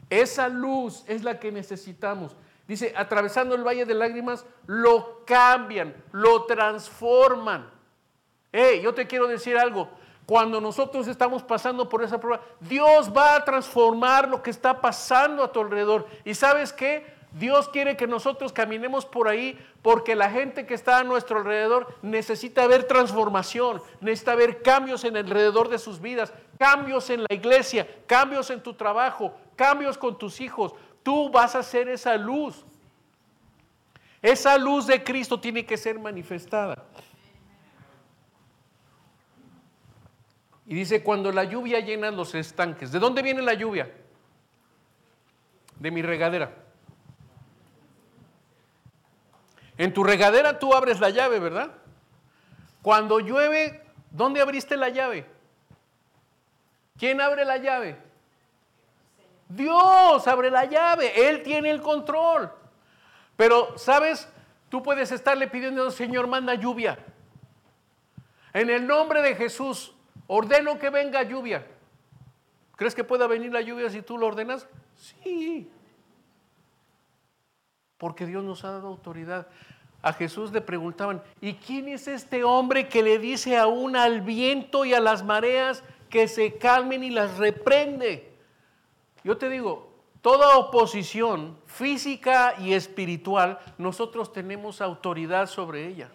Esa 0.09 0.49
luz 0.49 1.03
es 1.07 1.23
la 1.23 1.39
que 1.39 1.51
necesitamos. 1.51 2.35
Dice, 2.67 2.93
atravesando 2.95 3.55
el 3.55 3.63
valle 3.63 3.85
de 3.85 3.93
lágrimas, 3.95 4.45
lo 4.67 5.25
cambian, 5.25 5.95
lo 6.11 6.45
transforman. 6.45 7.69
Hey, 8.57 8.79
yo 8.81 8.93
te 8.93 9.05
quiero 9.05 9.27
decir 9.27 9.57
algo. 9.57 9.89
Cuando 10.25 10.61
nosotros 10.61 11.09
estamos 11.09 11.43
pasando 11.43 11.89
por 11.89 12.01
esa 12.01 12.21
prueba, 12.21 12.41
Dios 12.61 13.11
va 13.13 13.35
a 13.35 13.43
transformar 13.43 14.29
lo 14.29 14.41
que 14.41 14.49
está 14.49 14.79
pasando 14.79 15.43
a 15.43 15.51
tu 15.51 15.59
alrededor. 15.59 16.07
¿Y 16.23 16.35
sabes 16.35 16.71
qué? 16.71 17.05
Dios 17.33 17.67
quiere 17.67 17.97
que 17.97 18.07
nosotros 18.07 18.53
caminemos 18.53 19.05
por 19.05 19.27
ahí 19.27 19.59
porque 19.81 20.15
la 20.15 20.29
gente 20.29 20.65
que 20.65 20.73
está 20.73 20.99
a 20.99 21.03
nuestro 21.03 21.39
alrededor 21.39 21.93
necesita 22.01 22.65
ver 22.65 22.85
transformación, 22.85 23.81
necesita 23.99 24.35
ver 24.35 24.61
cambios 24.61 25.03
en 25.03 25.17
el 25.17 25.25
alrededor 25.25 25.67
de 25.67 25.77
sus 25.77 25.99
vidas, 25.99 26.31
cambios 26.57 27.09
en 27.09 27.23
la 27.23 27.35
iglesia, 27.35 27.85
cambios 28.07 28.49
en 28.51 28.63
tu 28.63 28.73
trabajo, 28.73 29.33
cambios 29.57 29.97
con 29.97 30.17
tus 30.17 30.39
hijos. 30.39 30.73
Tú 31.03 31.29
vas 31.29 31.55
a 31.55 31.61
ser 31.61 31.89
esa 31.89 32.15
luz. 32.15 32.63
Esa 34.21 34.57
luz 34.57 34.87
de 34.87 35.03
Cristo 35.03 35.37
tiene 35.41 35.65
que 35.65 35.75
ser 35.75 35.99
manifestada. 35.99 36.85
Y 40.67 40.75
dice, 40.75 41.03
cuando 41.03 41.31
la 41.31 41.43
lluvia 41.43 41.79
llena 41.79 42.09
los 42.11 42.33
estanques. 42.33 42.91
¿De 42.91 42.99
dónde 42.99 43.21
viene 43.21 43.41
la 43.41 43.53
lluvia? 43.53 43.91
De 45.79 45.91
mi 45.91 46.01
regadera. 46.01 46.51
En 49.77 49.93
tu 49.93 50.03
regadera 50.03 50.57
tú 50.57 50.73
abres 50.73 50.99
la 50.99 51.09
llave, 51.09 51.39
¿verdad? 51.39 51.71
Cuando 52.81 53.19
llueve, 53.19 53.83
¿dónde 54.11 54.41
abriste 54.41 54.77
la 54.77 54.89
llave? 54.89 55.25
¿Quién 56.97 57.19
abre 57.19 57.45
la 57.45 57.57
llave? 57.57 57.97
Dios 59.49 60.27
abre 60.27 60.49
la 60.49 60.65
llave, 60.65 61.29
Él 61.29 61.43
tiene 61.43 61.69
el 61.71 61.81
control. 61.81 62.51
Pero, 63.35 63.77
¿sabes? 63.77 64.29
Tú 64.69 64.81
puedes 64.81 65.11
estarle 65.11 65.47
pidiendo, 65.47 65.91
Señor, 65.91 66.27
manda 66.27 66.55
lluvia. 66.55 66.97
En 68.53 68.69
el 68.69 68.87
nombre 68.87 69.21
de 69.21 69.35
Jesús, 69.35 69.94
Ordeno 70.27 70.79
que 70.79 70.89
venga 70.89 71.23
lluvia. 71.23 71.65
¿Crees 72.75 72.95
que 72.95 73.03
pueda 73.03 73.27
venir 73.27 73.53
la 73.53 73.61
lluvia 73.61 73.89
si 73.89 74.01
tú 74.01 74.17
lo 74.17 74.27
ordenas? 74.27 74.67
Sí. 74.97 75.69
Porque 77.97 78.25
Dios 78.25 78.43
nos 78.43 78.63
ha 78.65 78.71
dado 78.71 78.87
autoridad. 78.87 79.47
A 80.01 80.13
Jesús 80.13 80.51
le 80.51 80.61
preguntaban, 80.61 81.23
¿y 81.41 81.53
quién 81.53 81.87
es 81.87 82.07
este 82.07 82.43
hombre 82.43 82.87
que 82.89 83.01
le 83.01 83.17
dice 83.17 83.57
aún 83.57 83.95
al 83.95 84.21
viento 84.21 84.85
y 84.85 84.93
a 84.93 84.99
las 84.99 85.23
mareas 85.23 85.83
que 86.09 86.27
se 86.27 86.57
calmen 86.57 87.03
y 87.03 87.09
las 87.09 87.37
reprende? 87.37 88.31
Yo 89.23 89.37
te 89.37 89.49
digo, 89.49 89.89
toda 90.21 90.57
oposición 90.57 91.57
física 91.65 92.55
y 92.59 92.73
espiritual, 92.73 93.59
nosotros 93.77 94.31
tenemos 94.31 94.81
autoridad 94.81 95.47
sobre 95.47 95.87
ella. 95.87 96.09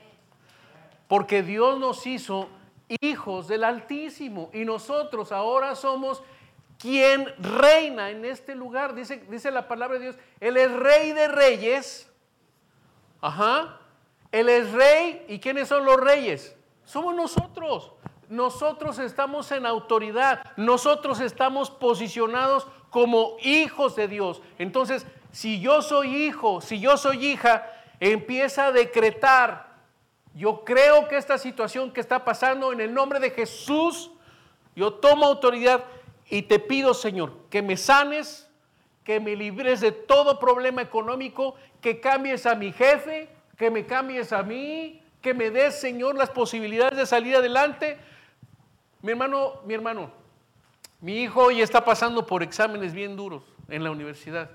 Porque 1.08 1.42
Dios 1.42 1.80
nos 1.80 2.06
hizo 2.06 2.48
hijos 3.00 3.48
del 3.48 3.64
Altísimo. 3.64 4.50
Y 4.52 4.64
nosotros 4.64 5.32
ahora 5.32 5.74
somos 5.74 6.22
quien 6.78 7.26
reina 7.38 8.10
en 8.10 8.24
este 8.24 8.54
lugar. 8.54 8.94
Dice, 8.94 9.24
dice 9.28 9.50
la 9.50 9.68
palabra 9.68 9.98
de 9.98 10.04
Dios, 10.04 10.16
Él 10.40 10.56
es 10.56 10.72
rey 10.72 11.12
de 11.12 11.28
reyes. 11.28 12.10
Ajá. 13.20 13.78
Él 14.32 14.48
es 14.48 14.72
rey. 14.72 15.24
¿Y 15.28 15.38
quiénes 15.38 15.68
son 15.68 15.84
los 15.84 15.98
reyes? 15.98 16.56
Somos 16.84 17.14
nosotros. 17.14 17.92
Nosotros 18.28 18.98
estamos 18.98 19.50
en 19.52 19.66
autoridad. 19.66 20.42
Nosotros 20.56 21.20
estamos 21.20 21.70
posicionados 21.70 22.66
como 22.90 23.36
hijos 23.42 23.96
de 23.96 24.08
Dios. 24.08 24.40
Entonces, 24.58 25.06
si 25.32 25.60
yo 25.60 25.82
soy 25.82 26.14
hijo, 26.24 26.60
si 26.60 26.80
yo 26.80 26.96
soy 26.96 27.26
hija, 27.26 27.66
empieza 28.00 28.66
a 28.66 28.72
decretar 28.72 29.69
yo 30.34 30.64
creo 30.64 31.08
que 31.08 31.16
esta 31.16 31.38
situación 31.38 31.92
que 31.92 32.00
está 32.00 32.24
pasando 32.24 32.72
en 32.72 32.80
el 32.80 32.94
nombre 32.94 33.18
de 33.18 33.30
Jesús, 33.30 34.10
yo 34.76 34.94
tomo 34.94 35.26
autoridad 35.26 35.84
y 36.28 36.42
te 36.42 36.58
pido, 36.58 36.94
Señor, 36.94 37.32
que 37.50 37.62
me 37.62 37.76
sanes, 37.76 38.48
que 39.02 39.18
me 39.18 39.34
libres 39.34 39.80
de 39.80 39.90
todo 39.90 40.38
problema 40.38 40.82
económico, 40.82 41.56
que 41.80 42.00
cambies 42.00 42.46
a 42.46 42.54
mi 42.54 42.72
jefe, 42.72 43.28
que 43.56 43.70
me 43.70 43.86
cambies 43.86 44.32
a 44.32 44.42
mí, 44.42 45.02
que 45.20 45.34
me 45.34 45.50
des, 45.50 45.80
Señor, 45.80 46.14
las 46.14 46.30
posibilidades 46.30 46.96
de 46.96 47.06
salir 47.06 47.34
adelante. 47.34 47.98
Mi 49.02 49.10
hermano, 49.10 49.60
mi 49.66 49.74
hermano, 49.74 50.12
mi 51.00 51.22
hijo 51.22 51.44
hoy 51.46 51.60
está 51.60 51.84
pasando 51.84 52.24
por 52.24 52.42
exámenes 52.42 52.92
bien 52.92 53.16
duros 53.16 53.42
en 53.68 53.82
la 53.82 53.90
universidad. 53.90 54.50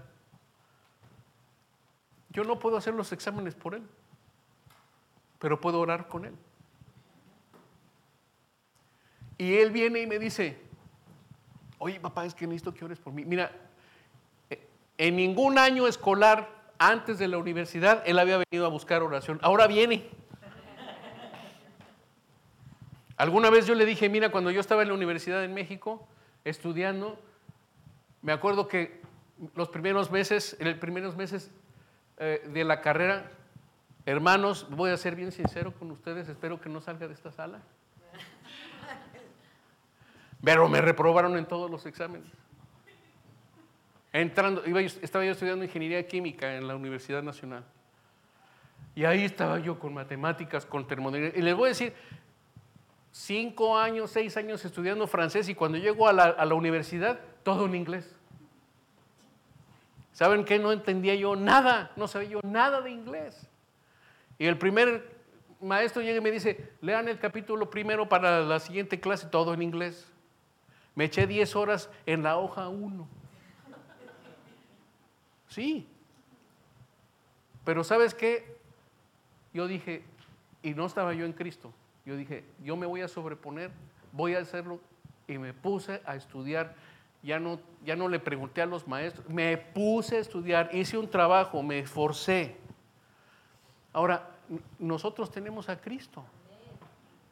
Yo 2.30 2.44
no 2.46 2.60
puedo 2.60 2.78
hacer 2.78 2.94
los 2.94 3.12
exámenes 3.12 3.56
por 3.56 3.76
él 3.76 3.84
pero 5.40 5.60
puedo 5.60 5.80
orar 5.80 6.08
con 6.08 6.26
él. 6.26 6.34
Y 9.38 9.56
él 9.56 9.72
viene 9.72 10.00
y 10.02 10.08
me 10.08 10.18
dice, 10.18 10.58
oye 11.78 12.00
papá, 12.00 12.26
es 12.26 12.34
que 12.34 12.48
necesito 12.48 12.74
que 12.74 12.86
ores 12.86 13.00
por 13.00 13.14
mí. 13.14 13.26
Mira, 13.26 13.52
eh, 14.50 14.66
en 14.98 15.16
ningún 15.16 15.58
año 15.58 15.88
escolar 15.88 16.50
antes 16.78 17.20
de 17.20 17.28
la 17.28 17.38
universidad 17.38 18.04
él 18.06 18.20
había 18.20 18.44
venido 18.50 18.66
a 18.66 18.70
buscar 18.70 19.04
oración. 19.04 19.40
Ahora 19.42 19.68
viene. 19.68 20.10
Alguna 23.18 23.50
vez 23.50 23.66
yo 23.66 23.76
le 23.76 23.86
dije, 23.86 24.10
mira, 24.10 24.30
cuando 24.30 24.52
yo 24.52 24.60
estaba 24.60 24.82
en 24.82 24.90
la 24.90 24.94
universidad 24.94 25.44
en 25.44 25.54
México, 25.54 26.06
estudiando. 26.44 27.18
Me 28.22 28.32
acuerdo 28.32 28.68
que 28.68 29.02
los 29.56 29.70
primeros 29.70 30.12
meses, 30.12 30.56
en 30.60 30.70
los 30.70 30.78
primeros 30.78 31.16
meses 31.16 31.52
eh, 32.18 32.48
de 32.54 32.64
la 32.64 32.82
carrera, 32.82 33.32
hermanos, 34.06 34.68
voy 34.70 34.92
a 34.92 34.98
ser 34.98 35.16
bien 35.16 35.32
sincero 35.32 35.74
con 35.74 35.92
ustedes, 35.92 36.30
espero 36.30 36.62
que 36.62 36.70
no 36.70 36.82
salga 36.82 37.08
de 37.08 37.14
esta 37.14 37.32
sala. 37.32 37.62
Pero 40.44 40.70
me 40.70 40.80
reprobaron 40.80 41.38
en 41.38 41.46
todos 41.46 41.72
los 41.72 41.86
exámenes. 41.86 42.32
Entrando, 44.14 44.64
estaba 44.64 45.26
yo 45.26 45.32
estudiando 45.32 45.66
ingeniería 45.66 46.08
química 46.08 46.56
en 46.56 46.68
la 46.68 46.76
Universidad 46.76 47.24
Nacional. 47.24 47.66
Y 48.94 49.04
ahí 49.04 49.26
estaba 49.26 49.60
yo 49.60 49.78
con 49.78 49.94
matemáticas, 49.94 50.66
con 50.66 50.88
termodinámica. 50.88 51.38
Y 51.38 51.42
les 51.42 51.56
voy 51.56 51.66
a 51.66 51.70
decir, 51.70 51.94
cinco 53.12 53.78
años, 53.78 54.12
seis 54.12 54.38
años 54.38 54.64
estudiando 54.64 55.08
francés 55.08 55.50
y 55.50 55.56
cuando 55.56 55.78
llego 55.78 56.08
a 56.08 56.14
la, 56.14 56.24
a 56.26 56.46
la 56.46 56.54
universidad, 56.54 57.20
todo 57.44 57.66
en 57.66 57.76
inglés. 57.76 58.16
¿Saben 60.14 60.46
qué? 60.46 60.60
No 60.60 60.72
entendía 60.72 61.16
yo 61.16 61.36
nada, 61.36 61.92
no 61.98 62.08
sabía 62.08 62.30
yo 62.30 62.40
nada 62.44 62.80
de 62.80 62.92
inglés. 62.92 63.50
Y 64.38 64.46
el 64.46 64.58
primer 64.58 65.16
maestro 65.62 66.02
llega 66.02 66.18
y 66.18 66.22
me 66.22 66.32
dice, 66.32 66.72
lean 66.82 67.08
el 67.08 67.20
capítulo 67.20 67.70
primero 67.70 68.08
para 68.10 68.42
la 68.42 68.60
siguiente 68.60 69.00
clase, 69.00 69.28
todo 69.28 69.54
en 69.54 69.62
inglés. 69.62 70.12
Me 70.96 71.06
eché 71.06 71.28
10 71.28 71.56
horas 71.56 71.90
en 72.06 72.24
la 72.24 72.38
hoja 72.38 72.70
1. 72.70 73.08
Sí. 75.48 75.88
Pero 77.64 77.84
¿sabes 77.84 78.14
qué? 78.14 78.58
Yo 79.54 79.68
dije, 79.68 80.04
y 80.62 80.74
no 80.74 80.86
estaba 80.86 81.14
yo 81.14 81.26
en 81.26 81.34
Cristo, 81.34 81.72
yo 82.06 82.16
dije, 82.16 82.44
yo 82.64 82.76
me 82.76 82.86
voy 82.86 83.02
a 83.02 83.08
sobreponer, 83.08 83.72
voy 84.12 84.36
a 84.36 84.40
hacerlo, 84.40 84.80
y 85.28 85.38
me 85.38 85.54
puse 85.54 86.02
a 86.06 86.16
estudiar. 86.16 86.76
Ya 87.24 87.40
no, 87.40 87.60
ya 87.84 87.96
no 87.96 88.08
le 88.08 88.20
pregunté 88.20 88.62
a 88.62 88.68
los 88.68 88.88
maestros, 88.88 89.28
me 89.28 89.58
puse 89.58 90.18
a 90.18 90.20
estudiar, 90.20 90.70
hice 90.74 90.98
un 90.98 91.10
trabajo, 91.10 91.64
me 91.64 91.80
esforcé. 91.80 92.56
Ahora, 93.96 94.28
nosotros 94.78 95.32
tenemos 95.32 95.70
a 95.70 95.80
Cristo. 95.80 96.22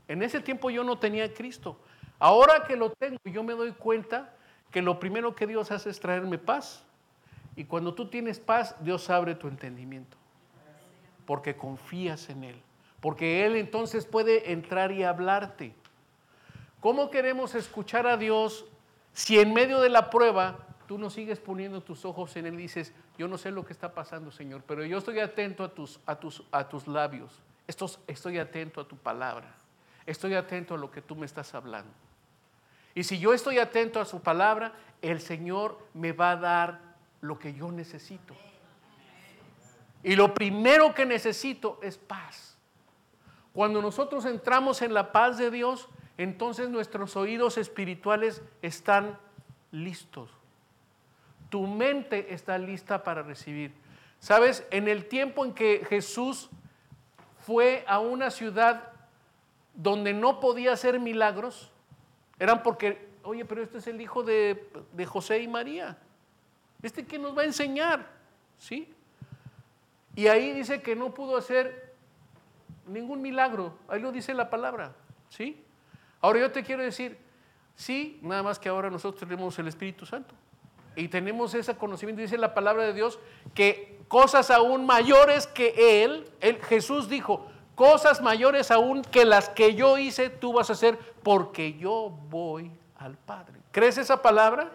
En 0.08 0.24
ese 0.24 0.40
tiempo 0.40 0.70
yo 0.70 0.86
no 0.86 0.98
tenía 0.98 1.26
a 1.26 1.34
Cristo. 1.34 1.78
Ahora 2.20 2.64
que 2.66 2.78
lo 2.78 2.90
tengo, 2.92 3.20
yo 3.26 3.44
me 3.44 3.52
doy 3.52 3.74
cuenta 3.74 4.34
que 4.72 4.82
lo 4.82 4.98
primero 4.98 5.36
que 5.36 5.46
Dios 5.46 5.72
hace 5.72 5.90
es 5.90 6.00
traerme 6.00 6.38
paz. 6.38 6.86
Y 7.58 7.66
cuando 7.66 7.94
tú 7.94 8.08
tienes 8.08 8.40
paz, 8.40 8.78
Dios 8.80 9.10
abre 9.10 9.36
tu 9.36 9.50
entendimiento. 9.50 10.16
Porque 11.26 11.58
confías 11.58 12.30
en 12.30 12.46
Él. 12.46 12.62
Porque 13.02 13.46
Él 13.46 13.58
entonces 13.58 14.06
puede 14.06 14.54
entrar 14.54 14.94
y 14.94 15.04
hablarte. 15.04 15.76
¿Cómo 16.80 17.10
queremos 17.10 17.56
escuchar 17.56 18.08
a 18.08 18.16
Dios 18.16 18.64
si 19.12 19.38
en 19.38 19.54
medio 19.54 19.82
de 19.82 19.90
la 19.90 20.10
prueba 20.10 20.60
tú 20.88 20.98
no 20.98 21.10
sigues 21.10 21.40
poniendo 21.40 21.82
tus 21.82 22.06
ojos 22.06 22.36
en 22.36 22.46
Él 22.46 22.56
y 22.56 22.64
dices, 22.64 22.94
yo 23.18 23.28
no 23.28 23.38
sé 23.38 23.52
lo 23.52 23.66
que 23.66 23.74
está 23.74 23.94
pasando, 23.94 24.32
Señor, 24.32 24.64
pero 24.68 24.86
yo 24.86 24.98
estoy 24.98 25.20
atento 25.20 25.64
a 25.64 25.70
tus, 25.70 26.00
a 26.06 26.16
tus, 26.16 26.44
a 26.52 26.68
tus 26.68 26.88
labios. 26.88 27.32
estoy 28.08 28.38
atento 28.38 28.82
a 28.82 28.88
tu 28.88 28.98
palabra. 28.98 29.54
Estoy 30.06 30.34
atento 30.36 30.76
a 30.76 30.78
lo 30.78 30.92
que 30.92 31.02
tú 31.02 31.16
me 31.16 31.26
estás 31.26 31.54
hablando. 31.56 31.92
Y 32.96 33.04
si 33.04 33.20
yo 33.20 33.34
estoy 33.34 33.60
atento 33.60 34.00
a 34.00 34.06
su 34.06 34.22
palabra, 34.22 34.74
el 35.02 35.20
Señor 35.22 35.80
me 35.94 36.12
va 36.12 36.32
a 36.32 36.36
dar 36.36 36.80
lo 37.22 37.40
que 37.40 37.54
yo 37.54 37.72
necesito. 37.72 38.36
Y 40.04 40.16
lo 40.16 40.34
primero 40.34 40.94
que 40.94 41.06
necesito 41.06 41.80
es 41.82 41.98
paz. 41.98 42.58
Cuando 43.54 43.82
nosotros 43.82 44.26
entramos 44.26 44.82
en 44.82 44.94
la 44.94 45.12
paz 45.12 45.38
de 45.38 45.50
Dios, 45.50 45.88
entonces 46.18 46.70
nuestros 46.70 47.16
oídos 47.16 47.58
espirituales 47.58 48.42
están 48.62 49.18
listos. 49.72 50.30
Tu 51.54 51.68
mente 51.68 52.34
está 52.34 52.58
lista 52.58 53.04
para 53.04 53.22
recibir. 53.22 53.72
Sabes, 54.18 54.66
en 54.72 54.88
el 54.88 55.06
tiempo 55.06 55.46
en 55.46 55.54
que 55.54 55.86
Jesús 55.88 56.50
fue 57.46 57.86
a 57.88 58.00
una 58.00 58.32
ciudad 58.32 58.92
donde 59.76 60.16
no 60.16 60.40
podía 60.40 60.72
hacer 60.72 61.00
milagros, 61.00 61.72
eran 62.40 62.64
porque, 62.64 63.08
oye, 63.22 63.46
pero 63.46 63.62
este 63.62 63.78
es 63.78 63.86
el 63.86 64.02
hijo 64.02 64.24
de, 64.24 64.68
de 64.94 65.06
José 65.06 65.44
y 65.44 65.48
María. 65.48 65.96
¿Este 66.82 67.06
que 67.06 67.20
nos 67.20 67.38
va 67.38 67.44
a 67.44 67.46
enseñar? 67.46 68.10
¿Sí? 68.58 68.92
Y 70.16 70.26
ahí 70.26 70.54
dice 70.54 70.82
que 70.82 70.96
no 70.96 71.14
pudo 71.14 71.38
hacer 71.38 71.94
ningún 72.88 73.22
milagro. 73.22 73.78
Ahí 73.88 74.02
lo 74.02 74.12
dice 74.12 74.34
la 74.34 74.50
palabra. 74.50 74.96
¿Sí? 75.30 75.64
Ahora 76.20 76.40
yo 76.40 76.52
te 76.52 76.64
quiero 76.64 76.82
decir, 76.82 77.16
sí, 77.76 78.18
nada 78.24 78.42
más 78.42 78.58
que 78.58 78.70
ahora 78.70 78.90
nosotros 78.90 79.20
tenemos 79.20 79.60
el 79.60 79.68
Espíritu 79.68 80.08
Santo. 80.08 80.34
Y 80.96 81.08
tenemos 81.08 81.54
ese 81.54 81.76
conocimiento, 81.76 82.22
dice 82.22 82.38
la 82.38 82.54
palabra 82.54 82.84
de 82.84 82.94
Dios, 82.94 83.20
que 83.54 84.00
cosas 84.08 84.52
aún 84.52 84.86
mayores 84.86 85.48
que 85.48 86.04
Él, 86.04 86.30
Jesús 86.64 87.10
dijo, 87.10 87.48
cosas 87.76 88.22
mayores 88.22 88.72
aún 88.72 89.02
que 89.02 89.26
las 89.26 89.50
que 89.50 89.76
yo 89.76 89.98
hice, 89.98 90.30
tú 90.30 90.54
vas 90.54 90.70
a 90.70 90.74
hacer 90.74 90.98
porque 91.24 91.74
yo 91.74 92.10
voy 92.30 92.72
al 92.98 93.18
Padre. 93.18 93.60
¿Crees 93.72 93.98
esa 93.98 94.22
palabra? 94.22 94.70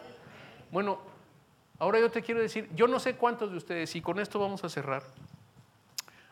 Bueno, 0.72 0.98
Ahora 1.78 2.00
yo 2.00 2.10
te 2.10 2.22
quiero 2.22 2.40
decir, 2.40 2.68
yo 2.74 2.88
no 2.88 2.98
sé 2.98 3.14
cuántos 3.14 3.52
de 3.52 3.56
ustedes, 3.56 3.94
y 3.94 4.00
con 4.00 4.18
esto 4.18 4.40
vamos 4.40 4.64
a 4.64 4.68
cerrar, 4.68 5.04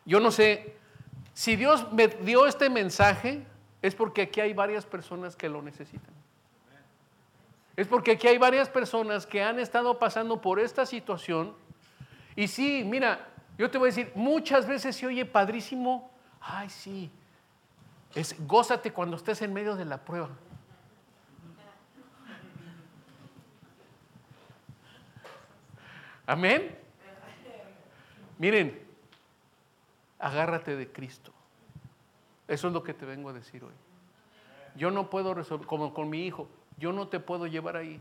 yo 0.04 0.18
no 0.18 0.30
sé, 0.30 0.74
si 1.34 1.54
Dios 1.54 1.92
me 1.92 2.08
dio 2.08 2.46
este 2.46 2.68
mensaje, 2.68 3.44
es 3.80 3.94
porque 3.94 4.22
aquí 4.22 4.40
hay 4.40 4.52
varias 4.54 4.84
personas 4.84 5.36
que 5.36 5.48
lo 5.48 5.62
necesitan. 5.62 6.14
Es 7.76 7.86
porque 7.86 8.12
aquí 8.12 8.26
hay 8.26 8.38
varias 8.38 8.70
personas 8.70 9.26
que 9.26 9.42
han 9.42 9.58
estado 9.58 9.98
pasando 9.98 10.40
por 10.40 10.58
esta 10.58 10.86
situación. 10.86 11.54
Y 12.34 12.48
sí, 12.48 12.82
mira, 12.84 13.28
yo 13.58 13.70
te 13.70 13.78
voy 13.78 13.88
a 13.88 13.92
decir, 13.92 14.12
muchas 14.14 14.66
veces 14.66 14.96
se 14.96 15.06
oye 15.06 15.24
padrísimo, 15.24 16.10
ay 16.40 16.70
sí, 16.70 17.10
es 18.14 18.34
gózate 18.46 18.92
cuando 18.92 19.16
estés 19.16 19.42
en 19.42 19.52
medio 19.52 19.76
de 19.76 19.84
la 19.84 19.98
prueba. 19.98 20.30
Amén. 26.26 26.76
Miren, 28.38 28.82
agárrate 30.18 30.76
de 30.76 30.90
Cristo. 30.90 31.32
Eso 32.48 32.68
es 32.68 32.72
lo 32.72 32.82
que 32.82 32.94
te 32.94 33.06
vengo 33.06 33.28
a 33.28 33.32
decir 33.32 33.62
hoy. 33.62 33.72
Yo 34.74 34.90
no 34.90 35.08
puedo 35.08 35.34
resolver, 35.34 35.66
como 35.66 35.94
con 35.94 36.10
mi 36.10 36.26
hijo, 36.26 36.48
yo 36.78 36.92
no 36.92 37.08
te 37.08 37.20
puedo 37.20 37.46
llevar 37.46 37.76
ahí, 37.76 38.00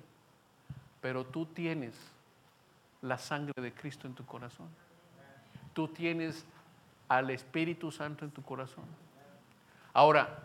pero 1.01 1.25
tú 1.25 1.45
tienes 1.45 1.95
la 3.01 3.17
sangre 3.17 3.61
de 3.61 3.73
Cristo 3.73 4.07
en 4.07 4.13
tu 4.13 4.25
corazón. 4.25 4.67
Tú 5.73 5.87
tienes 5.87 6.45
al 7.07 7.29
Espíritu 7.29 7.91
Santo 7.91 8.25
en 8.25 8.31
tu 8.31 8.41
corazón. 8.41 8.85
Ahora, 9.93 10.39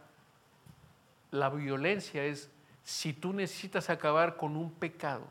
la 1.31 1.49
violencia 1.49 2.25
es 2.25 2.51
si 2.85 3.13
tú 3.13 3.33
necesitas 3.33 3.91
acabar 3.91 4.37
con 4.37 4.57
un 4.57 4.71
pecado, 4.71 5.27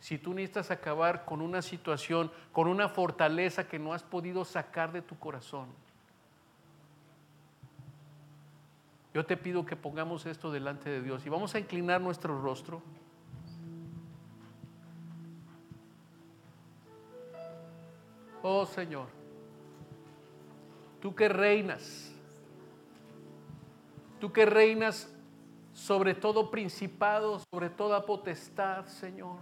si 0.00 0.18
tú 0.18 0.32
necesitas 0.32 0.70
acabar 0.70 1.24
con 1.24 1.40
una 1.40 1.62
situación, 1.62 2.30
con 2.52 2.68
una 2.68 2.88
fortaleza 2.88 3.66
que 3.68 3.78
no 3.78 3.92
has 3.92 4.02
podido 4.02 4.44
sacar 4.44 4.92
de 4.92 5.02
tu 5.02 5.18
corazón, 5.18 5.66
yo 9.18 9.26
te 9.26 9.36
pido 9.36 9.66
que 9.66 9.74
pongamos 9.74 10.26
esto 10.26 10.52
delante 10.52 10.88
de 10.88 11.02
Dios 11.02 11.26
y 11.26 11.28
vamos 11.28 11.52
a 11.56 11.58
inclinar 11.58 12.00
nuestro 12.00 12.40
rostro. 12.40 12.80
Oh 18.44 18.64
Señor, 18.64 19.08
tú 21.00 21.16
que 21.16 21.28
reinas, 21.28 22.14
tú 24.20 24.30
que 24.30 24.46
reinas 24.46 25.12
sobre 25.72 26.14
todo 26.14 26.48
principado, 26.52 27.40
sobre 27.50 27.70
toda 27.70 28.06
potestad, 28.06 28.86
Señor. 28.86 29.38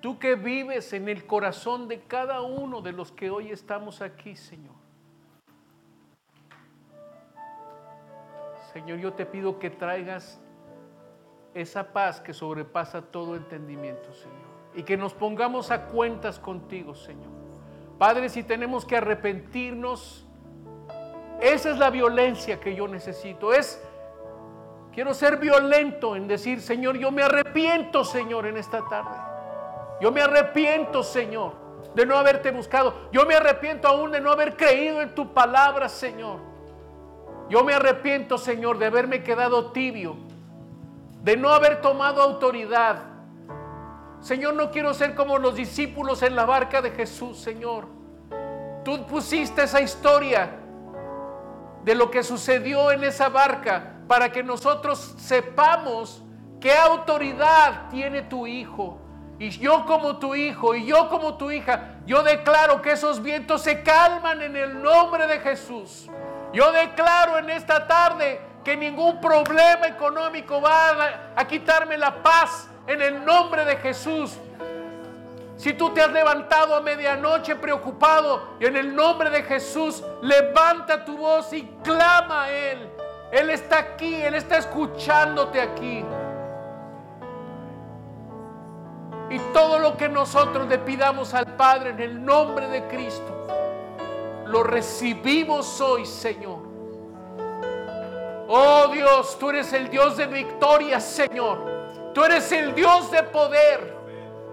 Tú 0.00 0.20
que 0.20 0.36
vives 0.36 0.92
en 0.92 1.08
el 1.08 1.26
corazón 1.26 1.88
de 1.88 2.02
cada 2.02 2.42
uno 2.42 2.80
de 2.80 2.92
los 2.92 3.10
que 3.10 3.28
hoy 3.28 3.50
estamos 3.50 4.00
aquí, 4.02 4.36
Señor. 4.36 4.81
Señor, 8.72 8.98
yo 8.98 9.12
te 9.12 9.26
pido 9.26 9.58
que 9.58 9.70
traigas 9.70 10.40
esa 11.54 11.92
paz 11.92 12.20
que 12.20 12.32
sobrepasa 12.32 13.02
todo 13.02 13.36
entendimiento, 13.36 14.12
Señor. 14.12 14.52
Y 14.74 14.82
que 14.84 14.96
nos 14.96 15.12
pongamos 15.12 15.70
a 15.70 15.86
cuentas 15.86 16.38
contigo, 16.38 16.94
Señor. 16.94 17.30
Padre, 17.98 18.28
si 18.30 18.42
tenemos 18.42 18.86
que 18.86 18.96
arrepentirnos, 18.96 20.26
esa 21.40 21.70
es 21.70 21.78
la 21.78 21.90
violencia 21.90 22.58
que 22.58 22.74
yo 22.74 22.88
necesito. 22.88 23.52
Es, 23.52 23.82
quiero 24.92 25.12
ser 25.12 25.36
violento 25.36 26.16
en 26.16 26.26
decir, 26.26 26.62
Señor, 26.62 26.96
yo 26.96 27.10
me 27.10 27.22
arrepiento, 27.22 28.04
Señor, 28.04 28.46
en 28.46 28.56
esta 28.56 28.88
tarde. 28.88 29.16
Yo 30.00 30.10
me 30.10 30.22
arrepiento, 30.22 31.02
Señor, 31.02 31.52
de 31.94 32.06
no 32.06 32.16
haberte 32.16 32.50
buscado. 32.50 32.94
Yo 33.12 33.26
me 33.26 33.34
arrepiento 33.34 33.86
aún 33.86 34.10
de 34.10 34.20
no 34.20 34.32
haber 34.32 34.56
creído 34.56 35.02
en 35.02 35.14
tu 35.14 35.34
palabra, 35.34 35.88
Señor. 35.90 36.51
Yo 37.52 37.62
me 37.64 37.74
arrepiento, 37.74 38.38
Señor, 38.38 38.78
de 38.78 38.86
haberme 38.86 39.22
quedado 39.22 39.72
tibio. 39.72 40.16
de 41.22 41.36
no 41.36 41.50
haber 41.50 41.82
tomado 41.82 42.22
autoridad. 42.22 43.04
Señor, 44.20 44.54
no 44.54 44.70
quiero 44.70 44.94
ser 44.94 45.14
como 45.14 45.36
los 45.36 45.54
discípulos 45.54 46.22
en 46.22 46.34
la 46.34 46.46
barca 46.46 46.80
de 46.80 46.92
Jesús, 46.92 47.38
Señor. 47.38 47.88
Tú 48.84 49.06
pusiste 49.06 49.64
esa 49.64 49.82
historia 49.82 50.50
de 51.84 51.94
lo 51.94 52.10
que 52.10 52.22
sucedió 52.22 52.90
en 52.90 53.04
esa 53.04 53.28
barca 53.28 53.98
para 54.08 54.32
que 54.32 54.42
nosotros 54.42 55.14
sepamos 55.18 56.24
qué 56.58 56.72
autoridad 56.72 57.90
tiene 57.90 58.22
tu 58.22 58.46
hijo. 58.46 58.98
Y 59.38 59.50
yo 59.50 59.84
como 59.84 60.16
tu 60.16 60.34
hijo 60.34 60.74
y 60.74 60.86
yo 60.86 61.10
como 61.10 61.36
tu 61.36 61.50
hija, 61.50 61.98
yo 62.06 62.22
declaro 62.22 62.80
que 62.80 62.92
esos 62.92 63.22
vientos 63.22 63.60
se 63.60 63.82
calman 63.82 64.40
en 64.40 64.56
el 64.56 64.82
nombre 64.82 65.26
de 65.26 65.38
Jesús. 65.38 66.08
Yo 66.52 66.70
declaro 66.70 67.38
en 67.38 67.50
esta 67.50 67.86
tarde 67.86 68.40
que 68.62 68.76
ningún 68.76 69.20
problema 69.20 69.86
económico 69.86 70.60
va 70.60 71.34
a, 71.34 71.46
quitarme 71.46 71.96
la 71.96 72.22
paz 72.22 72.68
en 72.86 73.00
el 73.00 73.24
nombre 73.24 73.64
de 73.64 73.76
Jesús. 73.76 74.38
Si 75.56 75.74
tú 75.74 75.90
te 75.90 76.02
has 76.02 76.12
levantado 76.12 76.74
a 76.74 76.80
medianoche 76.80 77.56
preocupado, 77.56 78.56
en 78.60 78.76
el 78.76 78.94
nombre 78.94 79.30
de 79.30 79.42
Jesús, 79.42 80.02
levanta 80.22 81.04
tu 81.04 81.16
voz 81.16 81.52
y 81.52 81.62
clama 81.82 82.44
a 82.44 82.50
Él. 82.50 82.88
Él 83.30 83.50
está 83.50 83.78
aquí, 83.78 84.14
Él 84.14 84.34
está 84.34 84.58
escuchándote 84.58 85.60
aquí. 85.60 86.04
Y 89.30 89.38
todo 89.54 89.78
lo 89.78 89.96
que 89.96 90.08
nosotros 90.08 90.68
le 90.68 90.78
pidamos 90.78 91.32
al 91.32 91.46
Padre 91.56 91.90
en 91.90 92.00
el 92.00 92.24
nombre 92.24 92.68
de 92.68 92.86
Cristo, 92.88 93.46
lo 94.52 94.62
recibimos 94.62 95.80
hoy, 95.80 96.04
Señor. 96.04 96.58
Oh 98.48 98.88
Dios, 98.92 99.38
tú 99.38 99.48
eres 99.48 99.72
el 99.72 99.88
Dios 99.88 100.18
de 100.18 100.26
victoria, 100.26 101.00
Señor. 101.00 102.12
Tú 102.12 102.22
eres 102.22 102.52
el 102.52 102.74
Dios 102.74 103.10
de 103.10 103.22
poder. 103.22 103.96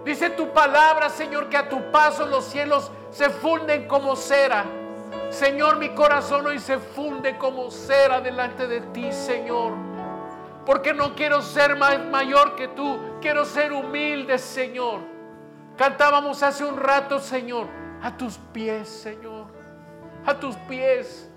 Dice 0.02 0.30
tu 0.30 0.48
palabra, 0.54 1.10
Señor, 1.10 1.50
que 1.50 1.58
a 1.58 1.68
tu 1.68 1.90
paso 1.90 2.24
los 2.24 2.46
cielos 2.46 2.90
se 3.10 3.28
funden 3.28 3.86
como 3.86 4.16
cera. 4.16 4.64
Señor, 5.28 5.76
mi 5.76 5.90
corazón 5.90 6.46
hoy 6.46 6.58
se 6.58 6.78
funde 6.78 7.36
como 7.36 7.70
cera 7.70 8.22
delante 8.22 8.66
de 8.66 8.80
ti, 8.80 9.12
Señor. 9.12 9.74
Porque 10.64 10.94
no 10.94 11.14
quiero 11.14 11.42
ser 11.42 11.76
mayor 11.76 12.56
que 12.56 12.68
tú, 12.68 12.98
quiero 13.20 13.44
ser 13.44 13.70
humilde, 13.70 14.38
Señor. 14.38 15.00
Cantábamos 15.76 16.42
hace 16.42 16.64
un 16.64 16.78
rato, 16.78 17.18
Señor, 17.18 17.66
a 18.02 18.16
tus 18.16 18.38
pies, 18.38 18.88
Señor. 18.88 19.49
A 20.26 20.38
tus 20.38 20.56
pies. 20.56 21.30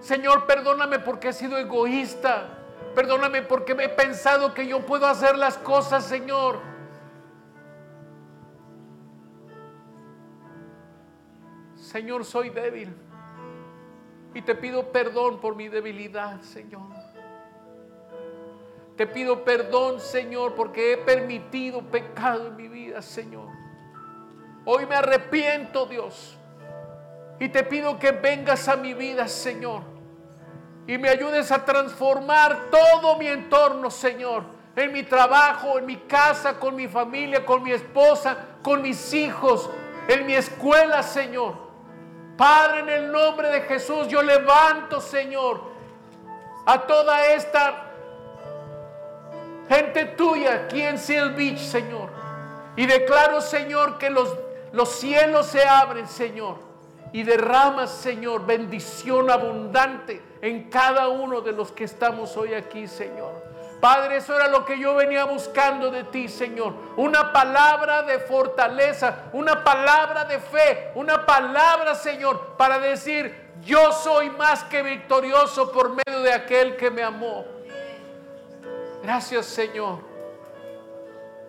Señor, 0.00 0.46
perdóname 0.46 0.98
porque 0.98 1.28
he 1.28 1.32
sido 1.32 1.56
egoísta. 1.58 2.48
Perdóname 2.94 3.42
porque 3.42 3.72
he 3.72 3.88
pensado 3.88 4.54
que 4.54 4.66
yo 4.66 4.86
puedo 4.86 5.06
hacer 5.06 5.36
las 5.36 5.58
cosas, 5.58 6.04
Señor. 6.04 6.60
Señor, 11.74 12.24
soy 12.24 12.50
débil. 12.50 12.94
Y 14.34 14.42
te 14.42 14.54
pido 14.54 14.92
perdón 14.92 15.40
por 15.40 15.56
mi 15.56 15.68
debilidad, 15.68 16.40
Señor. 16.42 16.88
Te 18.96 19.06
pido 19.06 19.44
perdón, 19.44 20.00
Señor, 20.00 20.54
porque 20.54 20.92
he 20.92 20.96
permitido 20.96 21.82
pecado 21.82 22.48
en 22.48 22.56
mi 22.56 22.68
vida, 22.68 23.02
Señor. 23.02 23.48
Hoy 24.64 24.86
me 24.86 24.94
arrepiento, 24.94 25.86
Dios. 25.86 26.38
Y 27.38 27.48
te 27.48 27.62
pido 27.64 27.98
que 27.98 28.12
vengas 28.12 28.68
a 28.68 28.76
mi 28.76 28.94
vida, 28.94 29.28
Señor 29.28 29.96
y 30.86 30.98
me 30.98 31.08
ayudes 31.08 31.50
a 31.50 31.64
transformar 31.64 32.70
todo 32.70 33.16
mi 33.16 33.26
entorno, 33.26 33.90
Señor. 33.90 34.44
En 34.76 34.92
mi 34.92 35.02
trabajo, 35.02 35.78
en 35.78 35.86
mi 35.86 35.96
casa, 35.96 36.58
con 36.58 36.76
mi 36.76 36.86
familia, 36.86 37.44
con 37.44 37.62
mi 37.62 37.72
esposa, 37.72 38.36
con 38.62 38.82
mis 38.82 39.12
hijos, 39.14 39.68
en 40.06 40.26
mi 40.26 40.34
escuela, 40.34 41.02
Señor. 41.02 41.54
Padre, 42.36 42.80
en 42.80 42.88
el 42.90 43.12
nombre 43.12 43.48
de 43.48 43.62
Jesús, 43.62 44.06
yo 44.08 44.22
levanto, 44.22 45.00
Señor, 45.00 45.60
a 46.66 46.82
toda 46.82 47.26
esta 47.28 47.86
gente 49.68 50.04
tuya 50.04 50.66
aquí 50.66 50.82
en 50.82 50.98
Seal 50.98 51.34
Beach, 51.34 51.58
Señor. 51.58 52.10
Y 52.76 52.86
declaro, 52.86 53.40
Señor, 53.40 53.96
que 53.98 54.10
los, 54.10 54.36
los 54.72 54.90
cielos 54.90 55.46
se 55.46 55.64
abren, 55.64 56.06
Señor. 56.06 56.65
Y 57.16 57.22
derramas, 57.22 57.92
Señor, 57.92 58.44
bendición 58.44 59.30
abundante 59.30 60.20
en 60.42 60.68
cada 60.68 61.08
uno 61.08 61.40
de 61.40 61.50
los 61.50 61.72
que 61.72 61.84
estamos 61.84 62.36
hoy 62.36 62.52
aquí, 62.52 62.86
Señor. 62.86 63.32
Padre, 63.80 64.18
eso 64.18 64.36
era 64.36 64.48
lo 64.48 64.66
que 64.66 64.78
yo 64.78 64.94
venía 64.94 65.24
buscando 65.24 65.90
de 65.90 66.04
ti, 66.04 66.28
Señor. 66.28 66.74
Una 66.98 67.32
palabra 67.32 68.02
de 68.02 68.18
fortaleza, 68.18 69.30
una 69.32 69.64
palabra 69.64 70.26
de 70.26 70.38
fe, 70.38 70.90
una 70.94 71.24
palabra, 71.24 71.94
Señor, 71.94 72.54
para 72.58 72.78
decir, 72.78 73.34
yo 73.64 73.92
soy 73.92 74.28
más 74.28 74.64
que 74.64 74.82
victorioso 74.82 75.72
por 75.72 75.96
medio 75.96 76.20
de 76.20 76.34
aquel 76.34 76.76
que 76.76 76.90
me 76.90 77.02
amó. 77.02 77.46
Gracias, 79.02 79.46
Señor. 79.46 80.00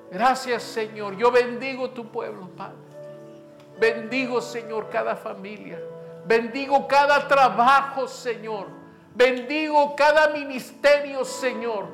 Gracias, 0.09 0.63
Señor. 0.63 1.17
Yo 1.17 1.29
bendigo 1.29 1.89
tu 1.89 2.07
pueblo, 2.07 2.47
Padre. 2.55 2.76
Bendigo, 3.79 4.41
Señor, 4.41 4.89
cada 4.89 5.15
familia. 5.15 5.79
Bendigo 6.25 6.87
cada 6.87 7.27
trabajo, 7.27 8.07
Señor. 8.07 8.67
Bendigo 9.13 9.95
cada 9.95 10.29
ministerio, 10.29 11.23
Señor. 11.23 11.85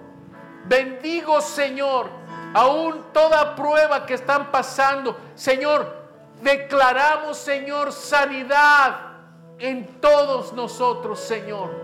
Bendigo, 0.66 1.42
Señor, 1.42 2.10
aún 2.54 3.06
toda 3.14 3.56
prueba 3.56 4.06
que 4.06 4.14
están 4.16 4.52
pasando. 4.52 5.18
Señor, 5.36 5.94
declaramos, 6.42 7.38
Señor, 7.38 7.92
sanidad 7.92 9.14
en 9.60 10.00
todos 10.00 10.54
nosotros, 10.54 11.20
Señor. 11.20 11.84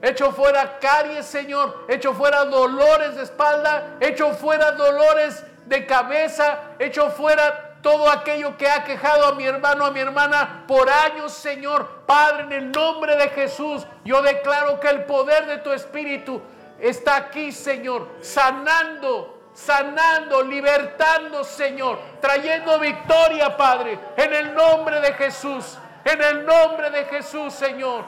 Hecho 0.00 0.32
fuera 0.32 0.78
caries, 0.80 1.26
Señor. 1.26 1.86
Hecho 1.88 2.12
fuera 2.12 2.44
dolores 2.44 3.14
de 3.14 3.22
espalda. 3.22 3.98
Hecho 4.00 4.32
fuera 4.34 4.72
dolores 4.72 5.44
de 5.66 5.86
cabeza. 5.86 6.58
Hecho 6.80 7.10
fuera 7.10 7.71
todo 7.82 8.08
aquello 8.08 8.56
que 8.56 8.68
ha 8.68 8.84
quejado 8.84 9.26
a 9.26 9.34
mi 9.34 9.44
hermano, 9.44 9.84
a 9.84 9.90
mi 9.90 10.00
hermana 10.00 10.64
por 10.68 10.88
años, 10.88 11.32
Señor. 11.32 12.02
Padre, 12.06 12.44
en 12.44 12.52
el 12.52 12.72
nombre 12.72 13.16
de 13.16 13.28
Jesús, 13.30 13.84
yo 14.04 14.22
declaro 14.22 14.78
que 14.78 14.88
el 14.88 15.04
poder 15.04 15.46
de 15.46 15.58
tu 15.58 15.72
Espíritu 15.72 16.40
está 16.78 17.16
aquí, 17.16 17.50
Señor, 17.50 18.08
sanando, 18.20 19.50
sanando, 19.52 20.42
libertando, 20.42 21.42
Señor, 21.42 21.98
trayendo 22.20 22.78
victoria, 22.78 23.56
Padre, 23.56 23.98
en 24.16 24.32
el 24.32 24.54
nombre 24.54 25.00
de 25.00 25.12
Jesús, 25.14 25.76
en 26.04 26.22
el 26.22 26.46
nombre 26.46 26.90
de 26.90 27.04
Jesús, 27.06 27.52
Señor. 27.52 28.04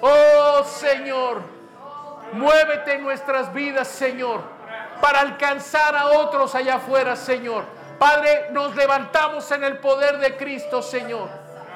Oh, 0.00 0.62
Señor, 0.62 1.42
muévete 2.32 2.94
en 2.94 3.02
nuestras 3.02 3.52
vidas, 3.52 3.88
Señor, 3.88 4.42
para 5.00 5.20
alcanzar 5.20 5.96
a 5.96 6.06
otros 6.06 6.54
allá 6.54 6.76
afuera, 6.76 7.16
Señor 7.16 7.77
Padre, 7.98 8.48
nos 8.52 8.76
levantamos 8.76 9.50
en 9.50 9.64
el 9.64 9.78
poder 9.78 10.18
de 10.18 10.36
Cristo, 10.36 10.82
Señor. 10.82 11.28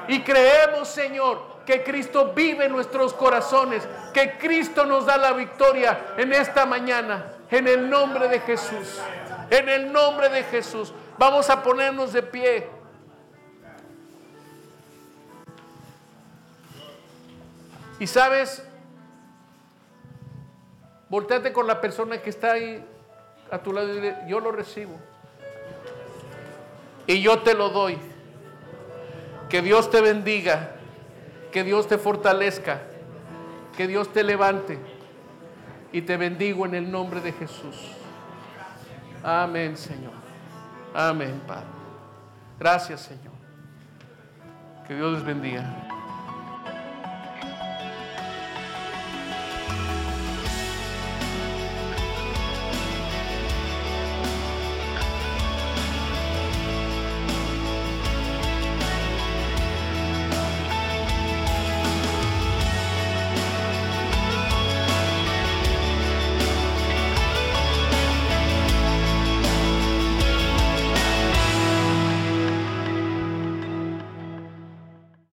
Y 0.06 0.22
creemos, 0.22 0.88
Señor, 0.88 1.42
que 1.66 1.82
Cristo 1.82 2.32
vive 2.34 2.66
en 2.66 2.72
nuestros 2.72 3.12
corazones, 3.12 3.86
que 4.14 4.38
Cristo 4.38 4.86
nos 4.86 5.06
da 5.06 5.16
la 5.16 5.32
victoria 5.32 6.14
en 6.16 6.32
esta 6.32 6.64
mañana, 6.64 7.34
en 7.50 7.66
el 7.66 7.90
nombre 7.90 8.28
de 8.28 8.40
Jesús. 8.40 9.00
En 9.50 9.68
el 9.68 9.92
nombre 9.92 10.28
de 10.28 10.44
Jesús. 10.44 10.94
Vamos 11.18 11.50
a 11.50 11.62
ponernos 11.62 12.12
de 12.12 12.22
pie. 12.22 12.68
Y 17.98 18.06
sabes, 18.06 18.64
volteate 21.08 21.52
con 21.52 21.66
la 21.66 21.80
persona 21.80 22.18
que 22.18 22.30
está 22.30 22.52
ahí 22.52 22.84
a 23.50 23.58
tu 23.58 23.72
lado 23.72 23.88
y 23.88 23.92
dile, 23.92 24.16
yo 24.26 24.40
lo 24.40 24.50
recibo 24.50 24.98
y 27.06 27.20
yo 27.20 27.40
te 27.40 27.54
lo 27.54 27.70
doy. 27.70 27.98
Que 29.48 29.60
Dios 29.62 29.90
te 29.90 30.00
bendiga, 30.00 30.76
que 31.50 31.62
Dios 31.64 31.86
te 31.86 31.98
fortalezca, 31.98 32.82
que 33.76 33.86
Dios 33.86 34.12
te 34.12 34.24
levante 34.24 34.78
y 35.92 36.02
te 36.02 36.16
bendigo 36.16 36.64
en 36.64 36.74
el 36.74 36.90
nombre 36.90 37.20
de 37.20 37.32
Jesús. 37.32 37.76
Amén, 39.22 39.76
Señor. 39.76 40.12
Amén, 40.94 41.40
Padre. 41.46 41.66
Gracias, 42.58 43.02
Señor. 43.02 43.32
Que 44.86 44.94
Dios 44.94 45.12
les 45.12 45.24
bendiga. 45.24 45.91